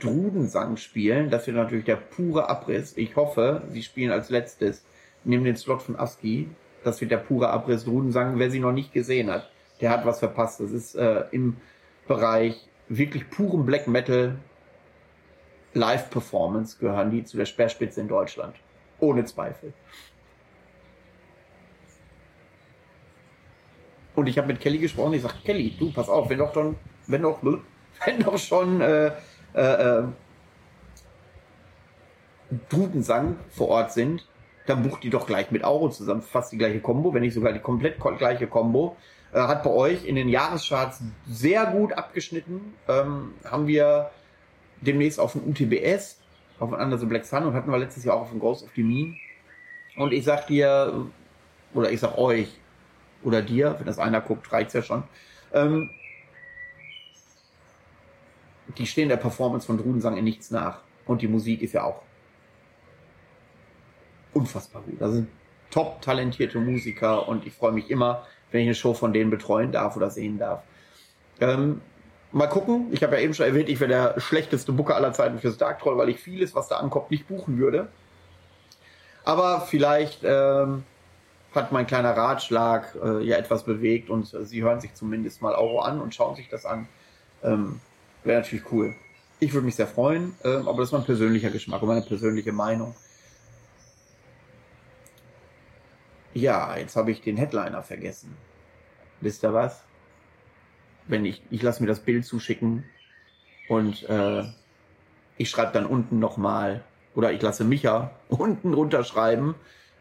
Drudensang 0.00 0.76
spielen, 0.76 1.30
das 1.30 1.46
wird 1.46 1.56
natürlich 1.56 1.84
der 1.84 1.96
pure 1.96 2.48
Abriss. 2.48 2.96
Ich 2.96 3.16
hoffe, 3.16 3.62
sie 3.70 3.82
spielen 3.82 4.12
als 4.12 4.30
letztes, 4.30 4.84
nehmen 5.24 5.44
den 5.44 5.56
Slot 5.56 5.82
von 5.82 5.96
ASCII. 5.96 6.48
Das 6.84 7.00
wird 7.00 7.10
der 7.10 7.18
pure 7.18 7.50
Abriss 7.50 7.84
Drudensang, 7.84 8.38
wer 8.38 8.50
sie 8.50 8.60
noch 8.60 8.72
nicht 8.72 8.92
gesehen 8.92 9.30
hat 9.30 9.51
der 9.82 9.90
hat 9.90 10.06
was 10.06 10.20
verpasst. 10.20 10.60
Das 10.60 10.70
ist 10.70 10.94
äh, 10.94 11.24
im 11.32 11.56
Bereich 12.06 12.68
wirklich 12.88 13.28
purem 13.28 13.66
Black 13.66 13.86
Metal 13.86 14.38
Live-Performance 15.74 16.78
gehören 16.78 17.10
die 17.10 17.24
zu 17.24 17.36
der 17.36 17.46
Speerspitze 17.46 18.00
in 18.00 18.08
Deutschland. 18.08 18.56
Ohne 19.00 19.24
Zweifel. 19.24 19.72
Und 24.14 24.26
ich 24.26 24.36
habe 24.38 24.48
mit 24.48 24.60
Kelly 24.60 24.78
gesprochen. 24.78 25.14
Ich 25.14 25.22
sage, 25.22 25.34
Kelly, 25.44 25.74
du, 25.78 25.90
pass 25.92 26.08
auf, 26.08 26.28
wenn 26.28 26.38
doch 26.38 26.52
schon, 26.52 26.76
wenn 27.06 27.22
doch, 27.22 27.42
wenn 28.04 28.20
doch 28.20 28.38
schon 28.38 28.80
äh, 28.80 29.12
äh, 29.54 29.60
äh, 29.60 30.04
Dudensang 32.68 33.36
vor 33.48 33.68
Ort 33.68 33.92
sind, 33.92 34.28
dann 34.66 34.82
bucht 34.82 35.02
die 35.02 35.10
doch 35.10 35.26
gleich 35.26 35.50
mit 35.50 35.64
Auro 35.64 35.88
zusammen. 35.88 36.20
Fast 36.20 36.52
die 36.52 36.58
gleiche 36.58 36.80
Combo, 36.80 37.12
wenn 37.14 37.22
nicht 37.22 37.34
sogar 37.34 37.52
die 37.52 37.60
komplett 37.60 37.96
gleiche 38.18 38.46
Combo. 38.46 38.96
Äh, 39.32 39.40
hat 39.40 39.62
bei 39.62 39.70
euch 39.70 40.04
in 40.04 40.14
den 40.14 40.28
Jahrescharts 40.28 41.00
sehr 41.26 41.66
gut 41.66 41.92
abgeschnitten. 41.94 42.74
Ähm, 42.88 43.34
haben 43.44 43.66
wir 43.66 44.10
demnächst 44.80 45.18
auf 45.18 45.32
dem 45.32 45.48
UTBS, 45.48 46.18
auf 46.58 46.70
dem 46.70 46.78
Under 46.78 46.96
Black 46.98 47.24
Sun 47.24 47.44
und 47.44 47.54
hatten 47.54 47.70
wir 47.70 47.78
letztes 47.78 48.04
Jahr 48.04 48.16
auch 48.16 48.22
auf 48.22 48.30
dem 48.30 48.40
Ghost 48.40 48.64
of 48.64 48.70
the 48.76 48.82
Mean. 48.82 49.16
Und 49.96 50.12
ich 50.12 50.24
sag 50.24 50.46
dir, 50.46 51.06
oder 51.74 51.90
ich 51.90 52.00
sag 52.00 52.18
euch, 52.18 52.48
oder 53.22 53.40
dir, 53.40 53.76
wenn 53.78 53.86
das 53.86 53.98
einer 53.98 54.20
guckt, 54.20 54.52
reicht's 54.52 54.74
ja 54.74 54.82
schon. 54.82 55.04
Ähm, 55.52 55.90
die 58.78 58.86
stehen 58.86 59.08
der 59.08 59.16
Performance 59.16 59.66
von 59.66 59.78
Drudensang 59.78 60.16
in 60.16 60.24
nichts 60.24 60.50
nach. 60.50 60.80
Und 61.06 61.22
die 61.22 61.28
Musik 61.28 61.62
ist 61.62 61.72
ja 61.72 61.84
auch 61.84 62.02
unfassbar 64.32 64.82
gut. 64.82 65.00
Das 65.00 65.12
sind 65.12 65.28
top 65.70 66.00
talentierte 66.02 66.58
Musiker 66.58 67.28
und 67.28 67.46
ich 67.46 67.52
freue 67.52 67.72
mich 67.72 67.90
immer, 67.90 68.26
wenn 68.52 68.60
ich 68.62 68.68
eine 68.68 68.74
Show 68.74 68.94
von 68.94 69.12
denen 69.12 69.30
betreuen 69.30 69.72
darf 69.72 69.96
oder 69.96 70.10
sehen 70.10 70.38
darf. 70.38 70.62
Ähm, 71.40 71.80
mal 72.30 72.46
gucken. 72.46 72.88
Ich 72.92 73.02
habe 73.02 73.16
ja 73.16 73.22
eben 73.22 73.34
schon 73.34 73.46
erwähnt, 73.46 73.68
ich 73.68 73.80
wäre 73.80 73.88
der 74.14 74.20
schlechteste 74.20 74.72
Booker 74.72 74.96
aller 74.96 75.12
Zeiten 75.12 75.38
fürs 75.38 75.56
Dark 75.56 75.80
Troll, 75.80 75.98
weil 75.98 76.08
ich 76.08 76.20
vieles, 76.20 76.54
was 76.54 76.68
da 76.68 76.76
ankommt, 76.76 77.10
nicht 77.10 77.26
buchen 77.28 77.58
würde. 77.58 77.88
Aber 79.24 79.60
vielleicht 79.60 80.20
ähm, 80.24 80.84
hat 81.54 81.72
mein 81.72 81.86
kleiner 81.86 82.16
Ratschlag 82.16 82.96
äh, 83.02 83.24
ja 83.24 83.36
etwas 83.36 83.64
bewegt 83.64 84.10
und 84.10 84.32
äh, 84.34 84.44
sie 84.44 84.62
hören 84.62 84.80
sich 84.80 84.94
zumindest 84.94 85.42
mal 85.42 85.54
Euro 85.54 85.80
an 85.80 86.00
und 86.00 86.14
schauen 86.14 86.36
sich 86.36 86.48
das 86.48 86.64
an. 86.64 86.88
Ähm, 87.42 87.80
Wäre 88.24 88.40
natürlich 88.40 88.70
cool. 88.72 88.94
Ich 89.40 89.52
würde 89.52 89.64
mich 89.64 89.74
sehr 89.74 89.88
freuen, 89.88 90.34
ähm, 90.44 90.68
aber 90.68 90.78
das 90.78 90.88
ist 90.88 90.92
mein 90.92 91.04
persönlicher 91.04 91.50
Geschmack 91.50 91.82
und 91.82 91.88
meine 91.88 92.02
persönliche 92.02 92.52
Meinung. 92.52 92.94
Ja, 96.34 96.76
jetzt 96.76 96.96
habe 96.96 97.10
ich 97.10 97.20
den 97.20 97.36
Headliner 97.36 97.82
vergessen. 97.82 98.36
Wisst 99.20 99.44
ihr 99.44 99.52
was? 99.52 99.84
Wenn 101.06 101.24
ich, 101.24 101.42
ich 101.50 101.62
lasse 101.62 101.82
mir 101.82 101.88
das 101.88 102.00
Bild 102.00 102.24
zuschicken 102.24 102.84
und 103.68 104.08
äh, 104.08 104.44
ich 105.36 105.50
schreibe 105.50 105.72
dann 105.72 105.86
unten 105.86 106.18
nochmal, 106.18 106.84
oder 107.14 107.32
ich 107.32 107.42
lasse 107.42 107.64
Micha 107.64 108.12
unten 108.28 108.72
runterschreiben, 108.72 109.54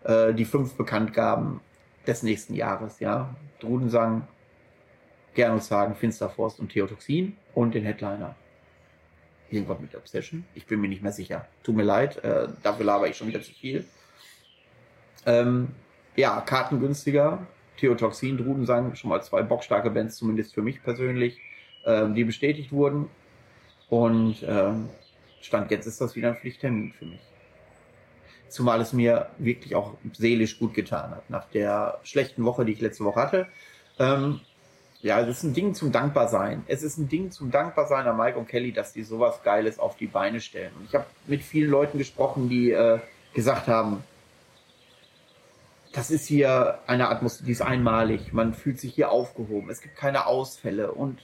äh, 0.04 0.34
die 0.34 0.46
fünf 0.46 0.76
Bekanntgaben 0.76 1.60
des 2.08 2.24
nächsten 2.24 2.54
Jahres, 2.54 3.00
ja. 3.00 3.36
Drudensang, 3.60 4.28
Gernushagen, 5.34 5.96
Finsterforst 5.96 6.60
und 6.60 6.72
Theotoxin 6.72 7.38
und 7.54 7.76
den 7.76 7.84
Headliner. 7.84 8.36
Irgendwas 9.50 9.80
mit 9.80 9.96
Obsession? 9.96 10.46
Ich 10.56 10.66
bin 10.66 10.80
mir 10.80 10.88
nicht 10.88 11.04
mehr 11.04 11.12
sicher. 11.12 11.48
Tut 11.62 11.76
mir 11.76 11.84
leid, 11.84 12.24
äh, 12.24 12.48
dafür 12.64 12.86
laber 12.86 13.08
ich 13.08 13.18
schon 13.18 13.28
wieder 13.28 13.42
zu 13.42 13.52
viel. 13.52 13.86
Ähm, 15.26 15.70
ja, 16.16 16.41
Karten 16.41 16.80
günstiger. 16.80 17.45
Theotoxin, 17.78 18.38
Drudensang, 18.38 18.95
schon 18.95 19.09
mal 19.09 19.22
zwei 19.24 19.41
bockstarke 19.41 19.89
Bands, 19.89 20.16
zumindest 20.16 20.53
für 20.53 20.62
mich 20.62 20.84
persönlich, 20.84 21.39
ähm, 21.86 22.14
die 22.14 22.24
bestätigt 22.24 22.72
wurden. 22.72 23.09
Und 23.89 24.38
ähm, 24.47 24.89
Stand 25.41 25.72
jetzt 25.72 25.88
ist 25.88 25.99
das 25.99 26.16
wieder 26.16 26.30
ein 26.30 26.36
Pflichttermin 26.36 26.93
für 26.93 27.05
mich. 27.05 27.20
Zumal 28.49 28.82
es 28.82 28.93
mir 28.93 29.30
wirklich 29.38 29.76
auch 29.76 29.95
seelisch 30.14 30.59
gut 30.59 30.74
getan 30.74 31.12
hat. 31.12 31.30
Nach 31.30 31.45
der 31.45 31.99
schlechten 32.03 32.45
Woche, 32.45 32.66
die 32.66 32.74
ich 32.74 32.82
letzte 32.82 33.03
Woche 33.03 33.20
hatte. 33.20 33.47
Ähm, 33.97 34.41
ja, 35.01 35.20
es 35.20 35.38
ist 35.38 35.43
ein 35.43 35.53
Ding 35.53 35.74
zum 35.74 35.91
Dankbarsein. 35.91 36.64
Es 36.68 36.84
ist 36.84 36.97
ein 36.97 37.09
Ding 37.09 37.32
zum 37.32 37.49
Dankbarsein 37.49 38.05
an 38.05 38.18
Mike 38.18 38.38
und 38.38 38.47
Kelly, 38.47 38.72
dass 38.72 38.93
die 38.93 39.03
sowas 39.03 39.41
Geiles 39.43 39.80
auf 39.80 39.97
die 39.97 40.07
Beine 40.07 40.41
stellen. 40.41 40.72
Und 40.78 40.86
ich 40.86 40.93
habe 40.93 41.05
mit 41.26 41.41
vielen 41.41 41.72
Leuten 41.72 41.97
gesprochen, 41.97 42.49
die 42.49 42.72
äh, 42.72 42.99
gesagt 43.34 43.68
haben, 43.68 44.03
das 45.94 46.10
ist 46.10 46.26
hier 46.26 46.80
eine 46.88 47.10
Atmosphäre, 47.10 47.46
die 47.46 47.52
ist 47.52 47.62
einmalig. 47.62 48.34
Man 48.34 48.54
fühlt 48.54 48.80
sich 48.80 48.94
hier 48.94 49.12
aufgehoben. 49.12 49.70
Es 49.70 49.82
gibt 49.82 49.96
keine 49.96 50.26
Ausfälle. 50.26 50.92
Und 50.94 51.22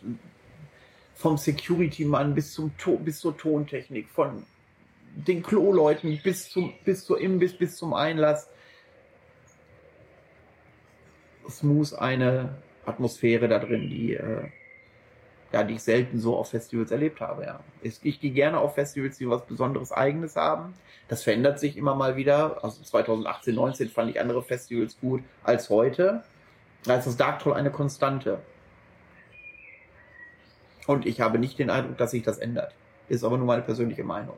vom 1.15 1.37
Security-Mann 1.37 2.35
bis, 2.35 2.61
bis 2.99 3.19
zur 3.19 3.37
Tontechnik, 3.37 4.09
von 4.09 4.45
den 5.15 5.41
Klo-Leuten 5.41 6.19
bis, 6.21 6.49
zum, 6.49 6.73
bis 6.85 7.05
zur 7.05 7.19
Imbiss, 7.19 7.57
bis 7.57 7.77
zum 7.77 7.93
Einlass. 7.93 8.49
Smooth 11.49 11.93
eine 11.93 12.57
Atmosphäre 12.85 13.47
da 13.47 13.59
drin, 13.59 13.89
die 13.89 14.13
äh, 14.13 14.49
ja, 15.51 15.63
die 15.63 15.75
ich 15.75 15.83
selten 15.83 16.19
so 16.19 16.35
auf 16.35 16.49
Festivals 16.49 16.91
erlebt 16.91 17.21
habe, 17.21 17.45
ja. 17.45 17.59
Ich, 17.81 17.99
ich 18.03 18.19
gehe 18.19 18.31
gerne 18.31 18.59
auf 18.59 18.75
Festivals, 18.75 19.17
die 19.17 19.29
was 19.29 19.45
Besonderes 19.45 19.91
Eigenes 19.91 20.35
haben. 20.35 20.73
Das 21.07 21.23
verändert 21.23 21.59
sich 21.59 21.77
immer 21.77 21.95
mal 21.95 22.17
wieder. 22.17 22.63
Also 22.63 22.81
2018, 22.81 23.55
19 23.55 23.89
fand 23.89 24.09
ich 24.09 24.19
andere 24.19 24.43
Festivals 24.43 24.99
gut 24.99 25.23
als 25.43 25.69
heute. 25.69 26.23
Da 26.83 26.95
ist 26.95 27.07
das 27.07 27.17
Dark 27.17 27.39
Troll 27.39 27.53
eine 27.53 27.71
Konstante. 27.71 28.39
Und 30.85 31.05
ich 31.05 31.21
habe 31.21 31.39
nicht 31.39 31.59
den 31.59 31.69
Eindruck, 31.69 31.97
dass 31.97 32.11
sich 32.11 32.23
das 32.23 32.37
ändert. 32.37 32.73
Ist 33.09 33.23
aber 33.23 33.37
nur 33.37 33.47
meine 33.47 33.61
persönliche 33.61 34.03
Meinung. 34.03 34.37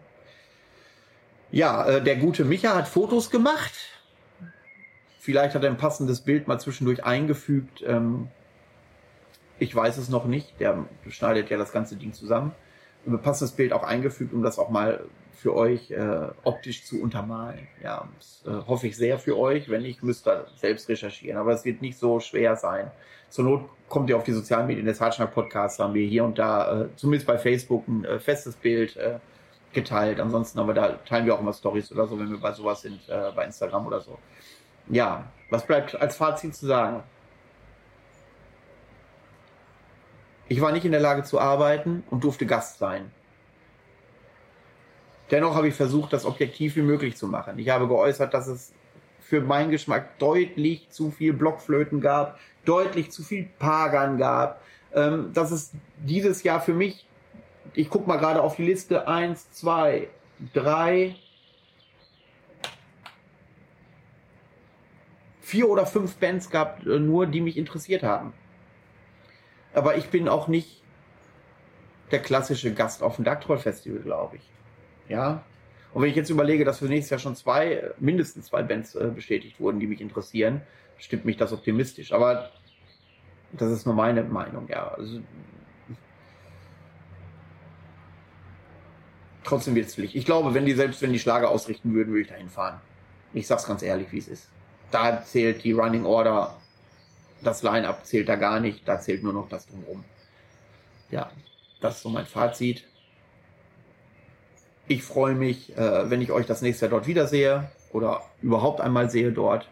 Ja, 1.52 1.86
äh, 1.88 2.04
der 2.04 2.18
gute 2.18 2.46
Micha 2.46 2.76
hat 2.76 2.88
Fotos 2.88 3.32
gemacht. 3.32 3.74
Vielleicht 5.20 5.56
hat 5.56 5.64
er 5.64 5.70
ein 5.70 5.78
passendes 5.78 6.22
Bild 6.22 6.48
mal 6.48 6.60
zwischendurch 6.60 7.04
eingefügt. 7.04 7.84
Ähm, 7.86 8.30
ich 9.60 9.76
weiß 9.76 9.98
es 9.98 10.10
noch 10.10 10.26
nicht. 10.26 10.60
Der 10.60 10.86
schneidet 11.10 11.50
ja 11.50 11.58
das 11.58 11.72
ganze 11.72 11.96
Ding 11.96 12.14
zusammen. 12.14 12.54
Ein 13.06 13.22
passendes 13.22 13.56
Bild 13.56 13.74
auch 13.74 13.84
eingefügt, 13.84 14.34
um 14.34 14.44
das 14.44 14.60
auch 14.60 14.70
mal 14.70 15.06
für 15.34 15.56
euch 15.56 15.92
äh, 15.92 16.28
optisch 16.44 16.86
zu 16.86 17.02
untermalen. 17.02 17.68
Ja, 17.82 18.08
das 18.18 18.44
äh, 18.46 18.68
hoffe 18.68 18.88
ich 18.88 18.98
sehr 18.98 19.20
für 19.20 19.38
euch. 19.38 19.70
Wenn 19.70 19.84
nicht, 19.84 20.04
müsst 20.04 20.28
ihr 20.28 20.48
selbst 20.58 20.90
recherchieren. 20.90 21.38
Aber 21.38 21.54
es 21.54 21.64
wird 21.64 21.82
nicht 21.82 21.98
so 21.98 22.20
schwer 22.20 22.56
sein. 22.56 22.92
Zur 23.30 23.46
Not 23.46 23.70
kommt 23.88 24.10
ihr 24.10 24.18
auf 24.18 24.24
die 24.24 24.34
sozialen 24.34 24.68
Medien 24.68 24.86
des 24.86 25.00
Hartschnack 25.00 25.34
Podcasts, 25.34 25.80
haben 25.80 25.94
wir 25.94 26.06
hier 26.08 26.24
und 26.24 26.38
da, 26.38 26.82
äh, 26.82 26.88
zumindest 26.96 27.28
bei 27.28 27.38
Facebook, 27.38 27.88
ein 27.88 28.04
äh, 28.04 28.20
festes 28.20 28.56
Bild 28.56 28.98
äh, 28.98 29.20
geteilt. 29.72 30.20
Ansonsten 30.20 30.60
aber 30.60 30.74
da 30.74 30.94
teilen 31.08 31.26
wir 31.26 31.36
auch 31.36 31.40
immer 31.40 31.54
Stories 31.54 31.92
oder 31.92 32.08
so, 32.08 32.20
wenn 32.20 32.30
wir 32.30 32.40
bei 32.40 32.52
sowas 32.52 32.82
sind, 32.82 33.00
äh, 33.08 33.32
bei 33.36 33.46
Instagram 33.46 33.88
oder 33.88 34.02
so. 34.02 34.18
Ja, 34.88 35.32
was 35.50 35.66
bleibt 35.66 36.00
als 36.00 36.18
Fazit 36.18 36.56
zu 36.56 36.66
sagen? 36.66 37.04
Ich 40.50 40.62
war 40.62 40.72
nicht 40.72 40.84
in 40.84 40.92
der 40.92 41.00
Lage 41.00 41.24
zu 41.24 41.40
arbeiten 41.40 42.04
und 42.10 42.24
durfte 42.24 42.48
Gast 42.48 42.80
sein. 42.80 43.12
Dennoch 45.30 45.54
habe 45.54 45.68
ich 45.68 45.76
versucht, 45.76 46.12
das 46.12 46.26
objektiv 46.26 46.76
wie 46.76 46.82
möglich 46.82 47.16
zu 47.16 47.28
machen. 47.28 47.60
Ich 47.60 47.70
habe 47.70 47.88
geäußert, 47.88 48.34
dass 48.34 48.48
es 48.48 48.74
für 49.20 49.42
meinen 49.42 49.70
Geschmack 49.70 50.18
deutlich 50.18 50.90
zu 50.90 51.12
viel 51.12 51.34
Blockflöten 51.34 52.02
gab, 52.02 52.40
deutlich 52.66 53.12
zu 53.12 53.22
viel 53.22 53.48
Pagan 53.60 54.18
gab, 54.18 54.64
ähm, 54.96 55.32
dass 55.34 55.52
es 55.52 55.72
dieses 56.00 56.42
Jahr 56.42 56.60
für 56.62 56.74
mich, 56.74 57.06
ich 57.76 57.92
gucke 57.92 58.08
mal 58.08 58.18
gerade 58.18 58.42
auf 58.42 58.56
die 58.56 58.66
Liste, 58.66 59.08
eins, 59.08 59.52
zwei, 59.52 60.08
drei, 60.56 61.16
vier 65.42 65.70
oder 65.70 65.86
fünf 65.86 66.16
Bands 66.16 66.50
gab 66.50 66.84
äh, 66.88 66.98
nur, 66.98 67.28
die 67.28 67.42
mich 67.42 67.56
interessiert 67.56 68.02
haben. 68.02 68.34
Aber 69.74 69.98
ich 69.98 70.10
bin 70.10 70.28
auch 70.28 70.48
nicht 70.48 70.82
der 72.12 72.20
klassische 72.20 72.74
Gast 72.74 73.04
auf 73.04 73.18
dem 73.18 73.26
Darktroll 73.26 73.58
Festival, 73.58 74.00
glaube 74.00 74.38
ich. 74.38 74.50
Ja. 75.10 75.44
Und 75.94 76.04
wenn 76.04 76.10
ich 76.10 76.16
jetzt 76.16 76.30
überlege, 76.30 76.66
dass 76.66 76.80
für 76.80 76.86
nächstes 76.86 77.12
Jahr 77.12 77.20
schon 77.20 77.36
zwei, 77.36 77.92
mindestens 78.00 78.48
zwei 78.48 78.64
Bands 78.64 78.96
äh, 78.96 79.12
bestätigt 79.14 79.60
wurden, 79.60 79.80
die 79.80 79.88
mich 79.88 80.02
interessieren, 80.02 80.62
stimmt 80.98 81.26
mich 81.26 81.38
das 81.38 81.52
optimistisch. 81.52 82.12
Aber 82.12 82.52
das 83.52 83.72
ist 83.72 83.86
nur 83.86 83.96
meine 83.96 84.24
Meinung, 84.24 84.68
ja. 84.68 84.88
Also, 84.90 85.20
trotzdem 89.44 89.76
wird 89.76 89.88
es 89.88 89.96
Pflicht. 89.96 90.16
Ich 90.16 90.26
glaube, 90.26 90.54
wenn 90.54 90.66
die 90.66 90.74
selbst 90.74 91.02
wenn 91.02 91.12
die 91.12 91.20
Schlager 91.20 91.50
ausrichten 91.50 91.94
würden, 91.94 92.10
würde 92.10 92.22
ich 92.22 92.28
dahin 92.28 92.50
fahren. 92.50 92.80
Ich 93.34 93.48
sag's 93.48 93.66
ganz 93.66 93.82
ehrlich, 93.82 94.12
wie 94.12 94.20
es 94.20 94.28
ist. 94.28 94.50
Da 94.92 95.24
zählt 95.24 95.64
die 95.64 95.72
Running 95.72 96.06
Order 96.06 96.56
das 97.42 97.64
Line-Up 97.64 98.06
zählt 98.06 98.30
da 98.30 98.36
gar 98.36 98.60
nicht, 98.60 98.88
da 98.88 99.00
zählt 99.00 99.24
nur 99.24 99.34
noch 99.34 99.50
das 99.50 99.68
drumherum. 99.68 100.04
Ja, 101.12 101.32
das 101.82 101.98
ist 101.98 102.04
so 102.04 102.10
mein 102.10 102.26
Fazit. 102.26 102.86
Ich 104.88 105.04
freue 105.04 105.36
mich, 105.36 105.76
äh, 105.78 106.10
wenn 106.10 106.22
ich 106.22 106.32
euch 106.32 106.46
das 106.46 106.62
nächste 106.62 106.86
Jahr 106.86 106.92
dort 106.92 107.08
wiedersehe 107.08 107.70
oder 107.92 108.24
überhaupt 108.42 108.82
einmal 108.82 109.10
sehe 109.10 109.32
dort. 109.32 109.70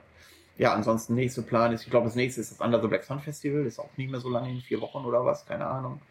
Ja, 0.58 0.74
ansonsten 0.74 1.16
nächste 1.16 1.44
Plan 1.44 1.72
ist, 1.72 1.84
ich 1.84 1.92
glaube, 1.92 2.06
das 2.06 2.16
nächste 2.16 2.42
ist 2.42 2.52
das 2.52 2.62
Under 2.62 2.82
the 2.82 2.88
Black 2.88 3.04
Sun 3.04 3.20
Festival, 3.20 3.66
ist 3.66 3.80
auch 3.80 3.90
nicht 3.96 4.10
mehr 4.10 4.20
so 4.20 4.30
lange 4.30 4.50
in 4.50 4.62
vier 4.62 4.82
Wochen 4.82 5.06
oder 5.06 5.24
was, 5.24 5.46
keine 5.46 5.68
Ahnung. 5.68 6.02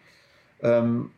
Ähm, 0.62 1.11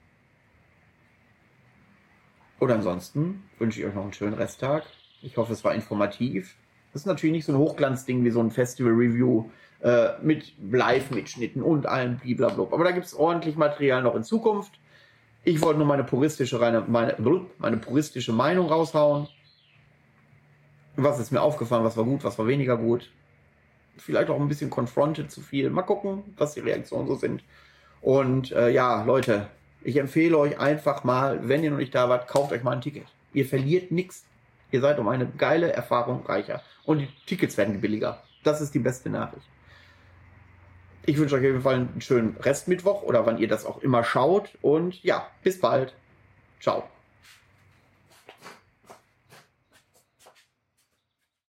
oder 2.59 2.75
ansonsten 2.75 3.45
wünsche 3.59 3.81
ich 3.81 3.87
euch 3.87 3.95
noch 3.95 4.03
einen 4.03 4.13
schönen 4.13 4.35
Resttag. 4.35 4.85
Ich 5.23 5.37
hoffe, 5.37 5.53
es 5.53 5.63
war 5.65 5.75
informativ. 5.75 6.57
Das 6.93 7.03
ist 7.03 7.07
natürlich 7.07 7.33
nicht 7.33 7.45
so 7.45 7.53
ein 7.53 7.59
Hochglanzding 7.59 8.25
wie 8.25 8.31
so 8.31 8.41
ein 8.41 8.51
Festival-Review 8.51 9.51
äh, 9.81 10.11
mit 10.23 10.53
Live-Mitschnitten 10.61 11.63
und 11.63 11.87
allem 11.87 12.19
blablabla. 12.19 12.75
Aber 12.75 12.85
da 12.85 12.91
gibt 12.91 13.07
es 13.07 13.15
ordentlich 13.15 13.57
Material 13.57 14.03
noch 14.03 14.17
in 14.17 14.25
Zukunft. 14.25 14.79
Ich 15.45 15.61
wollte 15.63 15.79
nur 15.79 15.87
meine 15.87 16.05
puristische, 16.05 16.61
reine, 16.61 16.85
meine, 16.87 17.17
meine 17.59 17.77
puristische 17.77 18.33
Meinung 18.33 18.67
raushauen. 18.69 19.29
Was 20.97 21.21
ist 21.21 21.31
mir 21.31 21.41
aufgefallen, 21.41 21.85
was 21.85 21.97
war 21.97 22.05
gut, 22.05 22.25
was 22.25 22.39
war 22.39 22.49
weniger 22.49 22.77
gut. 22.77 23.11
Vielleicht 23.97 24.31
auch 24.31 24.41
ein 24.41 24.49
bisschen 24.49 24.69
confronted 24.69 25.31
zu 25.31 25.41
viel. 25.41 25.71
Mal 25.71 25.83
gucken, 25.83 26.25
was 26.37 26.55
die 26.55 26.61
Reaktionen 26.61 27.07
so 27.07 27.15
sind. 27.15 27.45
Und 28.01 28.51
äh, 28.53 28.71
ja, 28.71 29.05
Leute, 29.05 29.47
ich 29.83 29.97
empfehle 29.97 30.37
euch 30.37 30.59
einfach 30.59 31.05
mal, 31.05 31.49
wenn 31.49 31.63
ihr 31.63 31.71
noch 31.71 31.79
nicht 31.79 31.95
da 31.95 32.09
wart, 32.09 32.27
kauft 32.27 32.53
euch 32.53 32.65
mal 32.65 32.73
ein 32.73 32.81
Ticket. 32.81 33.07
Ihr 33.33 33.47
verliert 33.47 33.93
nichts. 33.93 34.25
Ihr 34.73 34.81
seid 34.81 34.99
um 34.99 35.09
eine 35.09 35.27
geile 35.27 35.73
Erfahrung 35.73 36.27
reicher. 36.27 36.63
Und 36.85 36.99
die 36.99 37.09
Tickets 37.27 37.57
werden 37.57 37.81
billiger. 37.81 38.23
Das 38.43 38.61
ist 38.61 38.75
die 38.75 38.81
beste 38.81 39.09
Nachricht. 39.09 39.47
Ich 41.07 41.19
wünsche 41.19 41.35
euch 41.37 41.41
auf 41.41 41.47
jeden 41.47 41.63
Fall 41.63 41.75
einen 41.75 42.01
schönen 42.01 42.37
Restmittwoch 42.41 43.03
oder 43.03 43.27
wann 43.27 43.39
ihr 43.39 43.49
das 43.49 43.65
auch 43.65 43.83
immer 43.83 44.05
schaut. 44.05 44.51
Und 44.63 45.03
ja, 45.03 45.27
bis 45.43 45.61
bald. 45.61 45.95
Ciao. 46.61 46.85